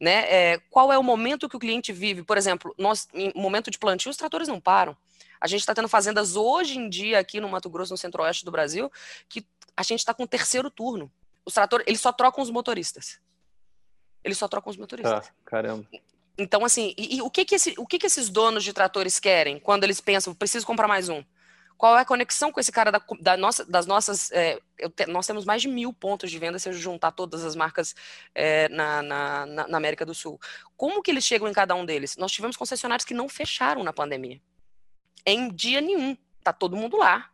Né? 0.00 0.24
É, 0.30 0.60
qual 0.70 0.92
é 0.92 0.98
o 0.98 1.02
momento 1.02 1.48
que 1.48 1.56
o 1.56 1.60
cliente 1.60 1.92
vive? 1.92 2.22
Por 2.22 2.38
exemplo, 2.38 2.74
nós, 2.78 3.06
em 3.12 3.32
momento 3.34 3.70
de 3.70 3.78
plantio, 3.78 4.10
os 4.10 4.16
tratores 4.16 4.48
não 4.48 4.58
param. 4.58 4.96
A 5.40 5.46
gente 5.46 5.60
está 5.60 5.74
tendo 5.74 5.88
fazendas 5.88 6.36
hoje 6.36 6.78
em 6.78 6.88
dia 6.88 7.18
aqui 7.18 7.40
no 7.40 7.48
Mato 7.48 7.68
Grosso, 7.68 7.92
no 7.92 7.98
centro-oeste 7.98 8.44
do 8.44 8.50
Brasil, 8.50 8.90
que 9.28 9.46
a 9.76 9.82
gente 9.82 10.00
está 10.00 10.14
com 10.14 10.24
o 10.24 10.28
terceiro 10.28 10.70
turno. 10.70 11.10
Os 11.44 11.54
tratores, 11.54 11.86
eles 11.86 12.00
só 12.00 12.12
trocam 12.12 12.42
os 12.42 12.50
motoristas. 12.50 13.20
Eles 14.22 14.38
só 14.38 14.48
trocam 14.48 14.70
os 14.70 14.76
motoristas. 14.76 15.28
Ah, 15.28 15.32
caramba. 15.44 15.86
Então, 16.38 16.64
assim, 16.64 16.94
e, 16.96 17.16
e 17.16 17.22
o, 17.22 17.30
que 17.30 17.44
que, 17.44 17.54
esse, 17.54 17.74
o 17.76 17.86
que 17.86 17.98
que 17.98 18.06
esses 18.06 18.28
donos 18.28 18.64
de 18.64 18.72
tratores 18.72 19.20
querem 19.20 19.58
quando 19.60 19.84
eles 19.84 20.00
pensam, 20.00 20.34
preciso 20.34 20.66
comprar 20.66 20.88
mais 20.88 21.08
um? 21.08 21.22
Qual 21.76 21.96
é 21.98 22.00
a 22.00 22.04
conexão 22.04 22.50
com 22.50 22.60
esse 22.60 22.72
cara 22.72 22.90
da, 22.90 23.00
da 23.20 23.36
nossa, 23.36 23.64
das 23.64 23.84
nossas. 23.84 24.30
É, 24.32 24.58
te, 24.96 25.06
nós 25.06 25.26
temos 25.26 25.44
mais 25.44 25.60
de 25.60 25.68
mil 25.68 25.92
pontos 25.92 26.30
de 26.30 26.38
venda 26.38 26.58
se 26.58 26.68
eu 26.68 26.72
juntar 26.72 27.12
todas 27.12 27.44
as 27.44 27.54
marcas 27.54 27.94
é, 28.34 28.68
na, 28.68 29.02
na, 29.02 29.46
na 29.46 29.76
América 29.76 30.06
do 30.06 30.14
Sul. 30.14 30.40
Como 30.76 31.02
que 31.02 31.10
eles 31.10 31.24
chegam 31.24 31.48
em 31.48 31.52
cada 31.52 31.74
um 31.74 31.84
deles? 31.84 32.16
Nós 32.16 32.32
tivemos 32.32 32.56
concessionários 32.56 33.04
que 33.04 33.12
não 33.12 33.28
fecharam 33.28 33.82
na 33.82 33.92
pandemia 33.92 34.40
em 35.26 35.48
dia 35.48 35.80
nenhum. 35.80 36.16
Tá 36.42 36.52
todo 36.52 36.76
mundo 36.76 36.96
lá. 36.96 37.30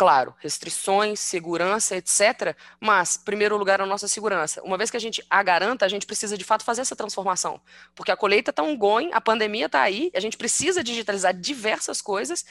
claro, 0.00 0.34
restrições, 0.38 1.20
segurança, 1.20 1.94
etc. 1.94 2.56
Mas, 2.80 3.18
primeiro 3.18 3.58
lugar, 3.58 3.82
a 3.82 3.86
nossa 3.86 4.08
segurança. 4.08 4.62
Uma 4.62 4.78
vez 4.78 4.90
que 4.90 4.96
a 4.96 5.00
gente 5.00 5.22
a 5.28 5.42
garanta, 5.42 5.84
a 5.84 5.88
gente 5.90 6.06
precisa 6.06 6.38
de 6.38 6.44
fato 6.44 6.64
fazer 6.64 6.80
essa 6.80 6.96
transformação. 6.96 7.60
Porque 7.94 8.10
a 8.10 8.16
colheita 8.16 8.48
está 8.48 8.62
ongoing, 8.62 9.10
a 9.12 9.20
pandemia 9.20 9.66
está 9.66 9.82
aí, 9.82 10.10
a 10.14 10.20
gente 10.20 10.38
precisa 10.38 10.82
digitalizar 10.82 11.34
diversas 11.34 12.00
coisas 12.00 12.46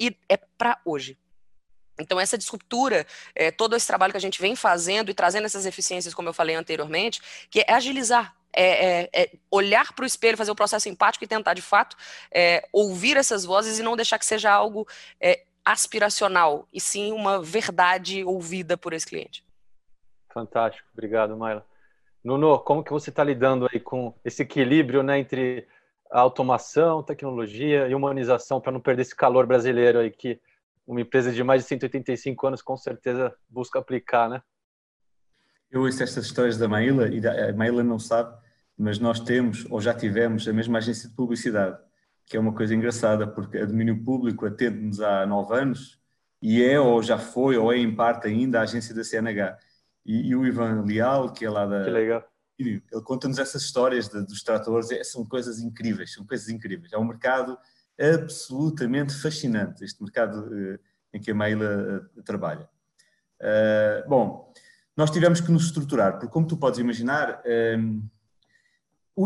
e 0.00 0.16
é 0.26 0.38
para 0.38 0.80
hoje. 0.86 1.18
Então, 1.98 2.20
essa 2.20 2.36
disruptura, 2.36 3.06
é, 3.34 3.50
todo 3.50 3.74
esse 3.76 3.86
trabalho 3.86 4.12
que 4.12 4.18
a 4.18 4.20
gente 4.20 4.40
vem 4.40 4.54
fazendo 4.54 5.10
e 5.10 5.14
trazendo 5.14 5.44
essas 5.44 5.66
eficiências, 5.66 6.14
como 6.14 6.28
eu 6.28 6.34
falei 6.34 6.56
anteriormente, 6.56 7.20
que 7.50 7.60
é 7.60 7.74
agilizar, 7.74 8.35
é, 8.56 9.02
é, 9.02 9.10
é 9.12 9.30
olhar 9.50 9.92
para 9.92 10.02
o 10.02 10.06
espelho, 10.06 10.36
fazer 10.36 10.50
o 10.50 10.56
processo 10.56 10.88
empático 10.88 11.24
e 11.24 11.28
tentar, 11.28 11.54
de 11.54 11.62
fato, 11.62 11.96
é, 12.32 12.66
ouvir 12.72 13.16
essas 13.16 13.44
vozes 13.44 13.78
e 13.78 13.82
não 13.82 13.94
deixar 13.94 14.18
que 14.18 14.26
seja 14.26 14.50
algo 14.50 14.88
é, 15.20 15.44
aspiracional, 15.64 16.66
e 16.72 16.80
sim 16.80 17.12
uma 17.12 17.42
verdade 17.42 18.24
ouvida 18.24 18.76
por 18.76 18.92
esse 18.92 19.06
cliente. 19.06 19.44
Fantástico, 20.32 20.88
obrigado, 20.92 21.36
Maila. 21.36 21.66
Nuno, 22.22 22.58
como 22.58 22.82
que 22.82 22.90
você 22.90 23.10
está 23.10 23.22
lidando 23.22 23.68
aí 23.72 23.78
com 23.78 24.14
esse 24.24 24.42
equilíbrio 24.42 25.02
né, 25.02 25.18
entre 25.18 25.66
automação, 26.10 27.02
tecnologia 27.02 27.88
e 27.88 27.94
humanização 27.94 28.60
para 28.60 28.72
não 28.72 28.80
perder 28.80 29.02
esse 29.02 29.14
calor 29.14 29.46
brasileiro 29.46 29.98
aí 29.98 30.10
que 30.10 30.40
uma 30.86 31.00
empresa 31.00 31.32
de 31.32 31.42
mais 31.42 31.62
de 31.62 31.68
185 31.68 32.46
anos 32.46 32.62
com 32.62 32.76
certeza 32.76 33.34
busca 33.48 33.78
aplicar, 33.78 34.28
né? 34.28 34.42
Eu 35.70 35.82
ouço 35.82 36.02
estas 36.02 36.26
histórias 36.26 36.56
da 36.56 36.68
Maíla 36.68 37.08
e 37.08 37.26
a 37.26 37.52
Maíla 37.52 37.82
não 37.82 37.98
sabe, 37.98 38.36
mas 38.78 38.98
nós 38.98 39.20
temos 39.20 39.66
ou 39.70 39.80
já 39.80 39.94
tivemos 39.94 40.46
a 40.46 40.52
mesma 40.52 40.78
agência 40.78 41.08
de 41.08 41.14
publicidade 41.14 41.78
que 42.26 42.36
é 42.36 42.40
uma 42.40 42.52
coisa 42.52 42.74
engraçada, 42.74 43.26
porque 43.26 43.58
a 43.58 43.64
domínio 43.64 44.02
público 44.02 44.44
atende-nos 44.44 45.00
há 45.00 45.24
nove 45.24 45.56
anos 45.56 46.00
e 46.42 46.62
é, 46.62 46.78
ou 46.78 47.00
já 47.02 47.18
foi, 47.18 47.56
ou 47.56 47.72
é 47.72 47.78
em 47.78 47.94
parte 47.94 48.26
ainda, 48.26 48.58
a 48.58 48.62
agência 48.62 48.94
da 48.94 49.04
CNH. 49.04 49.56
E, 50.04 50.28
e 50.28 50.36
o 50.36 50.44
Ivan 50.44 50.82
Leal, 50.84 51.32
que 51.32 51.44
é 51.44 51.50
lá 51.50 51.64
da. 51.64 51.84
Que 51.84 51.90
legal. 51.90 52.24
Ele 52.58 52.82
conta-nos 53.04 53.38
essas 53.38 53.62
histórias 53.62 54.08
de, 54.08 54.24
dos 54.24 54.42
tratores, 54.42 54.90
é, 54.90 55.04
são 55.04 55.24
coisas 55.24 55.60
incríveis, 55.60 56.14
são 56.14 56.26
coisas 56.26 56.48
incríveis. 56.48 56.92
É 56.92 56.98
um 56.98 57.04
mercado 57.04 57.56
absolutamente 57.98 59.14
fascinante, 59.14 59.84
este 59.84 60.02
mercado 60.02 60.48
uh, 60.48 60.78
em 61.12 61.20
que 61.20 61.30
a 61.30 61.34
Maila 61.34 62.08
uh, 62.16 62.22
trabalha. 62.22 62.68
Uh, 63.40 64.08
bom, 64.08 64.52
nós 64.96 65.10
tivemos 65.10 65.40
que 65.40 65.52
nos 65.52 65.66
estruturar, 65.66 66.12
porque 66.12 66.28
como 66.28 66.46
tu 66.46 66.56
podes 66.56 66.78
imaginar, 66.78 67.42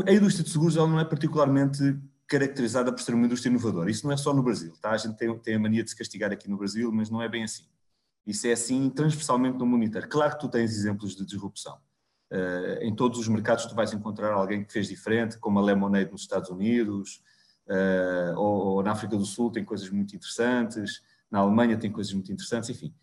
a 0.06 0.12
indústria 0.12 0.44
de 0.44 0.50
seguros 0.50 0.76
ela 0.76 0.86
não 0.86 1.00
é 1.00 1.04
particularmente 1.04 1.98
caracterizada 2.28 2.92
por 2.92 3.02
ser 3.02 3.12
uma 3.12 3.26
indústria 3.26 3.50
inovadora. 3.50 3.90
Isso 3.90 4.06
não 4.06 4.12
é 4.12 4.16
só 4.16 4.32
no 4.32 4.42
Brasil, 4.42 4.72
tá? 4.80 4.92
A 4.92 4.96
gente 4.96 5.16
tem, 5.16 5.36
tem 5.38 5.56
a 5.56 5.58
mania 5.58 5.82
de 5.82 5.90
se 5.90 5.96
castigar 5.96 6.30
aqui 6.30 6.48
no 6.48 6.56
Brasil, 6.56 6.92
mas 6.92 7.10
não 7.10 7.20
é 7.20 7.28
bem 7.28 7.42
assim. 7.42 7.64
Isso 8.24 8.46
é 8.46 8.52
assim 8.52 8.88
transversalmente 8.88 9.58
no 9.58 9.66
mundo 9.66 9.84
inteiro. 9.84 10.08
Claro 10.08 10.34
que 10.34 10.40
tu 10.40 10.48
tens 10.48 10.70
exemplos 10.70 11.16
de 11.16 11.24
disrupção. 11.24 11.76
Uh, 12.30 12.84
em 12.84 12.94
todos 12.94 13.18
os 13.18 13.26
mercados 13.26 13.66
tu 13.66 13.74
vais 13.74 13.92
encontrar 13.92 14.32
alguém 14.32 14.62
que 14.62 14.72
fez 14.72 14.86
diferente, 14.86 15.36
como 15.38 15.58
a 15.58 15.62
Lemonade 15.62 16.12
nos 16.12 16.20
Estados 16.20 16.48
Unidos, 16.48 17.20
uh, 17.66 18.38
ou, 18.38 18.66
ou, 18.66 18.82
na 18.84 18.92
África 18.92 19.16
do 19.16 19.24
Sul 19.26 19.50
tem 19.50 19.64
coisas 19.64 19.90
muito 19.90 20.14
interessantes, 20.14 21.02
na 21.28 21.40
Alemanha 21.40 21.76
tem 21.76 21.90
coisas 21.90 22.12
muito 22.12 22.30
interessantes, 22.30 22.70
enfim. 22.70 22.94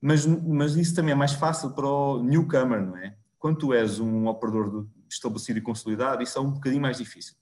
Mas, 0.00 0.24
mas 0.24 0.74
isso 0.76 0.94
também 0.94 1.12
é 1.12 1.14
mais 1.14 1.32
fácil 1.32 1.72
para 1.72 1.86
o 1.86 2.22
newcomer, 2.22 2.80
não 2.80 2.96
é? 2.96 3.14
Quando 3.38 3.58
tu 3.58 3.74
és 3.74 4.00
um 4.00 4.26
operador 4.26 4.86
estabelecido 5.14 5.58
e 5.58 5.62
consolidado, 5.62 6.22
isso 6.22 6.38
é 6.38 6.40
um 6.40 6.50
bocadinho 6.50 6.82
mais 6.82 6.98
difícil. 6.98 7.34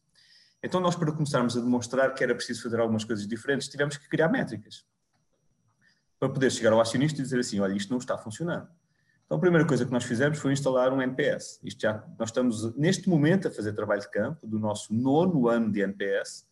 Então, 0.63 0.81
nós, 0.81 0.95
para 0.95 1.11
começarmos 1.13 1.57
a 1.57 1.61
demonstrar 1.61 2.15
que 2.15 2.23
era 2.23 2.35
preciso 2.35 2.63
fazer 2.63 2.79
algumas 2.81 3.05
coisas 3.05 3.27
diferentes, 3.27 3.69
tivemos 3.69 3.97
que 3.97 4.09
criar 4.09 4.29
métricas. 4.29 4.85
Para 6.19 6.29
poder 6.29 6.51
chegar 6.51 6.73
ao 6.73 6.81
acionista 6.81 7.21
e 7.21 7.23
dizer 7.23 7.41
assim: 7.41 7.61
olha, 7.61 7.73
isto 7.73 7.91
não 7.91 7.99
está 7.99 8.19
funcionando. 8.19 8.69
Então, 9.25 9.39
a 9.39 9.41
primeira 9.41 9.67
coisa 9.67 9.87
que 9.87 9.93
nós 9.93 10.05
fizemos 10.05 10.39
foi 10.39 10.53
instalar 10.53 10.93
um 10.93 11.01
NPS. 11.01 11.61
Isto 11.63 11.81
já, 11.83 12.05
nós 12.19 12.29
estamos, 12.29 12.75
neste 12.77 13.09
momento, 13.09 13.49
a 13.49 13.51
fazer 13.51 13.73
trabalho 13.73 14.01
de 14.01 14.11
campo 14.11 14.47
do 14.47 14.59
nosso 14.59 14.93
nono 14.93 15.49
ano 15.49 15.71
de 15.71 15.81
NPS. 15.81 16.47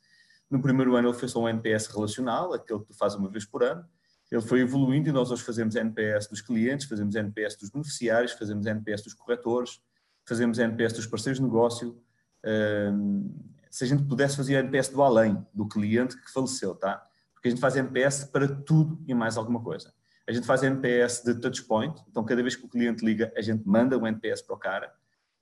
No 0.48 0.62
primeiro 0.62 0.94
ano, 0.94 1.08
ele 1.08 1.18
foi 1.18 1.28
só 1.28 1.42
um 1.42 1.48
NPS 1.48 1.88
relacional, 1.88 2.54
aquele 2.54 2.78
que 2.80 2.86
tu 2.86 2.94
fazes 2.94 3.18
uma 3.18 3.28
vez 3.28 3.44
por 3.44 3.62
ano. 3.62 3.84
Ele 4.30 4.42
foi 4.42 4.60
evoluindo 4.60 5.08
e 5.08 5.12
nós 5.12 5.30
hoje 5.30 5.42
fazemos 5.42 5.74
NPS 5.74 6.28
dos 6.28 6.40
clientes, 6.40 6.86
fazemos 6.86 7.14
NPS 7.14 7.56
dos 7.56 7.70
beneficiários, 7.70 8.32
fazemos 8.32 8.64
NPS 8.64 9.02
dos 9.02 9.14
corretores, 9.14 9.82
fazemos 10.28 10.58
NPS 10.58 10.92
dos 10.92 11.06
parceiros 11.06 11.38
de 11.38 11.44
negócio. 11.44 12.00
Hum, 12.44 13.34
se 13.70 13.84
a 13.84 13.86
gente 13.86 14.04
pudesse 14.04 14.36
fazer 14.36 14.54
NPS 14.54 14.88
do 14.88 15.02
além, 15.02 15.44
do 15.52 15.66
cliente 15.66 16.16
que 16.20 16.30
faleceu, 16.30 16.74
tá? 16.74 17.02
Porque 17.34 17.48
a 17.48 17.50
gente 17.50 17.60
faz 17.60 17.76
NPS 17.76 18.24
para 18.24 18.48
tudo 18.48 19.02
e 19.06 19.14
mais 19.14 19.36
alguma 19.36 19.60
coisa. 19.60 19.92
A 20.26 20.32
gente 20.32 20.46
faz 20.46 20.62
NPS 20.62 21.22
de 21.24 21.34
touchpoint, 21.36 22.02
então 22.08 22.24
cada 22.24 22.42
vez 22.42 22.54
que 22.54 22.64
o 22.64 22.68
cliente 22.68 23.04
liga, 23.04 23.32
a 23.36 23.40
gente 23.40 23.66
manda 23.66 23.96
um 23.96 24.06
NPS 24.06 24.42
para 24.42 24.54
o 24.54 24.58
cara. 24.58 24.92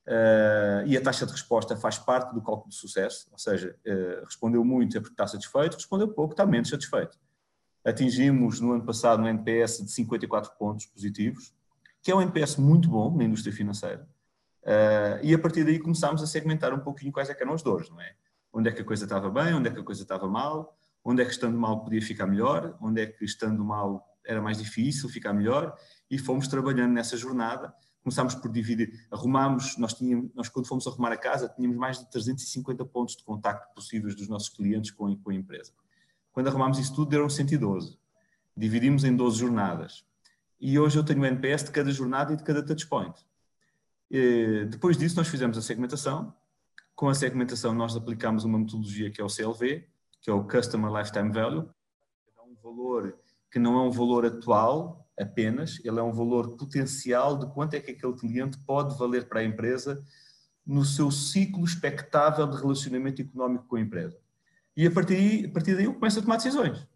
Uh, 0.07 0.87
e 0.87 0.97
a 0.97 1.01
taxa 1.01 1.26
de 1.26 1.32
resposta 1.32 1.76
faz 1.76 1.99
parte 1.99 2.32
do 2.32 2.41
cálculo 2.41 2.68
de 2.68 2.76
sucesso, 2.76 3.26
ou 3.32 3.39
seja, 3.39 3.76
uh, 3.84 4.24
respondeu 4.24 4.64
muito 4.64 4.97
é 4.97 5.01
porque 5.01 5.14
está 5.14 5.26
satisfeito, 5.26 5.74
respondeu 5.74 6.07
pouco 6.07 6.32
está 6.32 6.47
menos 6.47 6.68
satisfeito. 6.68 7.18
Atingimos 7.84 8.61
no 8.61 8.72
ano 8.72 8.84
passado 8.84 9.22
um 9.22 9.26
NPS 9.26 9.84
de 9.84 9.91
54 9.91 10.53
pontos 10.57 10.87
positivos, 10.87 11.53
que 12.01 12.12
é 12.12 12.14
um 12.14 12.22
NPS 12.22 12.57
muito 12.57 12.89
bom 12.89 13.16
na 13.16 13.24
indústria 13.24 13.53
financeira. 13.53 14.07
Uh, 14.67 15.23
e 15.23 15.33
a 15.33 15.39
partir 15.39 15.62
daí 15.62 15.79
começámos 15.79 16.21
a 16.25 16.27
segmentar 16.27 16.75
um 16.75 16.81
pouquinho 16.81 17.12
quais 17.12 17.31
é 17.31 17.35
que 17.35 17.41
eram 17.41 17.53
as 17.53 17.62
dores, 17.62 17.89
não 17.89 18.01
é? 18.01 18.14
Onde 18.53 18.69
é 18.69 18.73
que 18.73 18.83
a 18.83 18.85
coisa 18.85 19.05
estava 19.05 19.31
bem, 19.31 19.55
onde 19.55 19.69
é 19.69 19.73
que 19.73 19.79
a 19.79 19.83
coisa 19.85 20.03
estava 20.03 20.27
mal, 20.27 20.77
onde 21.05 21.23
é 21.23 21.25
que 21.25 21.31
estando 21.31 21.57
mal 21.57 21.85
podia 21.85 22.03
ficar 22.03 22.27
melhor, 22.27 22.77
onde 22.81 23.01
é 23.01 23.07
que 23.07 23.25
estando 23.25 23.64
mal 23.64 24.05
era 24.25 24.43
mais 24.43 24.59
difícil 24.59 25.09
ficar 25.09 25.33
melhor, 25.33 25.73
e 26.11 26.19
fomos 26.19 26.49
trabalhando 26.49 26.93
nessa 26.93 27.17
jornada. 27.17 27.73
Começámos 28.03 28.35
por 28.35 28.51
dividir, 28.51 29.07
arrumámos, 29.09 29.77
nós, 29.79 29.95
tínhamos, 29.95 30.33
nós 30.35 30.49
quando 30.49 30.67
fomos 30.67 30.85
arrumar 30.87 31.12
a 31.12 31.17
casa, 31.17 31.49
tínhamos 31.49 31.77
mais 31.77 32.01
de 32.01 32.11
350 32.11 32.85
pontos 32.87 33.17
de 33.17 33.23
contacto 33.23 33.73
possíveis 33.73 34.17
dos 34.17 34.29
nossos 34.29 34.49
clientes 34.49 34.91
com, 34.91 35.17
com 35.17 35.31
a 35.31 35.35
empresa. 35.35 35.73
Quando 36.33 36.49
arrumámos 36.49 36.79
isso 36.79 36.93
tudo, 36.93 37.11
deram 37.11 37.29
112. 37.29 37.99
Dividimos 38.57 39.05
em 39.05 39.14
12 39.14 39.39
jornadas. 39.39 40.05
E 40.61 40.77
hoje 40.77 40.99
eu 40.99 41.05
tenho 41.05 41.21
o 41.21 41.27
NPS 41.27 41.64
de 41.64 41.71
cada 41.71 41.91
jornada 41.93 42.33
e 42.33 42.37
de 42.37 42.43
cada 42.43 42.64
touchpoint. 42.64 43.14
Depois 44.71 44.97
disso, 44.97 45.17
nós 45.17 45.29
fizemos 45.29 45.59
a 45.59 45.63
segmentação. 45.63 46.35
Com 46.95 47.09
a 47.09 47.15
segmentação, 47.15 47.75
nós 47.75 47.95
aplicamos 47.97 48.45
uma 48.45 48.59
metodologia 48.59 49.11
que 49.11 49.21
é 49.21 49.25
o 49.25 49.29
CLV, 49.29 49.87
que 50.21 50.31
é 50.31 50.33
o 50.33 50.45
Customer 50.45 50.91
Lifetime 50.93 51.33
Value. 51.33 51.69
É 52.37 52.43
um 52.43 52.55
valor 52.63 53.19
que 53.51 53.59
não 53.59 53.79
é 53.79 53.83
um 53.83 53.91
valor 53.91 54.25
atual 54.25 55.07
apenas, 55.19 55.81
ele 55.85 55.99
é 55.99 56.03
um 56.03 56.13
valor 56.13 56.57
potencial 56.57 57.39
de 57.39 57.47
quanto 57.47 57.75
é 57.75 57.81
que 57.81 57.93
aquele 57.93 58.13
cliente 58.15 58.59
pode 58.67 58.99
valer 58.99 59.29
para 59.29 59.41
a 59.41 59.45
empresa 59.45 60.05
no 60.67 60.85
seu 60.85 61.11
ciclo 61.11 61.65
expectável 61.65 62.47
de 62.47 62.57
relacionamento 62.57 63.23
económico 63.23 63.67
com 63.67 63.77
a 63.77 63.81
empresa. 63.81 64.19
E 64.77 64.87
a 64.87 64.91
partir, 64.91 65.47
a 65.47 65.51
partir 65.53 65.75
daí 65.75 65.85
eu 65.85 65.95
começo 65.95 66.19
a 66.19 66.23
tomar 66.23 66.37
decisões. 66.37 66.87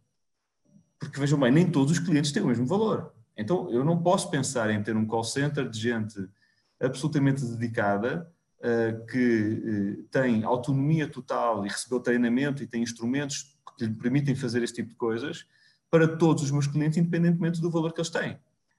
Porque 0.99 1.19
vejam 1.19 1.39
bem, 1.39 1.51
nem 1.51 1.71
todos 1.71 1.93
os 1.93 1.99
clientes 1.99 2.31
têm 2.31 2.43
o 2.43 2.47
mesmo 2.47 2.67
valor. 2.67 3.15
Então 3.37 3.71
eu 3.71 3.85
não 3.85 4.03
posso 4.03 4.31
pensar 4.31 4.71
em 4.71 4.83
ter 4.83 4.95
um 4.97 5.07
call 5.07 5.25
center 5.25 5.67
de 5.69 5.79
gente 5.79 6.29
absolutamente 6.81 7.45
dedicada, 7.45 8.31
uh, 8.61 9.07
que 9.07 9.99
uh, 9.99 10.03
tem 10.11 10.45
autonomia 10.45 11.07
total 11.07 11.65
e 11.65 11.69
recebeu 11.69 12.01
treinamento 12.01 12.63
e 12.63 12.67
tem 12.67 12.83
instrumentos 12.83 13.57
que 13.77 13.87
lhe 13.87 13.95
permitem 13.95 14.35
fazer 14.35 14.63
este 14.63 14.77
tipo 14.77 14.91
de 14.91 14.97
coisas 14.97 15.47
para 15.91 16.09
todos 16.17 16.43
os 16.45 16.51
meus 16.51 16.67
clientes, 16.67 16.99
independentemente 16.99 17.61
do 17.61 17.71
valor 17.71 17.93
que 17.93 18.01
eles 18.01 18.11
têm. 18.11 18.39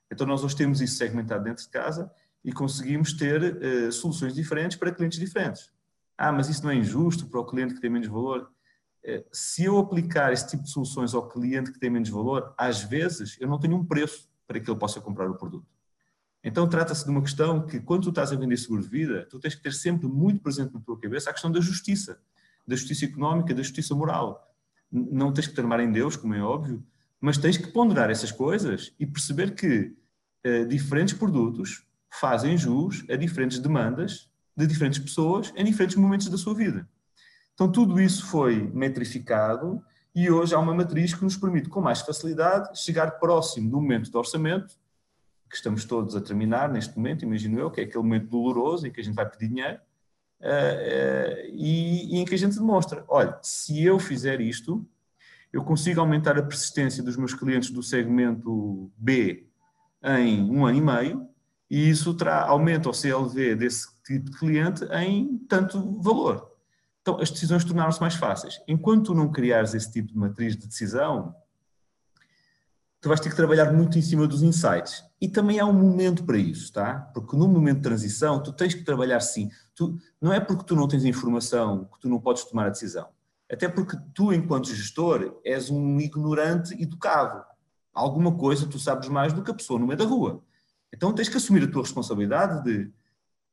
Então, 0.10 0.26
nós 0.26 0.44
hoje 0.44 0.56
temos 0.56 0.82
isso 0.82 0.96
segmentado 0.96 1.44
dentro 1.44 1.64
de 1.64 1.70
casa 1.70 2.12
e 2.44 2.52
conseguimos 2.52 3.14
ter 3.14 3.42
uh, 3.42 3.92
soluções 3.92 4.34
diferentes 4.34 4.78
para 4.78 4.92
clientes 4.92 5.20
diferentes. 5.20 5.70
Ah, 6.18 6.32
mas 6.32 6.50
isso 6.50 6.64
não 6.64 6.72
é 6.72 6.76
injusto 6.76 7.28
para 7.28 7.40
o 7.40 7.46
cliente 7.46 7.74
que 7.74 7.82
tem 7.82 7.90
menos 7.90 8.08
valor? 8.08 8.50
se 9.32 9.64
eu 9.64 9.80
aplicar 9.80 10.32
esse 10.32 10.48
tipo 10.48 10.62
de 10.62 10.70
soluções 10.70 11.16
ao 11.16 11.28
cliente 11.28 11.72
que 11.72 11.80
tem 11.80 11.90
menos 11.90 12.08
valor, 12.08 12.54
às 12.56 12.84
vezes 12.84 13.36
eu 13.42 13.48
não 13.48 13.60
tenho 13.60 13.76
um 13.76 13.84
preço 13.84 14.30
para 14.46 14.60
que 14.60 14.70
ele 14.70 14.78
possa 14.78 15.02
comprar 15.02 15.28
o 15.28 15.34
produto. 15.34 15.66
Então 16.44 16.68
trata-se 16.68 17.04
de 17.06 17.12
uma 17.12 17.22
questão 17.22 17.66
que 17.66 17.80
quando 17.80 18.04
tu 18.04 18.10
estás 18.10 18.32
a 18.32 18.36
vender 18.36 18.58
seguro 18.58 18.82
de 18.82 18.90
vida, 18.90 19.28
tu 19.30 19.40
tens 19.40 19.54
que 19.54 19.62
ter 19.62 19.74
sempre 19.74 20.08
muito 20.08 20.42
presente 20.42 20.74
na 20.74 20.80
tua 20.80 21.00
cabeça 21.00 21.30
a 21.30 21.34
questão 21.34 21.52
da 21.52 21.62
justiça, 21.62 22.20
da 22.68 22.76
justiça 22.76 23.06
económica, 23.06 23.54
da 23.54 23.62
justiça 23.62 23.94
moral. 23.94 24.52
Não 24.92 25.32
tens 25.32 25.48
que 25.48 25.54
te 25.54 25.62
armar 25.62 25.80
em 25.80 25.92
Deus, 25.92 26.16
como 26.16 26.34
é 26.34 26.42
óbvio, 26.42 26.84
mas 27.20 27.38
tens 27.38 27.58
que 27.58 27.68
ponderar 27.68 28.10
essas 28.10 28.32
coisas 28.32 28.94
e 29.00 29.06
perceber 29.06 29.54
que 29.54 29.96
uh, 30.46 30.66
diferentes 30.68 31.14
produtos 31.14 31.86
fazem 32.10 32.58
jus 32.58 33.06
a 33.10 33.16
diferentes 33.16 33.60
demandas 33.60 34.30
de 34.58 34.66
diferentes 34.66 35.00
pessoas 35.00 35.54
em 35.56 35.64
diferentes 35.64 35.96
momentos 35.96 36.28
da 36.28 36.38
sua 36.38 36.56
vida. 36.56 36.90
Então 37.54 37.72
tudo 37.72 38.02
isso 38.02 38.26
foi 38.26 38.70
metrificado 38.74 39.84
e 40.14 40.30
hoje 40.30 40.56
há 40.56 40.60
uma 40.60 40.74
matriz 40.74 41.14
que 41.14 41.24
nos 41.24 41.38
permite 41.38 41.70
com 41.70 41.80
mais 41.80 42.02
facilidade 42.02 42.78
chegar 42.82 43.12
próximo 43.12 43.70
do 43.70 43.80
momento 43.80 44.12
do 44.12 44.18
orçamento 44.18 44.81
que 45.52 45.58
estamos 45.58 45.84
todos 45.84 46.16
a 46.16 46.22
terminar 46.22 46.70
neste 46.70 46.96
momento, 46.96 47.26
imagino 47.26 47.60
eu, 47.60 47.70
que 47.70 47.82
é 47.82 47.84
aquele 47.84 48.04
momento 48.04 48.28
doloroso 48.28 48.88
em 48.88 48.92
que 48.92 49.02
a 49.02 49.04
gente 49.04 49.14
vai 49.14 49.30
pedir 49.30 49.50
dinheiro 49.50 49.80
uh, 50.40 50.46
uh, 50.46 51.46
e, 51.54 52.16
e, 52.16 52.20
em 52.20 52.26
que 52.26 52.34
a 52.34 52.38
gente 52.38 52.56
demonstra: 52.56 53.04
olha, 53.10 53.38
se 53.44 53.84
eu 53.84 54.00
fizer 54.00 54.40
isto, 54.40 54.88
eu 55.52 55.62
consigo 55.64 56.00
aumentar 56.00 56.38
a 56.40 56.44
persistência 56.44 57.04
dos 57.04 57.18
meus 57.18 57.34
clientes 57.34 57.70
do 57.70 57.84
segmento 57.84 58.90
B 58.98 59.46
em 60.02 60.50
um 60.50 60.66
ano 60.66 60.78
e 60.78 60.82
meio, 60.82 61.30
e 61.70 61.90
isso 61.90 62.14
terá, 62.14 62.46
aumenta 62.48 62.90
o 62.90 62.94
CLV 62.94 63.56
desse 63.56 63.88
tipo 64.04 64.32
de 64.32 64.38
cliente 64.38 64.86
em 64.86 65.38
tanto 65.50 66.02
valor. 66.02 66.50
Então, 67.02 67.20
as 67.20 67.30
decisões 67.30 67.66
tornaram-se 67.66 68.00
mais 68.00 68.16
fáceis. 68.16 68.62
Enquanto 68.68 69.08
tu 69.08 69.14
não 69.14 69.32
criares 69.32 69.74
esse 69.74 69.92
tipo 69.92 70.08
de 70.08 70.18
matriz 70.18 70.56
de 70.56 70.68
decisão, 70.68 71.36
tu 73.02 73.10
vais 73.10 73.20
ter 73.20 73.30
que 73.30 73.36
trabalhar 73.36 73.74
muito 73.74 73.98
em 73.98 74.02
cima 74.02 74.28
dos 74.28 74.44
insights. 74.44 75.04
E 75.22 75.30
também 75.30 75.60
há 75.60 75.66
um 75.68 75.74
momento 75.74 76.24
para 76.24 76.38
isso, 76.38 76.74
tá? 76.74 76.96
Porque 77.14 77.38
no 77.38 77.48
momento 77.48 77.78
de 77.78 77.84
transição, 77.84 78.42
tu 78.42 78.52
tens 78.52 78.74
que 78.74 78.84
trabalhar 78.84 79.20
sim. 79.20 79.52
Tu, 79.76 79.96
não 80.20 80.34
é 80.34 80.40
porque 80.40 80.64
tu 80.64 80.76
não 80.76 80.88
tens 80.88 81.06
informação 81.06 81.86
que 81.94 82.00
tu 82.00 82.10
não 82.10 82.20
podes 82.20 82.44
tomar 82.44 82.66
a 82.66 82.70
decisão. 82.70 83.08
Até 83.50 83.70
porque 83.70 83.96
tu, 84.16 84.34
enquanto 84.34 84.74
gestor, 84.74 85.40
és 85.46 85.70
um 85.70 86.00
ignorante 86.00 86.74
educado. 86.82 87.46
Alguma 87.94 88.36
coisa 88.36 88.66
tu 88.66 88.80
sabes 88.80 89.10
mais 89.10 89.32
do 89.32 89.44
que 89.44 89.52
a 89.52 89.54
pessoa 89.54 89.80
no 89.80 89.86
meio 89.86 90.00
da 90.00 90.06
rua. 90.06 90.42
Então 90.92 91.14
tens 91.14 91.30
que 91.30 91.38
assumir 91.38 91.64
a 91.64 91.72
tua 91.72 91.84
responsabilidade 91.84 92.64
de, 92.64 92.92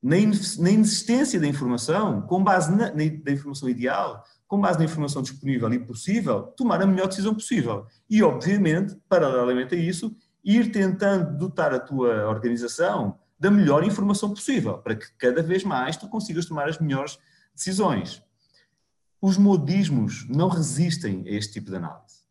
na 0.03 0.17
inexistência 0.17 1.39
da 1.39 1.47
informação, 1.47 2.23
com 2.23 2.43
base 2.43 2.75
na, 2.75 2.93
na 2.95 3.33
informação 3.33 3.69
ideal, 3.69 4.25
com 4.47 4.59
base 4.59 4.79
na 4.79 4.85
informação 4.85 5.21
disponível 5.21 5.71
e 5.73 5.79
possível, 5.79 6.45
tomar 6.57 6.81
a 6.81 6.87
melhor 6.87 7.09
decisão 7.09 7.35
possível. 7.35 7.87
E, 8.09 8.23
obviamente, 8.23 8.97
paralelamente 9.09 9.75
a 9.75 9.79
isso, 9.79 10.17
ir 10.49 10.73
tentando 10.73 11.37
dotar 11.37 11.75
a 11.75 11.79
tua 11.79 12.27
organização 12.27 13.19
da 13.39 13.51
melhor 13.51 13.85
informação 13.85 14.31
possível, 14.31 14.79
para 14.79 14.97
que 14.97 15.07
cada 15.19 15.43
vez 15.43 15.63
mais 15.63 15.95
tu 15.95 16.09
consigas 16.09 16.47
tomar 16.47 16.67
as 16.67 16.79
melhores 16.79 17.19
decisões. 17.55 18.23
Os 19.21 19.37
modismos 19.37 20.27
não 20.27 20.49
resistem 20.49 21.23
a 21.27 21.31
este 21.33 21.55
tipo 21.55 21.71
de 21.71 21.77
análise. 21.77 22.23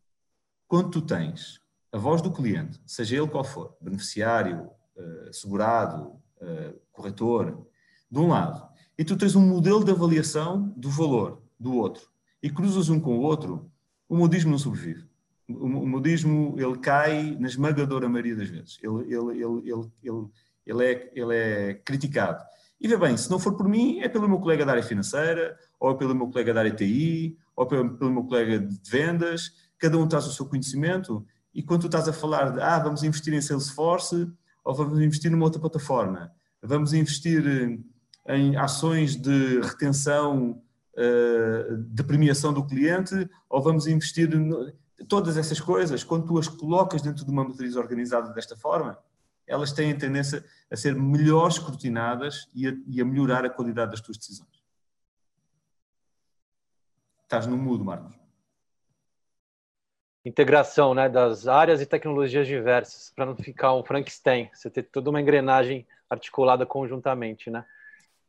Quando 0.67 0.89
tu 0.89 1.01
tens 1.01 1.61
a 1.91 1.97
voz 1.99 2.19
do 2.19 2.31
cliente, 2.31 2.81
seja 2.87 3.17
ele 3.17 3.27
qual 3.27 3.43
for, 3.43 3.77
beneficiário, 3.79 4.71
uh, 4.95 5.31
segurado, 5.31 6.19
uh, 6.41 6.79
corretor, 6.91 7.67
de 8.09 8.19
um 8.19 8.29
lado, 8.29 8.67
e 8.97 9.05
tu 9.05 9.15
tens 9.15 9.35
um 9.35 9.47
modelo 9.47 9.83
de 9.83 9.91
avaliação 9.91 10.73
do 10.75 10.89
valor 10.89 11.43
do 11.59 11.75
outro, 11.75 12.09
e 12.41 12.49
cruzas 12.49 12.89
um 12.89 12.99
com 12.99 13.19
o 13.19 13.21
outro, 13.21 13.71
o 14.09 14.17
modismo 14.17 14.49
não 14.49 14.57
sobrevive. 14.57 15.06
O, 15.49 15.67
modismo, 15.87 16.55
ele 16.57 16.77
cai 16.77 17.37
na 17.39 17.47
esmagadora 17.47 18.09
maioria 18.09 18.35
das 18.35 18.49
vezes. 18.49 18.79
Ele, 18.83 19.13
ele, 19.13 19.43
ele, 19.43 19.71
ele, 19.71 19.91
ele, 20.03 20.27
ele, 20.65 20.85
é, 20.85 21.11
ele 21.15 21.35
é 21.35 21.73
criticado. 21.73 22.43
E 22.79 22.87
vê 22.87 22.97
bem, 22.97 23.15
se 23.17 23.29
não 23.29 23.39
for 23.39 23.55
por 23.55 23.67
mim, 23.67 23.99
é 23.99 24.09
pelo 24.09 24.27
meu 24.27 24.39
colega 24.39 24.65
da 24.65 24.73
área 24.73 24.83
financeira, 24.83 25.57
ou 25.79 25.95
pelo 25.95 26.13
meu 26.13 26.27
colega 26.27 26.53
da 26.53 26.59
área 26.59 26.71
TI, 26.71 27.37
ou 27.55 27.65
pelo, 27.65 27.97
pelo 27.97 28.11
meu 28.11 28.23
colega 28.23 28.59
de 28.59 28.89
vendas, 28.89 29.51
cada 29.79 29.97
um 29.97 30.07
traz 30.07 30.27
o 30.27 30.33
seu 30.33 30.45
conhecimento, 30.45 31.25
e 31.53 31.63
quando 31.63 31.81
tu 31.81 31.87
estás 31.87 32.07
a 32.07 32.13
falar 32.13 32.51
de, 32.51 32.61
ah, 32.61 32.79
vamos 32.79 33.03
investir 33.03 33.33
em 33.33 33.41
Salesforce, 33.41 34.29
ou 34.63 34.75
vamos 34.75 34.99
investir 34.99 35.31
numa 35.31 35.45
outra 35.45 35.59
plataforma, 35.59 36.31
vamos 36.61 36.93
investir 36.93 37.81
em 38.27 38.55
ações 38.57 39.15
de 39.15 39.61
retenção, 39.61 40.61
eh, 40.95 41.77
de 41.89 42.03
premiação 42.03 42.53
do 42.53 42.65
cliente, 42.65 43.29
ou 43.49 43.61
vamos 43.61 43.87
investir 43.87 44.31
em 44.33 44.51
todas 45.05 45.37
essas 45.37 45.59
coisas, 45.59 46.03
quando 46.03 46.25
tu 46.25 46.37
as 46.39 46.47
colocas 46.47 47.01
dentro 47.01 47.23
de 47.25 47.31
uma 47.31 47.43
matriz 47.43 47.75
organizada 47.75 48.33
desta 48.33 48.55
forma, 48.55 48.97
elas 49.45 49.71
têm 49.71 49.97
tendência 49.97 50.43
a 50.69 50.75
ser 50.75 50.95
melhor 50.95 51.47
escrutinadas 51.49 52.49
e 52.53 52.67
a, 52.67 52.73
e 52.87 53.01
a 53.01 53.05
melhorar 53.05 53.45
a 53.45 53.49
qualidade 53.49 53.91
das 53.91 54.01
tuas 54.01 54.17
decisões. 54.17 54.57
Estás 57.23 57.45
no 57.45 57.57
mudo, 57.57 57.83
Marcos. 57.83 58.15
Integração 60.25 60.93
né, 60.93 61.07
das 61.07 61.47
áreas 61.47 61.81
e 61.81 61.85
tecnologias 61.85 62.47
diversas, 62.47 63.11
para 63.15 63.25
não 63.25 63.35
ficar 63.35 63.73
um 63.73 63.83
Frankenstein, 63.83 64.49
você 64.53 64.69
ter 64.69 64.83
toda 64.83 65.09
uma 65.09 65.21
engrenagem 65.21 65.87
articulada 66.09 66.65
conjuntamente. 66.65 67.49
Né? 67.49 67.65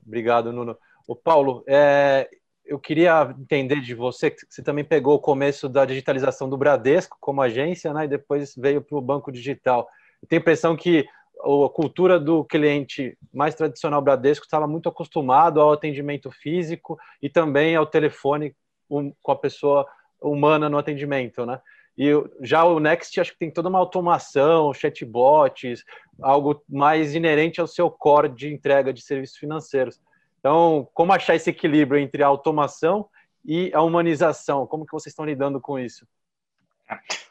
Obrigado, 0.07 0.53
Nuno. 0.53 0.79
O 1.07 1.17
Paulo, 1.17 1.65
é, 1.67 2.31
eu 2.69 2.79
queria 2.79 3.35
entender 3.39 3.81
de 3.81 3.95
você, 3.95 4.31
que 4.31 4.43
você 4.49 4.63
também 4.63 4.85
pegou 4.85 5.15
o 5.15 5.21
começo 5.21 5.69
da 5.69 5.87
digitalização 5.87 6.49
do 6.49 6.59
Bradesco 6.59 7.17
como 7.19 7.41
agência, 7.41 7.93
né, 7.95 8.05
e 8.05 8.09
depois 8.09 8.55
veio 8.57 8.83
para 8.83 8.99
o 8.99 9.01
Banco 9.01 9.33
Digital. 9.33 9.89
Eu 10.23 10.29
tenho 10.29 10.41
a 10.41 10.43
impressão 10.43 10.77
que 10.77 11.07
a 11.41 11.69
cultura 11.71 12.21
do 12.21 12.45
cliente 12.45 13.17
mais 13.33 13.55
tradicional 13.55 14.03
Bradesco 14.03 14.45
estava 14.45 14.67
muito 14.67 14.89
acostumado 14.89 15.61
ao 15.61 15.73
atendimento 15.73 16.31
físico 16.31 16.99
e 17.23 17.31
também 17.31 17.75
ao 17.75 17.87
telefone 17.87 18.55
com 18.89 19.33
a 19.33 19.37
pessoa 19.37 19.87
humana 20.21 20.69
no 20.69 20.79
atendimento, 20.79 21.47
né? 21.47 21.61
E 21.97 22.11
já 22.43 22.65
o 22.65 22.79
Next 22.79 23.19
acho 23.21 23.33
que 23.33 23.39
tem 23.39 23.51
toda 23.51 23.69
uma 23.69 23.79
automação, 23.79 24.73
chatbots, 24.73 25.85
algo 26.21 26.63
mais 26.69 27.15
inerente 27.15 27.61
ao 27.61 27.67
seu 27.67 27.91
core 27.91 28.29
de 28.29 28.53
entrega 28.53 28.93
de 28.93 29.03
serviços 29.03 29.37
financeiros. 29.37 30.01
Então, 30.49 30.89
como 30.95 31.13
achar 31.13 31.35
esse 31.35 31.51
equilíbrio 31.51 32.01
entre 32.01 32.23
a 32.23 32.27
automação 32.27 33.07
e 33.45 33.71
a 33.75 33.83
humanização? 33.83 34.67
Como 34.67 34.87
que 34.87 34.93
vocês 34.93 35.13
estão 35.13 35.27
lidando 35.27 35.61
com 35.61 35.79
isso? 35.79 36.07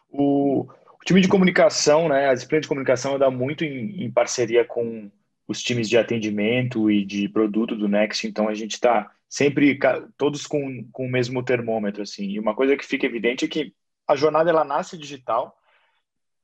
O, 0.07 0.67
time 1.03 1.19
de 1.19 1.27
comunicação, 1.27 2.07
né, 2.07 2.29
a 2.29 2.35
disciplina 2.35 2.61
de 2.61 2.67
comunicação 2.67 3.15
anda 3.15 3.31
muito 3.31 3.65
em, 3.65 4.03
em 4.03 4.11
parceria 4.11 4.63
com 4.63 5.09
os 5.47 5.63
times 5.63 5.89
de 5.89 5.97
atendimento 5.97 6.91
e 6.91 7.03
de 7.03 7.27
produto 7.27 7.75
do 7.75 7.87
Next, 7.87 8.27
então 8.27 8.47
a 8.47 8.53
gente 8.53 8.73
está 8.73 9.09
sempre 9.27 9.79
todos 10.15 10.45
com, 10.45 10.87
com 10.91 11.07
o 11.07 11.11
mesmo 11.11 11.41
termômetro, 11.41 12.03
assim. 12.03 12.25
E 12.25 12.39
uma 12.39 12.53
coisa 12.53 12.77
que 12.77 12.85
fica 12.85 13.07
evidente 13.07 13.45
é 13.45 13.47
que 13.47 13.73
a 14.07 14.15
jornada 14.15 14.51
ela 14.51 14.63
nasce 14.63 14.95
digital, 14.95 15.56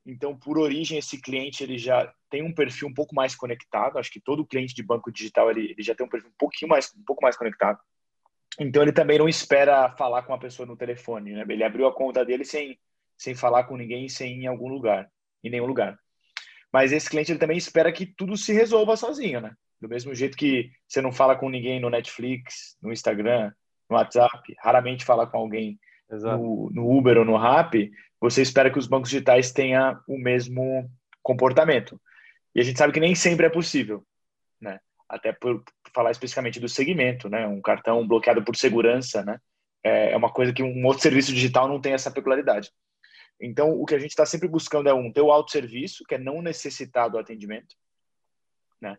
então 0.06 0.36
por 0.36 0.58
origem 0.58 0.98
esse 0.98 1.20
cliente 1.20 1.62
ele 1.62 1.78
já 1.78 2.12
tem 2.28 2.42
um 2.42 2.52
perfil 2.52 2.88
um 2.88 2.94
pouco 2.94 3.14
mais 3.14 3.34
conectado. 3.34 3.98
Acho 3.98 4.10
que 4.10 4.20
todo 4.20 4.46
cliente 4.46 4.74
de 4.74 4.82
banco 4.82 5.10
digital 5.10 5.50
ele, 5.50 5.72
ele 5.72 5.82
já 5.82 5.94
tem 5.94 6.04
um 6.06 6.08
perfil 6.08 6.30
um 6.30 6.38
pouquinho 6.38 6.68
mais 6.68 6.92
um 6.94 7.04
pouco 7.04 7.22
mais 7.22 7.36
conectado. 7.36 7.78
Então 8.58 8.82
ele 8.82 8.92
também 8.92 9.18
não 9.18 9.28
espera 9.28 9.90
falar 9.90 10.22
com 10.22 10.34
a 10.34 10.38
pessoa 10.38 10.66
no 10.66 10.76
telefone, 10.76 11.32
né? 11.32 11.44
Ele 11.48 11.64
abriu 11.64 11.86
a 11.86 11.94
conta 11.94 12.24
dele 12.24 12.44
sem 12.44 12.78
sem 13.16 13.34
falar 13.34 13.64
com 13.64 13.76
ninguém, 13.76 14.08
sem 14.08 14.40
ir 14.40 14.44
em 14.44 14.46
algum 14.46 14.68
lugar, 14.68 15.08
em 15.42 15.48
nenhum 15.48 15.66
lugar. 15.66 15.98
Mas 16.72 16.92
esse 16.92 17.08
cliente 17.08 17.30
ele 17.30 17.38
também 17.38 17.56
espera 17.56 17.92
que 17.92 18.04
tudo 18.04 18.36
se 18.36 18.52
resolva 18.52 18.96
sozinho, 18.96 19.40
né? 19.40 19.54
Do 19.80 19.88
mesmo 19.88 20.14
jeito 20.14 20.36
que 20.36 20.70
você 20.88 21.00
não 21.00 21.12
fala 21.12 21.36
com 21.36 21.48
ninguém 21.48 21.78
no 21.78 21.88
Netflix, 21.88 22.76
no 22.82 22.92
Instagram, 22.92 23.52
no 23.88 23.96
WhatsApp, 23.96 24.54
raramente 24.58 25.04
fala 25.04 25.26
com 25.26 25.38
alguém 25.38 25.78
no, 26.10 26.70
no, 26.72 26.96
Uber 26.96 27.18
ou 27.18 27.24
no 27.24 27.36
Rappi, 27.36 27.90
você 28.24 28.40
espera 28.40 28.70
que 28.70 28.78
os 28.78 28.86
bancos 28.86 29.10
digitais 29.10 29.52
tenham 29.52 30.00
o 30.08 30.16
mesmo 30.16 30.90
comportamento. 31.22 32.00
E 32.54 32.60
a 32.60 32.64
gente 32.64 32.78
sabe 32.78 32.90
que 32.90 33.00
nem 33.00 33.14
sempre 33.14 33.44
é 33.44 33.50
possível, 33.50 34.02
né? 34.58 34.80
Até 35.06 35.30
por 35.30 35.62
falar 35.94 36.10
especificamente 36.10 36.58
do 36.58 36.66
segmento, 36.66 37.28
né? 37.28 37.46
Um 37.46 37.60
cartão 37.60 38.08
bloqueado 38.08 38.42
por 38.42 38.56
segurança, 38.56 39.22
né? 39.22 39.38
É, 39.82 40.12
é 40.12 40.16
uma 40.16 40.32
coisa 40.32 40.54
que 40.54 40.62
um 40.62 40.86
outro 40.86 41.02
serviço 41.02 41.34
digital 41.34 41.68
não 41.68 41.78
tem 41.78 41.92
essa 41.92 42.10
peculiaridade. 42.10 42.70
Então, 43.38 43.72
o 43.72 43.84
que 43.84 43.94
a 43.94 43.98
gente 43.98 44.12
está 44.12 44.24
sempre 44.24 44.48
buscando 44.48 44.88
é 44.88 44.94
um 44.94 45.12
ter 45.12 45.20
o 45.20 45.30
autosserviço, 45.30 46.04
que 46.08 46.14
é 46.14 46.18
não 46.18 46.40
necessitar 46.40 47.10
do 47.10 47.18
atendimento, 47.18 47.76
né? 48.80 48.96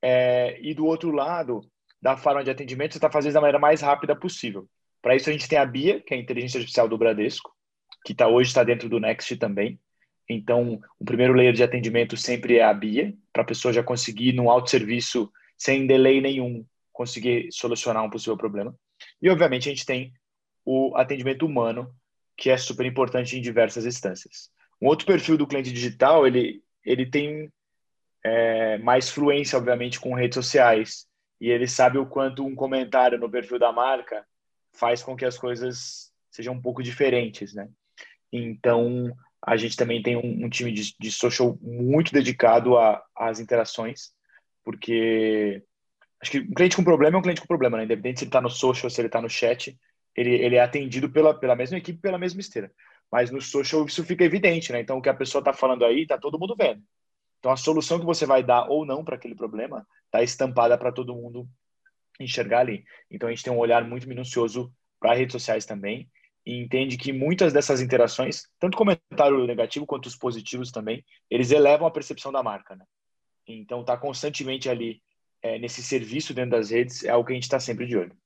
É, 0.00 0.56
e 0.62 0.72
do 0.72 0.86
outro 0.86 1.10
lado, 1.10 1.68
da 2.00 2.16
forma 2.16 2.44
de 2.44 2.50
atendimento, 2.52 2.92
você 2.92 2.98
está 2.98 3.10
fazendo 3.10 3.32
da 3.32 3.40
maneira 3.40 3.58
mais 3.58 3.80
rápida 3.80 4.14
possível. 4.14 4.68
Para 5.02 5.16
isso, 5.16 5.28
a 5.28 5.32
gente 5.32 5.48
tem 5.48 5.58
a 5.58 5.66
BIA, 5.66 6.00
que 6.00 6.14
é 6.14 6.16
a 6.16 6.20
inteligência 6.20 6.58
artificial 6.58 6.88
do 6.88 6.96
Bradesco, 6.96 7.57
que 8.08 8.14
tá, 8.14 8.26
hoje 8.26 8.48
está 8.48 8.64
dentro 8.64 8.88
do 8.88 8.98
Next 8.98 9.36
também. 9.36 9.78
Então, 10.26 10.80
o 10.98 11.04
primeiro 11.04 11.34
layer 11.34 11.52
de 11.52 11.62
atendimento 11.62 12.16
sempre 12.16 12.56
é 12.56 12.64
a 12.64 12.72
BIA, 12.72 13.14
para 13.34 13.42
a 13.42 13.44
pessoa 13.44 13.70
já 13.70 13.82
conseguir, 13.82 14.32
no 14.32 14.50
autosserviço, 14.50 15.30
sem 15.58 15.86
delay 15.86 16.18
nenhum, 16.18 16.64
conseguir 16.90 17.52
solucionar 17.52 18.02
um 18.02 18.08
possível 18.08 18.34
problema. 18.34 18.74
E, 19.20 19.28
obviamente, 19.28 19.68
a 19.68 19.72
gente 19.72 19.84
tem 19.84 20.14
o 20.64 20.96
atendimento 20.96 21.44
humano, 21.44 21.94
que 22.34 22.48
é 22.48 22.56
super 22.56 22.86
importante 22.86 23.36
em 23.36 23.42
diversas 23.42 23.84
instâncias. 23.84 24.50
Um 24.80 24.86
outro 24.86 25.04
perfil 25.04 25.36
do 25.36 25.46
cliente 25.46 25.70
digital, 25.70 26.26
ele, 26.26 26.62
ele 26.82 27.04
tem 27.04 27.52
é, 28.24 28.78
mais 28.78 29.10
fluência, 29.10 29.58
obviamente, 29.58 30.00
com 30.00 30.14
redes 30.14 30.34
sociais. 30.34 31.06
E 31.38 31.50
ele 31.50 31.68
sabe 31.68 31.98
o 31.98 32.06
quanto 32.06 32.42
um 32.42 32.54
comentário 32.54 33.18
no 33.18 33.30
perfil 33.30 33.58
da 33.58 33.70
marca 33.70 34.26
faz 34.72 35.02
com 35.02 35.14
que 35.14 35.26
as 35.26 35.36
coisas 35.36 36.10
sejam 36.30 36.54
um 36.54 36.62
pouco 36.62 36.82
diferentes, 36.82 37.52
né? 37.52 37.68
Então, 38.32 39.12
a 39.44 39.56
gente 39.56 39.76
também 39.76 40.02
tem 40.02 40.16
um, 40.16 40.46
um 40.46 40.48
time 40.48 40.72
de, 40.72 40.94
de, 40.98 41.10
social 41.10 41.58
muito 41.60 42.12
dedicado 42.12 42.74
às 43.16 43.40
interações, 43.40 44.12
porque 44.64 45.62
acho 46.20 46.32
que 46.32 46.40
um 46.40 46.54
cliente 46.54 46.76
com 46.76 46.84
problema 46.84 47.16
é 47.16 47.18
um 47.18 47.22
cliente 47.22 47.40
com 47.40 47.46
problema, 47.46 47.76
né? 47.76 47.84
Independente 47.84 48.18
se 48.18 48.24
ele 48.24 48.30
está 48.30 48.40
no 48.40 48.50
social, 48.50 48.90
se 48.90 49.00
ele 49.00 49.08
está 49.08 49.22
no 49.22 49.30
chat, 49.30 49.78
ele, 50.14 50.34
ele 50.34 50.56
é 50.56 50.60
atendido 50.60 51.10
pela, 51.10 51.32
pela 51.32 51.54
mesma 51.54 51.78
equipe, 51.78 52.00
pela 52.00 52.18
mesma 52.18 52.40
esteira. 52.40 52.72
Mas 53.10 53.30
no 53.30 53.40
social 53.40 53.86
isso 53.86 54.04
fica 54.04 54.24
evidente, 54.24 54.72
né? 54.72 54.80
Então 54.80 54.98
o 54.98 55.02
que 55.02 55.08
a 55.08 55.14
pessoa 55.14 55.40
está 55.40 55.52
falando 55.52 55.84
aí, 55.84 56.02
está 56.02 56.18
todo 56.18 56.38
mundo 56.38 56.56
vendo. 56.56 56.82
Então 57.38 57.52
a 57.52 57.56
solução 57.56 58.00
que 58.00 58.04
você 58.04 58.26
vai 58.26 58.42
dar 58.42 58.68
ou 58.68 58.84
não 58.84 59.04
para 59.04 59.14
aquele 59.14 59.34
problema 59.34 59.86
está 60.06 60.22
estampada 60.22 60.76
para 60.76 60.92
todo 60.92 61.14
mundo 61.14 61.48
enxergar 62.18 62.60
ali. 62.60 62.84
Então 63.10 63.28
a 63.28 63.32
gente 63.32 63.44
tem 63.44 63.52
um 63.52 63.58
olhar 63.58 63.84
muito 63.84 64.08
minucioso 64.08 64.72
para 64.98 65.14
redes 65.14 65.32
sociais 65.32 65.64
também 65.64 66.10
e 66.48 66.58
entende 66.58 66.96
que 66.96 67.12
muitas 67.12 67.52
dessas 67.52 67.82
interações, 67.82 68.48
tanto 68.58 68.78
comentário 68.78 69.46
negativo 69.46 69.84
quanto 69.84 70.06
os 70.06 70.16
positivos 70.16 70.72
também, 70.72 71.04
eles 71.28 71.50
elevam 71.50 71.86
a 71.86 71.90
percepção 71.90 72.32
da 72.32 72.42
marca, 72.42 72.74
né? 72.74 72.86
Então, 73.46 73.84
tá 73.84 73.98
constantemente 73.98 74.66
ali 74.66 75.02
é, 75.42 75.58
nesse 75.58 75.82
serviço 75.82 76.32
dentro 76.32 76.52
das 76.52 76.70
redes 76.70 77.04
é 77.04 77.10
algo 77.10 77.26
que 77.26 77.34
a 77.34 77.36
gente 77.36 77.42
está 77.42 77.60
sempre 77.60 77.86
de 77.86 77.98
olho. 77.98 78.16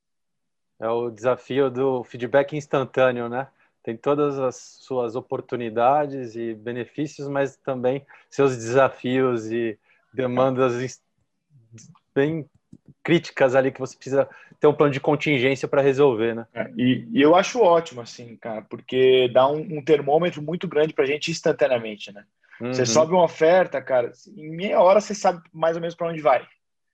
É 0.79 0.89
o 0.89 1.11
desafio 1.11 1.69
do 1.69 2.05
feedback 2.05 2.57
instantâneo, 2.57 3.29
né? 3.29 3.49
Tem 3.83 3.97
todas 3.97 4.39
as 4.39 4.55
suas 4.55 5.17
oportunidades 5.17 6.37
e 6.37 6.55
benefícios, 6.55 7.27
mas 7.27 7.57
também 7.57 8.07
seus 8.31 8.55
desafios 8.57 9.51
e 9.51 9.77
demandas 10.15 11.03
bem 12.15 12.49
críticas 13.03 13.57
ali 13.57 13.73
que 13.73 13.81
você 13.81 13.97
precisa 13.97 14.29
ter 14.63 14.69
um 14.69 14.73
plano 14.73 14.93
de 14.93 15.01
contingência 15.01 15.67
para 15.67 15.83
resolver, 15.83 16.37
né? 16.37 16.47
É, 16.55 16.71
e, 16.77 17.09
e, 17.11 17.21
eu 17.21 17.35
acho 17.35 17.61
ótimo, 17.61 18.01
assim, 18.01 18.37
cara, 18.37 18.63
porque 18.63 19.29
dá 19.35 19.49
um, 19.49 19.79
um 19.79 19.85
termômetro 19.85 20.41
muito 20.41 20.69
grande 20.69 20.95
para 20.95 21.03
a 21.03 21.07
gente 21.07 21.33
instantaneamente, 21.33 22.13
né? 22.13 22.25
Uhum. 22.61 22.73
Você 22.73 22.87
sobe 22.87 23.13
uma 23.13 23.25
oferta, 23.25 23.83
cara, 23.83 24.13
em 24.37 24.49
meia 24.55 24.81
hora 24.81 25.01
você 25.01 25.17
sabe 25.17 25.43
mais 25.53 25.75
ou 25.75 25.81
menos 25.81 25.97
para 25.97 26.07
onde 26.07 26.21
vai. 26.21 26.47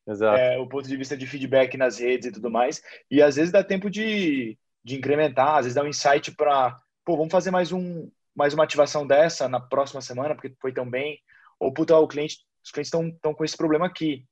Exato. 0.06 0.38
É, 0.40 0.58
o 0.58 0.66
ponto 0.66 0.88
de 0.88 0.96
vista 0.96 1.14
de 1.14 1.26
feedback 1.26 1.76
nas 1.76 1.98
redes 1.98 2.28
e 2.28 2.32
tudo 2.32 2.50
mais. 2.50 2.82
E 3.10 3.20
às 3.20 3.36
vezes 3.36 3.52
dá 3.52 3.62
tempo 3.62 3.90
de, 3.90 4.56
de 4.82 4.96
incrementar, 4.96 5.56
às 5.56 5.66
vezes 5.66 5.74
dá 5.74 5.82
um 5.82 5.88
insight 5.88 6.34
para, 6.34 6.80
pô, 7.04 7.18
vamos 7.18 7.30
fazer 7.30 7.50
mais 7.50 7.70
um 7.70 8.10
mais 8.34 8.54
uma 8.54 8.64
ativação 8.64 9.06
dessa 9.06 9.46
na 9.46 9.60
próxima 9.60 10.00
semana, 10.00 10.34
porque 10.34 10.54
foi 10.58 10.72
tão 10.72 10.88
bem. 10.88 11.20
Ou, 11.60 11.70
puta, 11.70 11.98
o 11.98 12.08
cliente, 12.08 12.38
os 12.64 12.70
clientes 12.70 12.94
estão 12.94 13.34
com 13.34 13.44
esse 13.44 13.56
problema 13.56 13.84
aqui. 13.84 14.24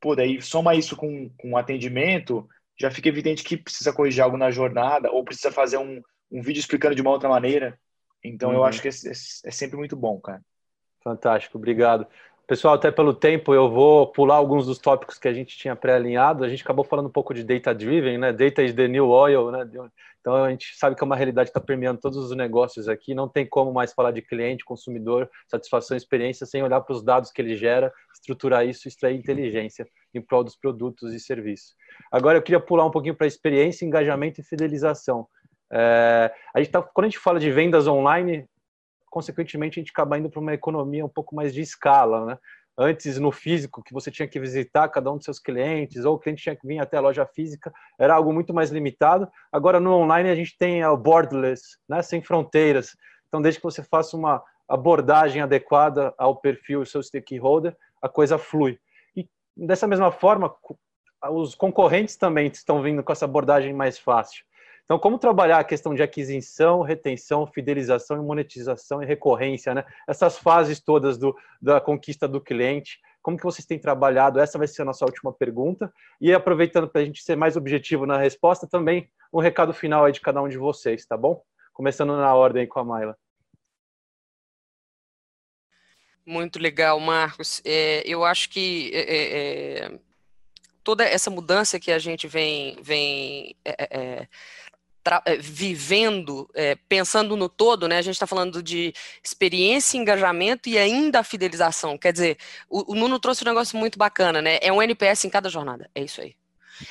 Pô, 0.00 0.16
daí 0.16 0.42
soma 0.42 0.74
isso 0.74 0.96
com, 0.96 1.30
com 1.38 1.56
atendimento, 1.56 2.48
já 2.78 2.90
fica 2.90 3.08
evidente 3.08 3.44
que 3.44 3.56
precisa 3.56 3.92
corrigir 3.92 4.22
algo 4.22 4.36
na 4.36 4.50
jornada, 4.50 5.10
ou 5.10 5.24
precisa 5.24 5.50
fazer 5.50 5.78
um, 5.78 6.02
um 6.30 6.42
vídeo 6.42 6.60
explicando 6.60 6.94
de 6.94 7.02
uma 7.02 7.10
outra 7.10 7.28
maneira. 7.28 7.78
Então, 8.24 8.50
uhum. 8.50 8.56
eu 8.56 8.64
acho 8.64 8.80
que 8.80 8.88
é, 8.88 8.90
é, 8.90 9.10
é 9.10 9.50
sempre 9.50 9.76
muito 9.76 9.96
bom, 9.96 10.20
cara. 10.20 10.40
Fantástico, 11.02 11.58
obrigado. 11.58 12.06
Pessoal, 12.46 12.74
até 12.74 12.90
pelo 12.90 13.14
tempo, 13.14 13.54
eu 13.54 13.70
vou 13.70 14.08
pular 14.08 14.36
alguns 14.36 14.66
dos 14.66 14.78
tópicos 14.78 15.18
que 15.18 15.28
a 15.28 15.32
gente 15.32 15.56
tinha 15.56 15.74
pré-alinhado. 15.74 16.44
A 16.44 16.48
gente 16.48 16.62
acabou 16.62 16.84
falando 16.84 17.06
um 17.06 17.12
pouco 17.12 17.32
de 17.32 17.44
data-driven, 17.44 18.18
né? 18.18 18.32
Data 18.32 18.62
is 18.62 18.74
the 18.74 18.88
new 18.88 19.08
oil, 19.08 19.50
né? 19.50 19.68
Então, 20.22 20.36
a 20.36 20.50
gente 20.50 20.76
sabe 20.76 20.94
que 20.94 21.02
é 21.02 21.04
uma 21.04 21.16
realidade 21.16 21.50
que 21.50 21.58
está 21.58 21.60
permeando 21.60 22.00
todos 22.00 22.16
os 22.16 22.36
negócios 22.36 22.88
aqui. 22.88 23.12
Não 23.12 23.28
tem 23.28 23.44
como 23.44 23.72
mais 23.72 23.92
falar 23.92 24.12
de 24.12 24.22
cliente, 24.22 24.64
consumidor, 24.64 25.28
satisfação, 25.48 25.96
experiência, 25.96 26.46
sem 26.46 26.62
olhar 26.62 26.80
para 26.80 26.94
os 26.94 27.02
dados 27.02 27.32
que 27.32 27.42
ele 27.42 27.56
gera, 27.56 27.92
estruturar 28.14 28.64
isso 28.64 28.86
extrair 28.86 29.16
inteligência 29.18 29.84
em 30.14 30.22
prol 30.22 30.44
dos 30.44 30.54
produtos 30.54 31.12
e 31.12 31.18
serviços. 31.18 31.74
Agora, 32.10 32.38
eu 32.38 32.42
queria 32.42 32.60
pular 32.60 32.86
um 32.86 32.90
pouquinho 32.90 33.16
para 33.16 33.26
experiência, 33.26 33.84
engajamento 33.84 34.40
e 34.40 34.44
fidelização. 34.44 35.26
É, 35.72 36.32
a 36.54 36.60
gente 36.60 36.70
tá, 36.70 36.80
quando 36.80 37.06
a 37.06 37.08
gente 37.08 37.18
fala 37.18 37.40
de 37.40 37.50
vendas 37.50 37.88
online, 37.88 38.48
consequentemente, 39.10 39.80
a 39.80 39.82
gente 39.82 39.90
acaba 39.90 40.16
indo 40.16 40.30
para 40.30 40.40
uma 40.40 40.54
economia 40.54 41.04
um 41.04 41.08
pouco 41.08 41.34
mais 41.34 41.52
de 41.52 41.62
escala, 41.62 42.24
né? 42.26 42.38
Antes, 42.76 43.18
no 43.18 43.30
físico, 43.30 43.82
que 43.82 43.92
você 43.92 44.10
tinha 44.10 44.26
que 44.26 44.40
visitar 44.40 44.88
cada 44.88 45.12
um 45.12 45.16
dos 45.16 45.24
seus 45.24 45.38
clientes, 45.38 46.04
ou 46.04 46.14
o 46.14 46.18
cliente 46.18 46.42
tinha 46.42 46.56
que 46.56 46.66
vir 46.66 46.78
até 46.78 46.96
a 46.96 47.00
loja 47.00 47.26
física, 47.26 47.72
era 47.98 48.14
algo 48.14 48.32
muito 48.32 48.54
mais 48.54 48.70
limitado. 48.70 49.28
Agora, 49.52 49.78
no 49.78 49.92
online, 49.92 50.30
a 50.30 50.34
gente 50.34 50.56
tem 50.56 50.84
o 50.84 50.96
borderless, 50.96 51.76
né? 51.88 52.00
sem 52.02 52.22
fronteiras. 52.22 52.96
Então, 53.28 53.42
desde 53.42 53.60
que 53.60 53.64
você 53.64 53.82
faça 53.82 54.16
uma 54.16 54.42
abordagem 54.66 55.42
adequada 55.42 56.14
ao 56.16 56.36
perfil 56.36 56.80
do 56.80 56.86
seu 56.86 57.02
stakeholder, 57.02 57.76
a 58.00 58.08
coisa 58.08 58.38
flui. 58.38 58.78
E, 59.14 59.28
dessa 59.54 59.86
mesma 59.86 60.10
forma, 60.10 60.54
os 61.30 61.54
concorrentes 61.54 62.16
também 62.16 62.46
estão 62.48 62.82
vindo 62.82 63.02
com 63.02 63.12
essa 63.12 63.26
abordagem 63.26 63.74
mais 63.74 63.98
fácil. 63.98 64.44
Então, 64.84 64.98
como 64.98 65.18
trabalhar 65.18 65.58
a 65.58 65.64
questão 65.64 65.94
de 65.94 66.02
aquisição, 66.02 66.82
retenção, 66.82 67.46
fidelização 67.46 68.16
e 68.16 68.26
monetização 68.26 69.02
e 69.02 69.06
recorrência, 69.06 69.74
né? 69.74 69.84
Essas 70.06 70.38
fases 70.38 70.80
todas 70.80 71.16
do, 71.16 71.34
da 71.60 71.80
conquista 71.80 72.28
do 72.28 72.40
cliente, 72.40 73.00
como 73.22 73.36
que 73.36 73.44
vocês 73.44 73.64
têm 73.64 73.78
trabalhado? 73.78 74.40
Essa 74.40 74.58
vai 74.58 74.66
ser 74.66 74.82
a 74.82 74.84
nossa 74.84 75.04
última 75.04 75.32
pergunta. 75.32 75.92
E 76.20 76.32
aproveitando 76.32 76.88
para 76.88 77.00
a 77.00 77.04
gente 77.04 77.22
ser 77.22 77.36
mais 77.36 77.56
objetivo 77.56 78.04
na 78.04 78.18
resposta, 78.18 78.66
também 78.66 79.08
um 79.32 79.40
recado 79.40 79.72
final 79.72 80.04
aí 80.04 80.12
de 80.12 80.20
cada 80.20 80.42
um 80.42 80.48
de 80.48 80.58
vocês, 80.58 81.06
tá 81.06 81.16
bom? 81.16 81.42
Começando 81.72 82.16
na 82.16 82.34
ordem 82.34 82.66
com 82.66 82.80
a 82.80 82.84
Maila. 82.84 83.16
Muito 86.26 86.58
legal, 86.58 87.00
Marcos. 87.00 87.62
É, 87.64 88.02
eu 88.04 88.24
acho 88.24 88.50
que 88.50 88.90
é, 88.92 89.00
é, 89.00 89.84
é 89.86 89.98
toda 90.84 91.04
essa 91.04 91.30
mudança 91.30 91.80
que 91.80 91.90
a 91.90 91.98
gente 91.98 92.26
vem, 92.26 92.76
vem 92.82 93.56
é, 93.64 93.88
é, 93.90 94.28
vivendo, 95.40 96.48
é, 96.54 96.76
pensando 96.88 97.36
no 97.36 97.48
todo, 97.48 97.88
né? 97.88 97.98
A 97.98 98.02
gente 98.02 98.14
está 98.14 98.26
falando 98.26 98.62
de 98.62 98.94
experiência, 99.22 99.98
engajamento 99.98 100.68
e 100.68 100.78
ainda 100.78 101.20
a 101.20 101.24
fidelização. 101.24 101.98
Quer 101.98 102.12
dizer, 102.12 102.38
o, 102.68 102.92
o, 102.92 102.94
Nuno 102.94 103.18
trouxe 103.18 103.42
um 103.42 103.48
negócio 103.48 103.78
muito 103.78 103.98
bacana, 103.98 104.40
né? 104.40 104.58
É 104.62 104.72
um 104.72 104.82
NPS 104.82 105.24
em 105.24 105.30
cada 105.30 105.48
jornada. 105.48 105.90
É 105.94 106.02
isso 106.02 106.20
aí. 106.20 106.34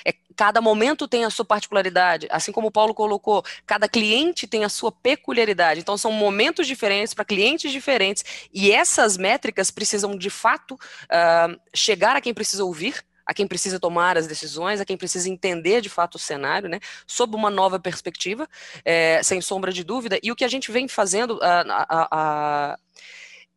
É, 0.05 0.13
cada 0.35 0.61
momento 0.61 1.07
tem 1.07 1.25
a 1.25 1.29
sua 1.29 1.43
particularidade, 1.43 2.27
assim 2.29 2.51
como 2.51 2.67
o 2.67 2.71
Paulo 2.71 2.93
colocou, 2.93 3.43
cada 3.65 3.89
cliente 3.89 4.47
tem 4.47 4.63
a 4.63 4.69
sua 4.69 4.91
peculiaridade. 4.91 5.79
Então, 5.79 5.97
são 5.97 6.11
momentos 6.11 6.67
diferentes 6.67 7.13
para 7.13 7.25
clientes 7.25 7.71
diferentes, 7.71 8.23
e 8.53 8.71
essas 8.71 9.17
métricas 9.17 9.71
precisam, 9.71 10.17
de 10.17 10.29
fato, 10.29 10.75
uh, 10.75 11.59
chegar 11.73 12.15
a 12.15 12.21
quem 12.21 12.33
precisa 12.33 12.63
ouvir 12.63 13.03
a 13.25 13.33
quem 13.33 13.47
precisa 13.47 13.79
tomar 13.79 14.17
as 14.17 14.27
decisões, 14.27 14.79
a 14.79 14.85
quem 14.85 14.97
precisa 14.97 15.29
entender 15.29 15.81
de 15.81 15.89
fato 15.89 16.15
o 16.15 16.19
cenário, 16.19 16.69
né, 16.69 16.79
sob 17.05 17.35
uma 17.35 17.49
nova 17.49 17.79
perspectiva, 17.79 18.47
é, 18.83 19.21
sem 19.23 19.41
sombra 19.41 19.71
de 19.71 19.83
dúvida. 19.83 20.19
E 20.21 20.31
o 20.31 20.35
que 20.35 20.45
a 20.45 20.47
gente 20.47 20.71
vem 20.71 20.87
fazendo, 20.87 21.39
a, 21.41 21.61
a, 21.61 22.07
a 22.11 22.77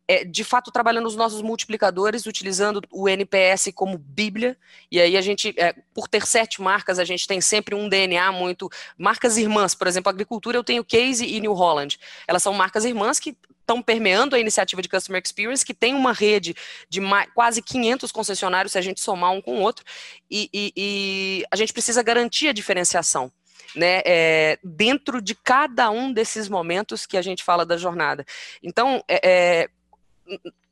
é, 0.07 0.23
de 0.23 0.43
fato 0.43 0.71
trabalhando 0.71 1.07
os 1.07 1.15
nossos 1.15 1.41
multiplicadores, 1.41 2.25
utilizando 2.25 2.81
o 2.91 3.09
NPS 3.09 3.71
como 3.73 3.97
bíblia, 3.97 4.57
e 4.91 4.99
aí 4.99 5.17
a 5.17 5.21
gente, 5.21 5.53
é, 5.57 5.73
por 5.93 6.07
ter 6.07 6.25
sete 6.25 6.61
marcas, 6.61 6.99
a 6.99 7.03
gente 7.03 7.27
tem 7.27 7.41
sempre 7.41 7.73
um 7.73 7.89
DNA 7.89 8.31
muito, 8.31 8.69
marcas 8.97 9.37
irmãs, 9.37 9.73
por 9.73 9.87
exemplo, 9.87 10.09
agricultura 10.09 10.57
eu 10.57 10.63
tenho 10.63 10.85
Case 10.85 11.25
e 11.25 11.39
New 11.39 11.53
Holland, 11.53 11.97
elas 12.27 12.43
são 12.43 12.53
marcas 12.53 12.85
irmãs 12.85 13.19
que 13.19 13.35
estão 13.65 13.81
permeando 13.81 14.35
a 14.35 14.39
iniciativa 14.39 14.81
de 14.81 14.87
Customer 14.87 15.21
Experience, 15.23 15.65
que 15.65 15.73
tem 15.73 15.95
uma 15.95 16.13
rede 16.13 16.55
de 16.87 17.01
mais, 17.01 17.27
quase 17.33 17.61
500 17.61 18.11
concessionários, 18.11 18.71
se 18.71 18.77
a 18.77 18.81
gente 18.81 19.01
somar 19.01 19.31
um 19.31 19.41
com 19.41 19.57
o 19.57 19.61
outro, 19.61 19.83
e, 20.29 20.49
e, 20.53 20.73
e 20.77 21.45
a 21.51 21.55
gente 21.55 21.73
precisa 21.73 22.01
garantir 22.03 22.47
a 22.47 22.53
diferenciação. 22.53 23.31
Né, 23.75 24.01
é, 24.05 24.57
dentro 24.63 25.21
de 25.21 25.35
cada 25.35 25.89
um 25.89 26.13
desses 26.13 26.47
momentos 26.47 27.05
que 27.05 27.17
a 27.17 27.21
gente 27.21 27.43
fala 27.43 27.65
da 27.65 27.75
jornada. 27.75 28.25
Então, 28.63 29.03
é, 29.05 29.19
é 29.63 29.69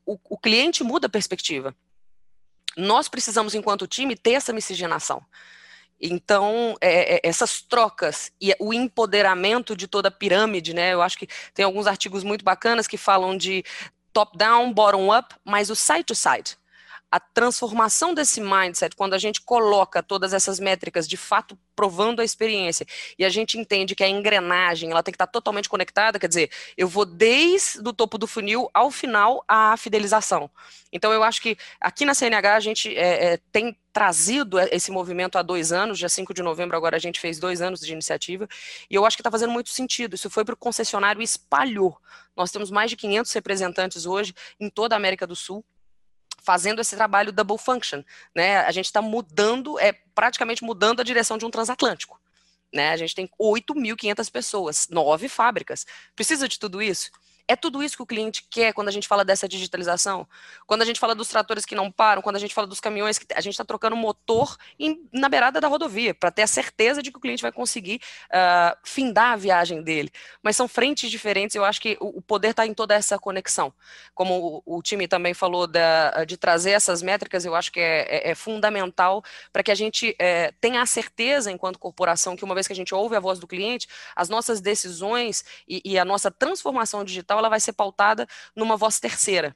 o, 0.05 0.17
o 0.29 0.37
cliente 0.37 0.85
muda 0.85 1.07
a 1.07 1.09
perspectiva. 1.09 1.75
Nós 2.77 3.09
precisamos, 3.09 3.53
enquanto 3.55 3.87
time, 3.87 4.15
ter 4.15 4.33
essa 4.33 4.53
miscigenação. 4.53 5.21
Então, 6.05 6.75
é, 6.81 7.15
é, 7.15 7.21
essas 7.23 7.61
trocas 7.61 8.29
e 8.41 8.53
o 8.59 8.73
empoderamento 8.73 9.73
de 9.73 9.87
toda 9.87 10.09
a 10.09 10.11
pirâmide, 10.11 10.73
né? 10.73 10.93
Eu 10.93 11.01
acho 11.01 11.17
que 11.17 11.27
tem 11.53 11.63
alguns 11.63 11.87
artigos 11.87 12.25
muito 12.25 12.43
bacanas 12.43 12.87
que 12.87 12.97
falam 12.97 13.37
de 13.37 13.63
top-down, 14.11 14.73
bottom-up, 14.73 15.33
mas 15.45 15.69
o 15.69 15.75
side-to-side 15.75 16.57
a 17.13 17.19
transformação 17.19 18.11
desse 18.11 18.41
mindset, 18.41 18.95
quando 18.95 19.13
a 19.13 19.19
gente 19.19 19.39
coloca 19.39 20.01
todas 20.01 20.33
essas 20.33 20.59
métricas 20.59 21.07
de 21.07 21.15
fato 21.15 21.55
provando 21.75 22.21
a 22.21 22.25
experiência 22.25 22.87
e 23.19 23.23
a 23.23 23.29
gente 23.29 23.55
entende 23.55 23.93
que 23.93 24.03
a 24.03 24.09
engrenagem 24.09 24.89
ela 24.89 25.03
tem 25.03 25.11
que 25.11 25.17
estar 25.17 25.27
totalmente 25.27 25.69
conectada, 25.69 26.17
quer 26.17 26.27
dizer, 26.27 26.49
eu 26.75 26.87
vou 26.87 27.05
desde 27.05 27.87
o 27.87 27.93
topo 27.93 28.17
do 28.17 28.25
funil 28.25 28.67
ao 28.73 28.89
final 28.89 29.45
à 29.47 29.77
fidelização. 29.77 30.49
Então 30.91 31.13
eu 31.13 31.21
acho 31.21 31.39
que 31.39 31.55
aqui 31.79 32.03
na 32.03 32.15
CNH 32.15 32.55
a 32.55 32.59
gente 32.59 32.97
é, 32.97 33.33
é, 33.33 33.39
tem 33.51 33.77
trazido 33.93 34.59
esse 34.59 34.89
movimento 34.89 35.37
há 35.37 35.43
dois 35.43 35.71
anos, 35.71 35.99
dia 35.99 36.09
5 36.09 36.33
de 36.33 36.41
novembro 36.41 36.75
agora 36.75 36.95
a 36.95 36.99
gente 36.99 37.19
fez 37.19 37.37
dois 37.37 37.61
anos 37.61 37.79
de 37.79 37.93
iniciativa, 37.93 38.49
e 38.89 38.95
eu 38.95 39.05
acho 39.05 39.15
que 39.15 39.21
está 39.21 39.29
fazendo 39.29 39.53
muito 39.53 39.69
sentido, 39.69 40.15
isso 40.15 40.31
foi 40.31 40.43
para 40.43 40.55
o 40.55 40.57
concessionário 40.57 41.21
e 41.21 41.23
espalhou. 41.23 41.95
Nós 42.35 42.49
temos 42.49 42.71
mais 42.71 42.89
de 42.89 42.97
500 42.97 43.31
representantes 43.33 44.07
hoje 44.07 44.33
em 44.59 44.67
toda 44.67 44.95
a 44.95 44.97
América 44.97 45.27
do 45.27 45.35
Sul, 45.35 45.63
fazendo 46.43 46.81
esse 46.81 46.95
trabalho 46.95 47.31
double 47.31 47.57
function, 47.57 48.03
né? 48.35 48.57
A 48.59 48.71
gente 48.71 48.85
está 48.85 49.01
mudando, 49.01 49.79
é 49.79 49.93
praticamente 50.13 50.63
mudando 50.63 50.99
a 50.99 51.03
direção 51.03 51.37
de 51.37 51.45
um 51.45 51.49
transatlântico, 51.49 52.19
né? 52.71 52.91
A 52.91 52.97
gente 52.97 53.15
tem 53.15 53.29
8.500 53.39 54.31
pessoas, 54.31 54.87
nove 54.89 55.27
fábricas. 55.29 55.85
Precisa 56.15 56.47
de 56.47 56.59
tudo 56.59 56.81
isso? 56.81 57.09
É 57.47 57.55
tudo 57.55 57.83
isso 57.83 57.97
que 57.97 58.03
o 58.03 58.05
cliente 58.05 58.47
quer 58.49 58.73
quando 58.73 58.87
a 58.87 58.91
gente 58.91 59.07
fala 59.07 59.25
dessa 59.25 59.49
digitalização? 59.49 60.25
Quando 60.65 60.81
a 60.81 60.85
gente 60.85 60.99
fala 60.99 61.13
dos 61.13 61.27
tratores 61.27 61.65
que 61.65 61.75
não 61.75 61.91
param, 61.91 62.21
quando 62.21 62.37
a 62.37 62.39
gente 62.39 62.53
fala 62.53 62.65
dos 62.65 62.79
caminhões 62.79 63.19
que 63.19 63.25
a 63.33 63.41
gente 63.41 63.53
está 63.53 63.65
trocando 63.65 63.95
motor 63.95 64.55
em, 64.79 65.05
na 65.11 65.27
beirada 65.27 65.59
da 65.59 65.67
rodovia, 65.67 66.13
para 66.13 66.31
ter 66.31 66.43
a 66.43 66.47
certeza 66.47 67.03
de 67.03 67.11
que 67.11 67.17
o 67.17 67.21
cliente 67.21 67.41
vai 67.41 67.51
conseguir 67.51 67.99
uh, 68.27 68.77
findar 68.83 69.33
a 69.33 69.35
viagem 69.35 69.83
dele. 69.83 70.09
Mas 70.41 70.55
são 70.55 70.69
frentes 70.69 71.11
diferentes, 71.11 71.55
eu 71.55 71.65
acho 71.65 71.81
que 71.81 71.97
o, 71.99 72.19
o 72.19 72.21
poder 72.21 72.51
está 72.51 72.65
em 72.65 72.73
toda 72.73 72.93
essa 72.93 73.19
conexão. 73.19 73.73
Como 74.13 74.63
o, 74.65 74.77
o 74.77 74.81
time 74.81 75.05
também 75.05 75.33
falou 75.33 75.67
da, 75.67 76.23
de 76.23 76.37
trazer 76.37 76.71
essas 76.71 77.01
métricas, 77.01 77.43
eu 77.43 77.55
acho 77.55 77.71
que 77.73 77.79
é, 77.79 78.29
é, 78.29 78.31
é 78.31 78.35
fundamental 78.35 79.21
para 79.51 79.63
que 79.63 79.71
a 79.71 79.75
gente 79.75 80.15
é, 80.17 80.53
tenha 80.61 80.81
a 80.81 80.85
certeza, 80.85 81.51
enquanto 81.51 81.77
corporação, 81.77 82.37
que 82.37 82.45
uma 82.45 82.53
vez 82.53 82.67
que 82.67 82.73
a 82.73 82.75
gente 82.75 82.95
ouve 82.95 83.17
a 83.17 83.19
voz 83.19 83.37
do 83.37 83.47
cliente, 83.47 83.87
as 84.15 84.29
nossas 84.29 84.61
decisões 84.61 85.43
e, 85.67 85.81
e 85.83 85.99
a 85.99 86.05
nossa 86.05 86.31
transformação 86.31 87.03
digital 87.03 87.32
ela 87.39 87.49
vai 87.49 87.59
ser 87.59 87.73
pautada 87.73 88.27
numa 88.55 88.77
voz 88.77 88.99
terceira 88.99 89.55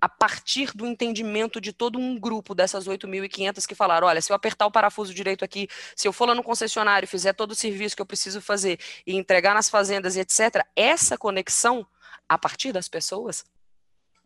a 0.00 0.08
partir 0.08 0.74
do 0.74 0.86
entendimento 0.86 1.60
de 1.60 1.72
todo 1.72 1.98
um 1.98 2.18
grupo 2.18 2.54
dessas 2.54 2.88
8.500 2.88 3.66
que 3.66 3.74
falaram, 3.74 4.06
olha, 4.06 4.22
se 4.22 4.32
eu 4.32 4.36
apertar 4.36 4.66
o 4.66 4.70
parafuso 4.70 5.12
direito 5.12 5.44
aqui, 5.44 5.68
se 5.94 6.08
eu 6.08 6.12
for 6.12 6.26
lá 6.26 6.34
no 6.34 6.42
concessionário, 6.42 7.06
fizer 7.06 7.34
todo 7.34 7.50
o 7.50 7.54
serviço 7.54 7.94
que 7.94 8.00
eu 8.00 8.06
preciso 8.06 8.40
fazer 8.40 8.80
e 9.06 9.14
entregar 9.14 9.54
nas 9.54 9.68
fazendas 9.68 10.16
e 10.16 10.20
etc., 10.20 10.64
essa 10.74 11.18
conexão, 11.18 11.86
a 12.26 12.38
partir 12.38 12.72
das 12.72 12.88
pessoas, 12.88 13.44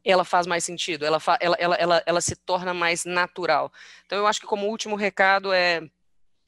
ela 0.05 0.25
faz 0.25 0.47
mais 0.47 0.63
sentido, 0.63 1.05
ela, 1.05 1.19
ela, 1.41 1.57
ela, 1.59 1.75
ela, 1.77 2.03
ela 2.07 2.21
se 2.21 2.37
torna 2.37 2.75
mais 2.75 3.05
natural. 3.05 3.73
Então, 4.07 4.19
eu 4.19 4.27
acho 4.27 4.41
que 4.41 4.47
como 4.47 4.69
último 4.69 4.95
recado 4.95 5.53
é 5.53 5.83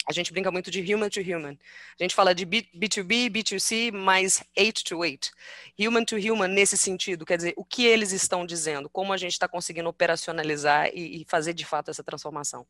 a 0.09 0.12
gente 0.12 0.32
brinca 0.32 0.50
muito 0.52 0.70
de 0.70 0.94
human 0.94 1.09
to 1.09 1.20
human. 1.20 1.59
A 1.98 2.02
gente 2.02 2.14
fala 2.14 2.34
de 2.34 2.44
B, 2.44 2.66
B2B, 2.74 3.28
B2C, 3.28 3.92
mais 3.92 4.42
8 4.57 4.84
to 4.84 4.98
8. 4.98 5.30
Human 5.80 6.04
to 6.04 6.16
human 6.16 6.48
nesse 6.48 6.76
sentido, 6.76 7.26
quer 7.26 7.36
dizer, 7.36 7.54
o 7.57 7.64
que 7.64 7.84
eles 7.84 8.12
estão 8.12 8.46
dizendo, 8.46 8.88
como 8.88 9.12
a 9.12 9.16
gente 9.16 9.32
está 9.32 9.48
conseguindo 9.48 9.88
operacionalizar 9.88 10.88
e, 10.94 11.22
e, 11.22 11.24
fazer 11.28 11.52
de 11.54 11.64
fato 11.64 11.90
essa 11.90 12.04
transformação. 12.04 12.64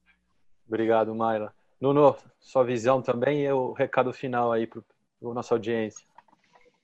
Obrigado, 0.66 1.14
Mayla. 1.14 1.52
Nuno, 1.78 2.16
sua 2.40 2.64
visão 2.64 3.02
também 3.02 3.44
e 3.44 3.52
o 3.52 3.72
recado 3.72 4.12
final 4.12 4.50
aí 4.50 4.66
para 4.66 4.80
a 4.80 5.34
nossa 5.34 5.54
audiência. 5.54 6.06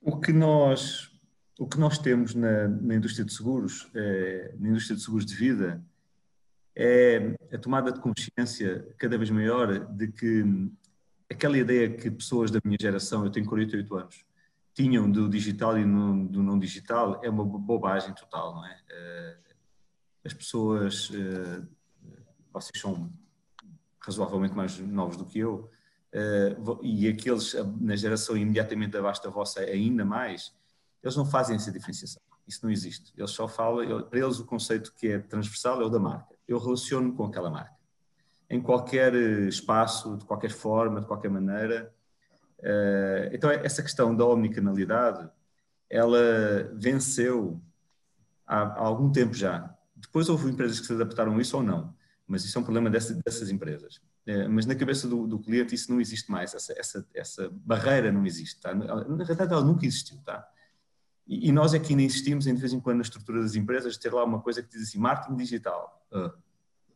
O 0.03 0.21
que 0.21 0.33
nós, 0.33 1.11
o 1.59 1.67
que 1.67 1.79
nós 1.79 1.97
temos 1.97 2.35
na, 2.35 2.69
na 2.69 2.95
indústria 2.95 3.25
de 3.25 3.33
seguros, 3.33 3.89
é, 3.95 4.53
na 4.59 4.69
indústria 4.69 4.97
de 4.97 5.03
seguros 5.03 5.25
de 5.25 5.35
vida, 5.35 5.83
é 6.75 7.37
a 7.53 7.59
tomada 7.59 7.93
de 7.93 8.01
consciência 8.01 8.87
cada 8.99 9.19
vez 9.19 9.31
maior 9.31 9.79
de 9.87 10.09
que 10.09 10.45
aquela 11.31 11.57
ideia 11.57 11.91
que 11.91 12.11
pessoas 12.11 12.51
da 12.51 12.61
minha 12.65 12.79
geração, 12.81 13.25
eu 13.25 13.31
tenho 13.31 13.47
48 13.47 13.95
anos, 13.97 14.25
tinham 14.75 15.11
do 15.11 15.29
digital 15.29 15.79
e 15.79 15.85
do 15.85 16.43
não 16.43 16.59
digital 16.59 17.21
é 17.23 17.29
uma 17.29 17.45
bobagem 17.45 18.15
total, 18.15 18.55
não 18.55 18.67
é? 18.67 18.81
Eh, 18.91 19.37
as 20.25 20.33
pessoas, 20.33 21.11
eh, 21.15 21.63
vocês 22.53 22.81
são 22.81 23.13
razoavelmente 24.01 24.55
mais 24.55 24.79
novos 24.79 25.17
do 25.17 25.27
que 25.27 25.41
eu, 25.41 25.71
eh, 26.13 26.57
e 26.83 27.09
aqueles 27.09 27.55
na 27.81 27.97
geração 27.97 28.37
imediatamente 28.37 28.97
abaixo 28.97 29.23
da 29.23 29.31
vossa 29.31 29.61
ainda 29.61 30.05
mais, 30.05 30.55
eles 31.03 31.17
não 31.17 31.27
fazem 31.27 31.57
essa 31.57 31.71
diferenciação. 31.71 32.23
Isso 32.49 32.61
não 32.63 32.73
existe. 32.73 33.13
Eles 33.17 33.31
só 33.31 33.47
falam, 33.47 34.03
para 34.05 34.19
eles 34.19 34.39
o 34.39 34.47
conceito 34.47 34.93
que 34.95 35.09
é 35.09 35.19
transversal 35.19 35.83
é 35.83 35.85
o 35.85 35.89
da 35.91 35.99
marca 35.99 36.32
eu 36.47 36.59
relaciono 36.59 37.15
com 37.15 37.25
aquela 37.25 37.51
marca. 37.51 37.77
Em 38.49 38.61
qualquer 38.61 39.15
eh, 39.15 39.49
espaço, 39.49 40.17
de 40.17 40.25
qualquer 40.25 40.51
forma, 40.51 41.01
de 41.01 41.07
qualquer 41.07 41.31
maneira. 41.31 41.93
Eh, 42.63 43.31
então, 43.33 43.51
essa 43.51 43.83
questão 43.83 44.15
da 44.15 44.27
omnicanalidade, 44.27 45.29
ela 45.89 46.19
venceu 46.75 47.61
há, 48.47 48.81
algum 48.81 49.11
tempo 49.11 49.35
já. 49.35 49.75
Depois 49.97 50.29
houve 50.29 50.51
empresas 50.51 50.81
que 50.81 50.87
se 50.87 50.93
adaptaram 50.93 51.37
a 51.37 51.41
isso 51.41 51.57
ou 51.57 51.63
não, 51.63 51.95
mas 52.27 52.45
isso 52.45 52.59
é 52.59 52.61
um 52.61 52.65
problema 52.65 52.91
dessas, 52.91 53.17
dessas 53.23 53.51
empresas. 53.51 54.01
Eh, 54.27 54.49
mas 54.49 54.67
na 54.67 54.75
cabeça 54.75 55.09
do, 55.09 55.27
do, 55.27 55.39
cliente 55.39 55.75
isso 55.75 55.91
não 55.91 56.01
existe 56.01 56.31
mais, 56.31 56.55
essa, 56.55 56.73
essa, 56.79 57.07
essa 57.15 57.51
barreira 57.53 58.13
não 58.13 58.27
existe. 58.27 58.61
Tá? 58.61 58.75
Na 58.75 59.25
verdade, 59.25 59.53
ela 59.53 59.65
nunca 59.65 59.87
existiu. 59.87 60.19
Tá? 60.25 60.47
E, 61.27 61.49
e, 61.49 61.53
nós 61.53 61.73
aqui 61.73 61.93
ainda 61.93 62.03
insistimos 62.03 62.47
em, 62.47 62.55
de 62.55 62.61
vez 62.61 62.73
em 62.73 62.81
quando, 62.81 62.97
na 62.97 63.03
estrutura 63.03 63.41
das 63.41 63.55
empresas, 63.55 63.97
ter 63.97 64.13
lá 64.13 64.25
uma 64.25 64.41
coisa 64.41 64.63
que 64.63 64.69
diz 64.69 64.89
assim, 64.89 64.99
marketing 64.99 65.37
digital. 65.37 66.05
Uh, 66.13 66.33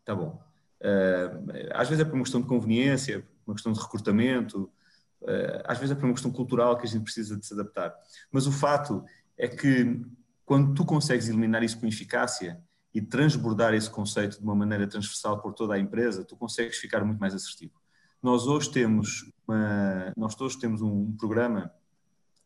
tá 0.04 0.14
bom. 0.14 0.42
Uh, 0.80 1.72
às 1.72 1.88
vezes 1.88 2.04
é 2.04 2.04
por 2.04 2.14
uma 2.14 2.22
questão 2.22 2.40
de 2.40 2.46
conveniência, 2.46 3.26
uma 3.46 3.54
questão 3.54 3.72
de 3.72 3.80
recrutamento, 3.80 4.70
uh, 5.22 5.62
às 5.64 5.78
vezes 5.78 5.92
é 5.92 5.94
por 5.94 6.04
uma 6.04 6.12
questão 6.12 6.30
cultural 6.30 6.76
que 6.76 6.86
a 6.86 6.88
gente 6.88 7.02
precisa 7.02 7.36
de 7.36 7.46
se 7.46 7.54
adaptar. 7.54 7.94
Mas 8.30 8.46
o 8.46 8.52
fato 8.52 9.04
é 9.36 9.48
que 9.48 10.02
quando 10.44 10.74
tu 10.74 10.84
consegues 10.84 11.28
eliminar 11.28 11.62
isso 11.62 11.78
com 11.78 11.86
eficácia 11.86 12.60
e 12.94 13.02
transbordar 13.02 13.74
esse 13.74 13.90
conceito 13.90 14.38
de 14.38 14.44
uma 14.44 14.54
maneira 14.54 14.86
transversal 14.86 15.40
por 15.40 15.52
toda 15.52 15.74
a 15.74 15.78
empresa, 15.78 16.24
tu 16.24 16.36
consegues 16.36 16.78
ficar 16.78 17.04
muito 17.04 17.18
mais 17.18 17.34
assertivo. 17.34 17.74
Nós 18.22 18.46
hoje 18.46 18.70
temos, 18.70 19.30
uma, 19.46 20.12
nós 20.16 20.40
hoje 20.40 20.58
temos 20.58 20.80
um 20.80 21.12
programa 21.16 21.70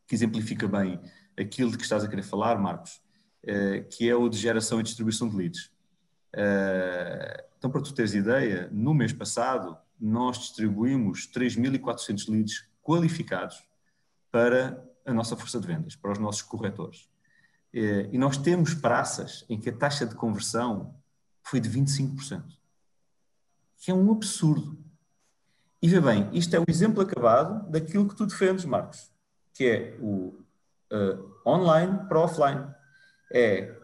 que 0.06 0.14
exemplifica 0.14 0.66
bem 0.66 1.00
aquilo 1.40 1.70
de 1.70 1.76
que 1.78 1.82
estás 1.82 2.04
a 2.04 2.08
querer 2.08 2.22
falar, 2.22 2.58
Marcos, 2.58 3.00
eh, 3.42 3.80
que 3.90 4.08
é 4.08 4.14
o 4.14 4.28
de 4.28 4.36
geração 4.36 4.80
e 4.80 4.82
distribuição 4.82 5.28
de 5.28 5.36
leads. 5.36 5.70
Eh, 6.32 7.46
então, 7.58 7.70
para 7.70 7.82
tu 7.82 7.92
teres 7.92 8.14
ideia, 8.14 8.68
no 8.72 8.94
mês 8.94 9.12
passado 9.12 9.76
nós 10.00 10.38
distribuímos 10.38 11.30
3.400 11.30 12.28
leads 12.28 12.66
qualificados 12.82 13.62
para 14.30 14.82
a 15.04 15.12
nossa 15.12 15.36
força 15.36 15.60
de 15.60 15.66
vendas, 15.66 15.94
para 15.94 16.12
os 16.12 16.18
nossos 16.18 16.42
corretores. 16.42 17.08
Eh, 17.72 18.08
e 18.12 18.18
nós 18.18 18.36
temos 18.36 18.74
praças 18.74 19.44
em 19.48 19.58
que 19.58 19.68
a 19.68 19.76
taxa 19.76 20.06
de 20.06 20.14
conversão 20.14 20.94
foi 21.42 21.60
de 21.60 21.68
25%, 21.68 22.44
que 23.78 23.90
é 23.90 23.94
um 23.94 24.10
absurdo. 24.10 24.78
E 25.82 25.88
vê 25.88 26.00
bem, 26.00 26.28
isto 26.32 26.54
é 26.54 26.60
o 26.60 26.64
exemplo 26.68 27.00
acabado 27.00 27.70
daquilo 27.70 28.08
que 28.08 28.14
tu 28.14 28.26
defendes, 28.26 28.64
Marcos, 28.64 29.10
que 29.54 29.64
é 29.64 29.96
o 30.00 30.39
uh, 30.92 31.48
online 31.48 32.06
para 32.08 32.20
offline. 32.20 32.66
É 33.32 33.76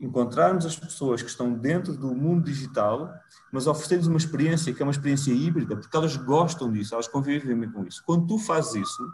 encontrarmos 0.00 0.64
as 0.64 0.76
pessoas 0.76 1.22
que 1.22 1.28
estão 1.28 1.52
dentro 1.52 1.94
do 1.94 2.14
mundo 2.14 2.44
digital, 2.44 3.12
mas 3.52 3.66
oferecer-lhes 3.66 4.06
uma 4.06 4.16
experiência 4.16 4.72
que 4.72 4.82
é 4.82 4.84
uma 4.84 4.92
experiência 4.92 5.30
híbrida, 5.30 5.76
porque 5.76 5.94
elas 5.94 6.16
gostam 6.16 6.72
disso, 6.72 6.94
elas 6.94 7.06
convivem 7.06 7.58
bem 7.58 7.70
com 7.70 7.84
isso. 7.84 8.02
Quando 8.06 8.26
tu 8.26 8.38
fazes 8.38 8.76
isso, 8.76 9.12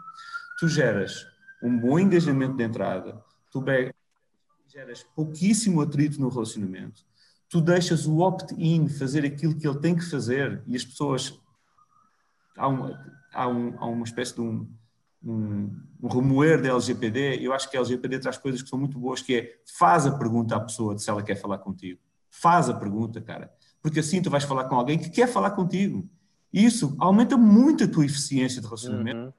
tu 0.57 0.67
geras 0.67 1.27
um 1.61 1.77
bom 1.77 1.99
engajamento 1.99 2.55
de 2.55 2.63
entrada, 2.63 3.21
tu 3.51 3.63
geras 4.67 5.03
pouquíssimo 5.15 5.81
atrito 5.81 6.21
no 6.21 6.29
relacionamento, 6.29 7.03
tu 7.49 7.59
deixas 7.59 8.05
o 8.05 8.19
opt-in 8.19 8.87
fazer 8.87 9.25
aquilo 9.25 9.55
que 9.55 9.67
ele 9.67 9.79
tem 9.79 9.95
que 9.95 10.05
fazer 10.05 10.63
e 10.67 10.75
as 10.75 10.85
pessoas. 10.85 11.37
Há 12.55 12.67
uma, 12.67 13.05
há 13.33 13.47
um, 13.47 13.75
há 13.77 13.85
uma 13.85 14.03
espécie 14.03 14.33
de 14.33 14.41
um, 14.41 14.67
um, 15.23 15.69
um 16.01 16.07
remoer 16.07 16.61
da 16.61 16.69
LGPD, 16.69 17.39
eu 17.41 17.53
acho 17.53 17.69
que 17.69 17.77
a 17.77 17.79
LGPD 17.79 18.19
traz 18.19 18.37
coisas 18.37 18.61
que 18.61 18.69
são 18.69 18.79
muito 18.79 18.99
boas, 18.99 19.21
que 19.21 19.35
é 19.35 19.53
faz 19.77 20.05
a 20.05 20.17
pergunta 20.17 20.55
à 20.55 20.59
pessoa 20.59 20.97
se 20.97 21.09
ela 21.09 21.23
quer 21.23 21.35
falar 21.35 21.57
contigo. 21.59 21.99
Faz 22.29 22.69
a 22.69 22.73
pergunta, 22.73 23.21
cara. 23.21 23.51
Porque 23.81 23.99
assim 23.99 24.21
tu 24.21 24.29
vais 24.29 24.43
falar 24.43 24.65
com 24.65 24.75
alguém 24.75 24.97
que 24.97 25.09
quer 25.09 25.27
falar 25.27 25.51
contigo. 25.51 26.09
Isso 26.51 26.95
aumenta 26.99 27.37
muito 27.37 27.83
a 27.83 27.87
tua 27.87 28.05
eficiência 28.05 28.61
de 28.61 28.67
relacionamento. 28.67 29.33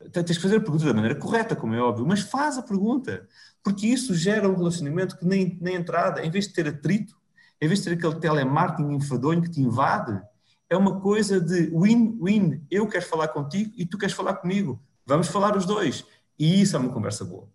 Uhum. 0.00 0.10
Tens 0.10 0.36
que 0.36 0.42
fazer 0.42 0.56
a 0.56 0.60
pergunta 0.60 0.84
da 0.84 0.94
maneira 0.94 1.14
correta, 1.14 1.54
como 1.54 1.74
é 1.74 1.80
óbvio, 1.80 2.06
mas 2.06 2.20
faz 2.20 2.58
a 2.58 2.62
pergunta. 2.62 3.26
Porque 3.62 3.86
isso 3.86 4.14
gera 4.14 4.48
um 4.48 4.56
relacionamento 4.56 5.16
que 5.16 5.24
nem 5.24 5.56
na 5.60 5.70
entrada, 5.70 6.24
em 6.24 6.30
vez 6.30 6.48
de 6.48 6.54
ter 6.54 6.66
atrito, 6.66 7.16
em 7.60 7.68
vez 7.68 7.80
de 7.80 7.84
ter 7.88 7.94
aquele 7.94 8.20
telemarketing 8.20 8.94
enfadonho 8.94 9.42
que 9.42 9.50
te 9.50 9.60
invade, 9.60 10.20
é 10.68 10.76
uma 10.76 11.00
coisa 11.00 11.40
de 11.40 11.70
win-win. 11.70 12.66
Eu 12.70 12.88
quero 12.88 13.04
falar 13.04 13.28
contigo 13.28 13.72
e 13.76 13.86
tu 13.86 13.96
queres 13.96 14.14
falar 14.14 14.34
comigo. 14.34 14.82
Vamos 15.12 15.28
falar 15.28 15.54
os 15.58 15.66
dois. 15.66 16.06
E 16.38 16.62
isso 16.62 16.74
é 16.74 16.78
uma 16.78 16.88
conversa 16.88 17.22
boa. 17.22 17.46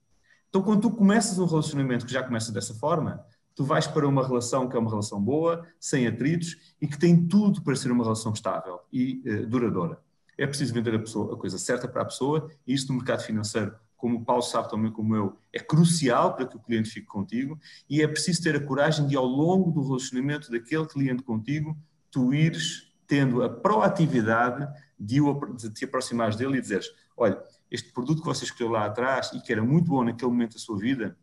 Então, 0.47 0.61
quando 0.61 0.81
tu 0.81 0.91
começas 0.91 1.39
um 1.39 1.45
relacionamento 1.45 2.05
que 2.05 2.13
já 2.13 2.21
começa 2.21 2.51
dessa 2.51 2.71
forma, 2.75 3.25
tu 3.55 3.63
vais 3.63 3.87
para 3.87 4.07
uma 4.07 4.25
relação 4.25 4.69
que 4.69 4.77
é 4.77 4.79
uma 4.79 4.91
relação 4.91 5.19
boa, 5.19 5.65
sem 5.79 6.05
atritos 6.05 6.55
e 6.79 6.87
que 6.87 6.99
tem 6.99 7.27
tudo 7.27 7.63
para 7.63 7.75
ser 7.75 7.91
uma 7.91 8.03
relação 8.03 8.31
estável 8.31 8.81
e 8.93 9.23
uh, 9.25 9.47
duradoura. 9.47 9.99
É 10.37 10.45
preciso 10.45 10.71
vender 10.71 10.93
a, 10.93 10.99
pessoa, 10.99 11.33
a 11.33 11.35
coisa 11.35 11.57
certa 11.57 11.87
para 11.87 12.03
a 12.03 12.05
pessoa 12.05 12.47
e 12.65 12.75
isso 12.75 12.89
no 12.89 12.99
mercado 12.99 13.23
financeiro, 13.23 13.73
como 13.97 14.17
o 14.17 14.23
Paulo 14.23 14.43
sabe 14.43 14.69
também 14.69 14.91
como 14.91 15.15
eu, 15.15 15.35
é 15.51 15.57
crucial 15.57 16.35
para 16.35 16.45
que 16.45 16.55
o 16.55 16.59
cliente 16.59 16.91
fique 16.91 17.07
contigo 17.07 17.59
e 17.89 18.03
é 18.03 18.07
preciso 18.07 18.43
ter 18.43 18.55
a 18.55 18.63
coragem 18.63 19.07
de, 19.07 19.15
ao 19.15 19.25
longo 19.25 19.71
do 19.71 19.81
relacionamento 19.81 20.51
daquele 20.51 20.85
cliente 20.85 21.23
contigo, 21.23 21.75
tu 22.11 22.31
ires 22.35 22.93
tendo 23.07 23.41
a 23.41 23.49
proatividade 23.49 24.71
de, 24.99 25.19
de 25.55 25.69
te 25.71 25.85
aproximares 25.85 26.35
dele 26.35 26.59
e 26.59 26.61
dizeres 26.61 26.87
olha, 27.17 27.43
este 27.69 27.91
produto 27.91 28.21
que 28.21 28.27
você 28.27 28.45
escolheu 28.45 28.71
lá 28.71 28.85
atrás 28.85 29.31
e 29.33 29.41
que 29.41 29.51
era 29.51 29.63
muito 29.63 29.87
bom 29.87 30.03
naquele 30.03 30.31
momento 30.31 30.53
da 30.53 30.59
sua 30.59 30.77
vida, 30.77 31.17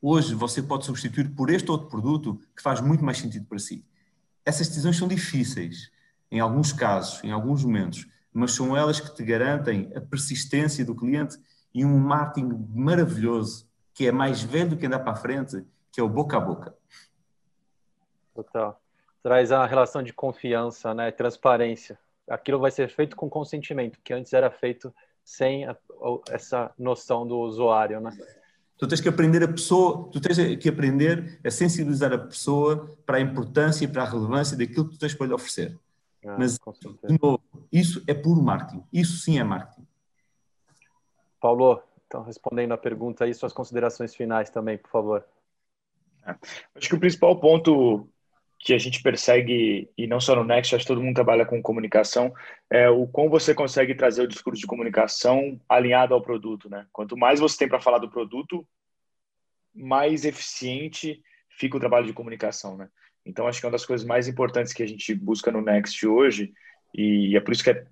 hoje 0.00 0.34
você 0.34 0.62
pode 0.62 0.86
substituir 0.86 1.34
por 1.34 1.50
este 1.50 1.70
outro 1.70 1.88
produto 1.88 2.40
que 2.56 2.62
faz 2.62 2.80
muito 2.80 3.04
mais 3.04 3.18
sentido 3.18 3.46
para 3.46 3.58
si. 3.58 3.84
Essas 4.44 4.68
decisões 4.68 4.96
são 4.96 5.06
difíceis, 5.06 5.90
em 6.30 6.40
alguns 6.40 6.72
casos, 6.72 7.22
em 7.22 7.30
alguns 7.30 7.62
momentos, 7.62 8.08
mas 8.32 8.52
são 8.52 8.76
elas 8.76 8.98
que 8.98 9.14
te 9.14 9.22
garantem 9.22 9.92
a 9.94 10.00
persistência 10.00 10.84
do 10.84 10.94
cliente 10.94 11.38
e 11.74 11.84
um 11.84 11.98
marketing 11.98 12.66
maravilhoso 12.74 13.68
que 13.92 14.06
é 14.06 14.12
mais 14.12 14.42
velho 14.42 14.70
do 14.70 14.76
que 14.76 14.86
andar 14.86 15.00
para 15.00 15.14
frente, 15.14 15.64
que 15.90 16.00
é 16.00 16.02
o 16.02 16.08
boca 16.08 16.36
a 16.36 16.40
boca. 16.40 16.74
Total. 18.34 18.80
Traz 19.22 19.50
a 19.50 19.64
relação 19.64 20.02
de 20.02 20.12
confiança, 20.12 20.92
né? 20.92 21.10
Transparência. 21.10 21.98
Aquilo 22.28 22.58
vai 22.58 22.70
ser 22.70 22.88
feito 22.88 23.16
com 23.16 23.28
consentimento, 23.28 23.98
que 24.02 24.12
antes 24.12 24.32
era 24.32 24.50
feito 24.50 24.92
sem 25.24 25.66
a, 25.66 25.76
essa 26.30 26.72
noção 26.78 27.26
do 27.26 27.38
usuário, 27.38 28.00
né? 28.00 28.16
Tu 28.78 28.86
tens 28.86 29.00
que 29.00 29.08
aprender 29.08 29.42
a 29.42 29.48
pessoa, 29.48 30.08
tu 30.12 30.20
tens 30.20 30.36
que 30.56 30.68
aprender 30.68 31.40
a 31.44 31.50
sensibilizar 31.50 32.12
a 32.12 32.18
pessoa 32.18 32.94
para 33.06 33.16
a 33.16 33.20
importância 33.20 33.84
e 33.84 33.88
para 33.88 34.02
a 34.02 34.06
relevância 34.06 34.56
daquilo 34.56 34.86
que 34.86 34.96
tu 34.96 34.98
tens 34.98 35.14
para 35.14 35.26
lhe 35.26 35.32
oferecer. 35.32 35.78
Ah, 36.26 36.36
Mas, 36.38 36.58
de 37.08 37.18
novo, 37.20 37.40
isso 37.72 38.02
é 38.06 38.12
puro 38.12 38.42
marketing. 38.42 38.84
Isso 38.92 39.18
sim 39.18 39.38
é 39.38 39.44
marketing. 39.44 39.86
Paulo, 41.40 41.82
então 42.06 42.22
respondendo 42.22 42.72
a 42.72 42.78
pergunta 42.78 43.24
aí, 43.24 43.32
suas 43.32 43.52
considerações 43.52 44.14
finais 44.14 44.50
também, 44.50 44.76
por 44.76 44.90
favor. 44.90 45.24
Acho 46.74 46.88
que 46.88 46.94
o 46.94 47.00
principal 47.00 47.38
ponto 47.38 48.08
que 48.58 48.74
a 48.74 48.78
gente 48.78 49.02
persegue, 49.02 49.88
e 49.96 50.06
não 50.06 50.18
só 50.18 50.34
no 50.34 50.44
Next, 50.44 50.74
acho 50.74 50.84
que 50.84 50.88
todo 50.88 51.02
mundo 51.02 51.14
trabalha 51.14 51.46
com 51.46 51.62
comunicação, 51.62 52.32
é 52.70 52.88
o 52.88 53.06
como 53.06 53.30
você 53.30 53.54
consegue 53.54 53.94
trazer 53.94 54.22
o 54.22 54.28
discurso 54.28 54.60
de 54.60 54.66
comunicação 54.66 55.60
alinhado 55.68 56.14
ao 56.14 56.22
produto, 56.22 56.68
né? 56.68 56.86
Quanto 56.92 57.16
mais 57.16 57.38
você 57.38 57.58
tem 57.58 57.68
para 57.68 57.80
falar 57.80 57.98
do 57.98 58.10
produto, 58.10 58.66
mais 59.74 60.24
eficiente 60.24 61.22
fica 61.48 61.76
o 61.76 61.80
trabalho 61.80 62.06
de 62.06 62.12
comunicação, 62.12 62.76
né? 62.76 62.88
Então, 63.24 63.46
acho 63.46 63.60
que 63.60 63.66
é 63.66 63.68
uma 63.68 63.72
das 63.72 63.86
coisas 63.86 64.06
mais 64.06 64.28
importantes 64.28 64.72
que 64.72 64.82
a 64.82 64.86
gente 64.86 65.14
busca 65.14 65.50
no 65.50 65.60
Next 65.60 66.06
hoje, 66.06 66.52
e 66.94 67.36
é 67.36 67.40
por 67.40 67.52
isso 67.52 67.64
que 67.64 67.70
é 67.70 67.84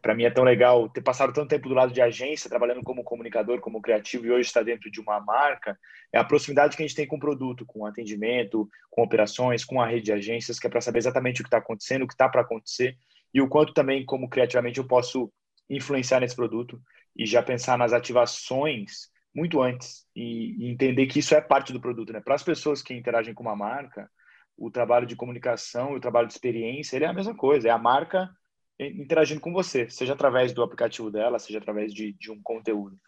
para 0.00 0.14
mim 0.14 0.24
é 0.24 0.30
tão 0.30 0.44
legal 0.44 0.88
ter 0.88 1.02
passado 1.02 1.32
tanto 1.32 1.48
tempo 1.48 1.68
do 1.68 1.74
lado 1.74 1.92
de 1.92 2.00
agência, 2.00 2.48
trabalhando 2.48 2.82
como 2.82 3.04
comunicador, 3.04 3.60
como 3.60 3.82
criativo, 3.82 4.26
e 4.26 4.30
hoje 4.30 4.48
está 4.48 4.62
dentro 4.62 4.90
de 4.90 5.00
uma 5.00 5.20
marca, 5.20 5.78
é 6.12 6.18
a 6.18 6.24
proximidade 6.24 6.76
que 6.76 6.82
a 6.82 6.86
gente 6.86 6.96
tem 6.96 7.06
com 7.06 7.16
o 7.16 7.20
produto, 7.20 7.66
com 7.66 7.80
o 7.80 7.86
atendimento, 7.86 8.68
com 8.90 9.02
operações, 9.02 9.64
com 9.64 9.80
a 9.80 9.86
rede 9.86 10.06
de 10.06 10.12
agências, 10.12 10.58
que 10.58 10.66
é 10.66 10.70
para 10.70 10.80
saber 10.80 10.98
exatamente 10.98 11.40
o 11.40 11.44
que 11.44 11.48
está 11.48 11.58
acontecendo, 11.58 12.02
o 12.02 12.06
que 12.06 12.14
está 12.14 12.28
para 12.28 12.42
acontecer, 12.42 12.96
e 13.32 13.40
o 13.40 13.48
quanto 13.48 13.74
também, 13.74 14.04
como 14.04 14.28
criativamente, 14.28 14.78
eu 14.78 14.86
posso 14.86 15.32
influenciar 15.68 16.20
nesse 16.20 16.36
produto 16.36 16.80
e 17.16 17.26
já 17.26 17.42
pensar 17.42 17.76
nas 17.76 17.92
ativações 17.92 19.08
muito 19.34 19.60
antes 19.60 20.06
e, 20.14 20.54
e 20.64 20.70
entender 20.70 21.06
que 21.06 21.18
isso 21.18 21.34
é 21.34 21.40
parte 21.40 21.72
do 21.72 21.80
produto. 21.80 22.12
Né? 22.12 22.20
Para 22.20 22.36
as 22.36 22.42
pessoas 22.42 22.82
que 22.82 22.94
interagem 22.94 23.34
com 23.34 23.42
uma 23.42 23.56
marca, 23.56 24.08
o 24.56 24.70
trabalho 24.70 25.06
de 25.06 25.16
comunicação, 25.16 25.92
o 25.92 26.00
trabalho 26.00 26.28
de 26.28 26.34
experiência, 26.34 26.96
ele 26.96 27.04
é 27.04 27.08
a 27.08 27.12
mesma 27.12 27.34
coisa, 27.34 27.68
é 27.68 27.70
a 27.70 27.78
marca 27.78 28.30
interagindo 28.78 29.40
com 29.40 29.52
você, 29.52 29.88
seja 29.88 30.12
através 30.12 30.52
do 30.52 30.62
aplicativo 30.62 31.10
dela, 31.10 31.38
seja 31.38 31.58
através 31.58 31.92
de, 31.92 32.12
de 32.12 32.30
um 32.30 32.42
conteúdo. 32.42 32.98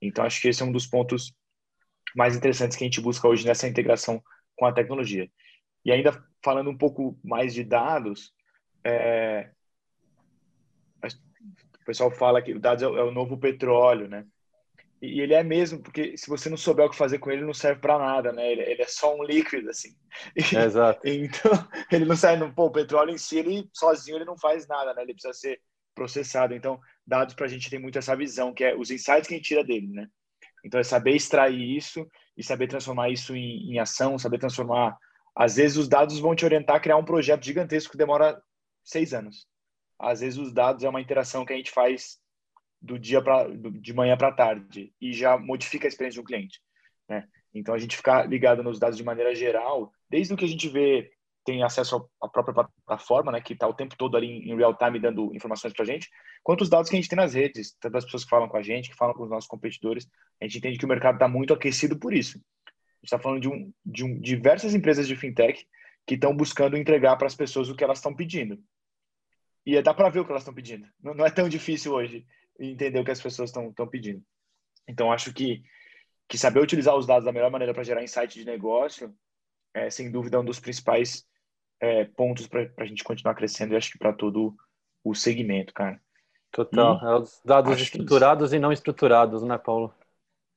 Então, 0.00 0.24
acho 0.24 0.40
que 0.40 0.48
esse 0.48 0.62
é 0.62 0.66
um 0.66 0.72
dos 0.72 0.86
pontos 0.86 1.34
mais 2.14 2.36
interessantes 2.36 2.76
que 2.76 2.84
a 2.84 2.86
gente 2.86 3.00
busca 3.00 3.26
hoje 3.26 3.46
nessa 3.46 3.66
integração 3.66 4.22
com 4.56 4.66
a 4.66 4.72
tecnologia. 4.72 5.30
E 5.84 5.90
ainda 5.90 6.24
falando 6.42 6.70
um 6.70 6.76
pouco 6.76 7.18
mais 7.22 7.54
de 7.54 7.64
dados, 7.64 8.32
é... 8.84 9.50
o 11.02 11.84
pessoal 11.84 12.10
fala 12.10 12.42
que 12.42 12.54
dados 12.58 12.82
é 12.82 12.86
o 12.86 13.10
novo 13.10 13.38
petróleo, 13.38 14.08
né? 14.08 14.26
E 15.04 15.20
ele 15.20 15.34
é 15.34 15.42
mesmo, 15.42 15.82
porque 15.82 16.16
se 16.16 16.28
você 16.28 16.48
não 16.48 16.56
souber 16.56 16.86
o 16.86 16.90
que 16.90 16.96
fazer 16.96 17.18
com 17.18 17.30
ele, 17.30 17.44
não 17.44 17.52
serve 17.52 17.80
para 17.80 17.98
nada, 17.98 18.32
né? 18.32 18.50
Ele, 18.50 18.62
ele, 18.62 18.82
é 18.82 18.86
só 18.86 19.14
um 19.14 19.22
líquido, 19.22 19.68
assim. 19.68 19.90
É, 20.36 20.40
exato. 20.64 21.00
então, 21.04 21.52
ele 21.92 22.04
não 22.04 22.16
serve, 22.16 22.50
pô, 22.52 22.66
o 22.66 22.72
petróleo 22.72 23.10
em 23.10 23.18
si, 23.18 23.38
ele 23.38 23.68
sozinho 23.72 24.16
ele 24.16 24.24
não 24.24 24.38
faz 24.38 24.66
nada, 24.66 24.94
né? 24.94 25.02
Ele 25.02 25.12
precisa 25.12 25.34
ser 25.34 25.60
processado. 25.94 26.54
Então, 26.54 26.80
dados 27.06 27.34
para 27.34 27.46
a 27.46 27.48
gente 27.48 27.68
tem 27.68 27.78
muito 27.78 27.98
essa 27.98 28.16
visão, 28.16 28.52
que 28.52 28.64
é 28.64 28.74
os 28.74 28.90
insights 28.90 29.28
que 29.28 29.34
a 29.34 29.36
gente 29.36 29.46
tira 29.46 29.64
dele, 29.64 29.88
né? 29.88 30.08
Então, 30.64 30.80
é 30.80 30.84
saber 30.84 31.14
extrair 31.14 31.76
isso 31.76 32.08
e 32.36 32.42
saber 32.42 32.66
transformar 32.66 33.10
isso 33.10 33.36
em, 33.36 33.72
em 33.72 33.78
ação, 33.78 34.18
saber 34.18 34.38
transformar. 34.38 34.96
Às 35.36 35.56
vezes, 35.56 35.76
os 35.76 35.88
dados 35.88 36.18
vão 36.18 36.34
te 36.34 36.44
orientar 36.44 36.76
a 36.76 36.80
criar 36.80 36.96
um 36.96 37.04
projeto 37.04 37.44
gigantesco 37.44 37.92
que 37.92 37.98
demora 37.98 38.40
seis 38.82 39.12
anos. 39.12 39.46
Às 39.98 40.20
vezes, 40.20 40.38
os 40.38 40.52
dados 40.52 40.82
é 40.82 40.88
uma 40.88 41.00
interação 41.00 41.44
que 41.44 41.52
a 41.52 41.56
gente 41.56 41.70
faz 41.70 42.18
do 42.84 42.98
dia 42.98 43.22
para 43.22 43.48
de 43.48 43.94
manhã 43.94 44.16
para 44.16 44.30
tarde 44.30 44.92
e 45.00 45.12
já 45.12 45.38
modifica 45.38 45.86
a 45.86 45.88
experiência 45.88 46.20
do 46.20 46.26
cliente, 46.26 46.60
né? 47.08 47.26
Então 47.52 47.74
a 47.74 47.78
gente 47.78 47.96
ficar 47.96 48.28
ligado 48.28 48.62
nos 48.62 48.78
dados 48.78 48.96
de 48.96 49.04
maneira 49.04 49.34
geral, 49.34 49.90
desde 50.10 50.34
o 50.34 50.36
que 50.36 50.44
a 50.44 50.48
gente 50.48 50.68
vê 50.68 51.10
tem 51.44 51.62
acesso 51.62 52.08
à 52.22 52.28
própria 52.28 52.66
plataforma, 52.86 53.30
né, 53.30 53.40
que 53.40 53.52
está 53.52 53.68
o 53.68 53.74
tempo 53.74 53.94
todo 53.98 54.16
ali 54.16 54.50
em 54.50 54.56
real 54.56 54.74
time 54.74 54.98
dando 54.98 55.34
informações 55.34 55.74
para 55.74 55.82
a 55.82 55.86
gente, 55.86 56.08
quanto 56.42 56.62
os 56.62 56.70
dados 56.70 56.88
que 56.88 56.96
a 56.96 56.98
gente 56.98 57.08
tem 57.08 57.16
nas 57.16 57.34
redes, 57.34 57.76
tanto 57.78 57.92
das 57.92 58.04
pessoas 58.04 58.24
que 58.24 58.30
falam 58.30 58.48
com 58.48 58.56
a 58.56 58.62
gente, 58.62 58.88
que 58.88 58.96
falam 58.96 59.14
com 59.14 59.24
os 59.24 59.30
nossos 59.30 59.46
competidores, 59.46 60.08
a 60.40 60.44
gente 60.44 60.56
entende 60.56 60.78
que 60.78 60.86
o 60.86 60.88
mercado 60.88 61.16
está 61.16 61.28
muito 61.28 61.52
aquecido 61.52 61.98
por 61.98 62.14
isso. 62.14 62.38
A 62.38 62.70
gente 62.70 63.04
está 63.04 63.18
falando 63.18 63.42
de, 63.42 63.48
um, 63.48 63.70
de 63.84 64.04
um, 64.04 64.18
diversas 64.18 64.74
empresas 64.74 65.06
de 65.06 65.14
fintech 65.14 65.66
que 66.06 66.14
estão 66.14 66.34
buscando 66.34 66.78
entregar 66.78 67.16
para 67.16 67.26
as 67.26 67.34
pessoas 67.34 67.68
o 67.68 67.76
que 67.76 67.84
elas 67.84 67.98
estão 67.98 68.14
pedindo. 68.14 68.58
E 69.66 69.80
dá 69.82 69.92
para 69.92 70.08
ver 70.08 70.20
o 70.20 70.24
que 70.24 70.30
elas 70.30 70.42
estão 70.42 70.54
pedindo. 70.54 70.86
Não, 71.02 71.12
não 71.12 71.26
é 71.26 71.30
tão 71.30 71.46
difícil 71.46 71.92
hoje 71.92 72.26
entender 72.58 72.98
o 72.98 73.04
que 73.04 73.10
as 73.10 73.20
pessoas 73.20 73.50
estão 73.50 73.72
pedindo. 73.88 74.22
Então, 74.88 75.12
acho 75.12 75.32
que, 75.32 75.62
que 76.28 76.38
saber 76.38 76.60
utilizar 76.60 76.96
os 76.96 77.06
dados 77.06 77.24
da 77.24 77.32
melhor 77.32 77.50
maneira 77.50 77.74
para 77.74 77.84
gerar 77.84 78.02
insight 78.02 78.38
de 78.38 78.44
negócio 78.44 79.14
é, 79.74 79.90
sem 79.90 80.10
dúvida, 80.10 80.40
um 80.40 80.44
dos 80.44 80.60
principais 80.60 81.26
é, 81.80 82.04
pontos 82.04 82.46
para 82.46 82.70
a 82.78 82.84
gente 82.84 83.02
continuar 83.02 83.34
crescendo 83.34 83.74
e 83.74 83.76
acho 83.76 83.90
que 83.90 83.98
para 83.98 84.12
todo 84.12 84.54
o 85.02 85.14
segmento, 85.14 85.74
cara. 85.74 86.00
Total. 86.52 87.00
E 87.02 87.04
é 87.04 87.14
os 87.16 87.42
dados 87.44 87.80
estruturados 87.80 88.52
e 88.52 88.58
não 88.60 88.72
estruturados, 88.72 89.42
né, 89.42 89.58
Paulo? 89.58 89.92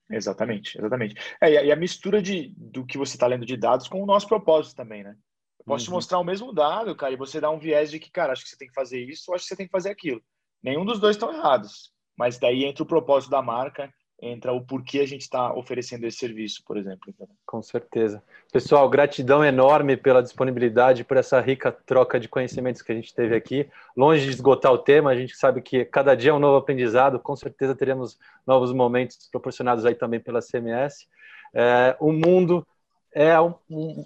Exatamente, 0.10 0.78
exatamente. 0.78 1.16
É, 1.42 1.52
e 1.52 1.58
a, 1.58 1.64
e 1.64 1.72
a 1.72 1.76
mistura 1.76 2.22
de, 2.22 2.54
do 2.56 2.86
que 2.86 2.98
você 2.98 3.16
está 3.16 3.26
lendo 3.26 3.46
de 3.46 3.58
dados 3.58 3.90
com 3.90 4.02
o 4.02 4.06
nosso 4.06 4.28
propósito 4.28 4.76
também, 4.76 5.04
né? 5.04 5.18
Eu 5.60 5.66
posso 5.66 5.86
uhum. 5.86 5.90
te 5.90 5.92
mostrar 5.96 6.20
o 6.20 6.24
mesmo 6.24 6.54
dado, 6.54 6.96
cara, 6.96 7.12
e 7.12 7.18
você 7.18 7.42
dá 7.42 7.50
um 7.50 7.60
viés 7.60 7.90
de 7.90 8.00
que, 8.00 8.12
cara, 8.12 8.32
acho 8.32 8.44
que 8.44 8.50
você 8.50 8.58
tem 8.58 8.68
que 8.68 8.76
fazer 8.76 9.04
isso 9.04 9.26
ou 9.28 9.36
acho 9.36 9.44
que 9.44 9.50
você 9.50 9.56
tem 9.56 9.66
que 9.66 9.72
fazer 9.72 9.90
aquilo. 9.90 10.22
Nenhum 10.64 10.86
dos 10.86 11.00
dois 11.00 11.16
estão 11.16 11.34
errados, 11.34 11.92
mas 12.18 12.38
daí 12.38 12.66
entra 12.66 12.84
o 12.84 12.88
propósito 12.88 13.30
da 13.30 13.42
marca, 13.42 13.92
entra 14.22 14.52
o 14.52 14.62
porquê 14.62 15.00
a 15.00 15.06
gente 15.06 15.22
está 15.22 15.54
oferecendo 15.54 16.06
esse 16.06 16.18
serviço, 16.18 16.64
por 16.66 16.76
exemplo. 16.76 17.14
Com 17.46 17.62
certeza. 17.62 18.24
Pessoal, 18.52 18.90
gratidão 18.90 19.46
enorme 19.46 19.96
pela 19.96 20.24
disponibilidade, 20.24 21.04
por 21.04 21.18
essa 21.18 21.40
rica 21.40 21.72
troca 21.72 22.20
de 22.20 22.28
conhecimentos 22.28 22.82
que 22.82 22.92
a 22.92 22.96
gente 22.96 23.14
teve 23.14 23.36
aqui. 23.36 23.70
Longe 23.96 24.26
de 24.26 24.32
esgotar 24.32 24.72
o 24.72 24.80
tema, 24.80 25.12
a 25.12 25.16
gente 25.16 25.38
sabe 25.38 25.62
que 25.62 25.86
cada 25.86 26.16
dia 26.16 26.32
é 26.32 26.34
um 26.34 26.40
novo 26.40 26.58
aprendizado, 26.58 27.20
com 27.20 27.36
certeza 27.36 27.76
teremos 27.76 28.18
novos 28.46 28.74
momentos 28.74 29.30
proporcionados 29.32 29.86
aí 29.86 29.94
também 29.94 30.20
pela 30.20 30.42
CMS. 30.42 31.08
É, 31.54 31.96
o 32.00 32.12
mundo 32.12 32.66
é 33.14 33.40
um, 33.40 33.54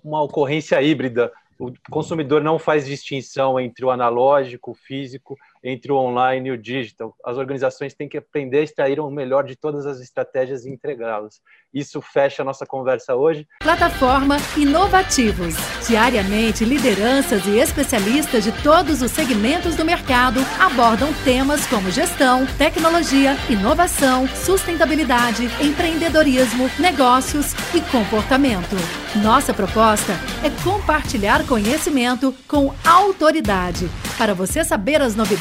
uma 0.04 0.22
ocorrência 0.22 0.82
híbrida. 0.82 1.32
O 1.58 1.72
consumidor 1.90 2.42
não 2.42 2.58
faz 2.58 2.86
distinção 2.86 3.60
entre 3.60 3.86
o 3.86 3.92
analógico, 3.92 4.72
o 4.72 4.76
físico, 4.76 5.38
entre 5.64 5.92
o 5.92 5.98
online 5.98 6.50
e 6.50 6.52
o 6.52 6.58
digital. 6.58 7.16
As 7.24 7.38
organizações 7.38 7.94
têm 7.94 8.10
que 8.10 8.18
aprender 8.18 8.60
a 8.60 8.64
extrair 8.64 9.00
o 9.00 9.10
melhor 9.10 9.44
de 9.44 9.56
todas 9.56 9.86
as 9.86 10.00
estratégias 10.00 10.66
e 10.66 10.70
entregá-las. 10.70 11.42
Isso 11.74 12.02
fecha 12.02 12.42
a 12.42 12.46
nossa 12.46 12.66
conversa 12.66 13.16
hoje. 13.16 13.48
Plataforma 13.62 14.38
Inovativos. 14.58 15.56
Diariamente, 15.88 16.66
lideranças 16.66 17.46
e 17.46 17.58
especialistas 17.60 18.44
de 18.44 18.52
todos 18.64 19.02
os 19.02 19.12
segmentos 19.12 19.76
do 19.76 19.86
mercado 19.86 20.40
abordam 20.60 21.14
temas 21.24 21.66
como 21.68 21.92
gestão, 21.92 22.46
tecnologia, 22.58 23.36
inovação, 23.50 24.28
sustentabilidade, 24.28 25.46
empreendedorismo, 25.62 26.70
negócios 26.80 27.54
e 27.74 27.82
comportamento. 27.92 28.76
Nossa 29.22 29.54
proposta 29.54 30.14
é 30.44 30.50
compartilhar 30.64 31.46
conhecimento 31.46 32.34
com 32.48 32.74
autoridade 32.86 33.90
para 34.18 34.34
você 34.34 34.64
saber 34.64 35.02
as 35.02 35.16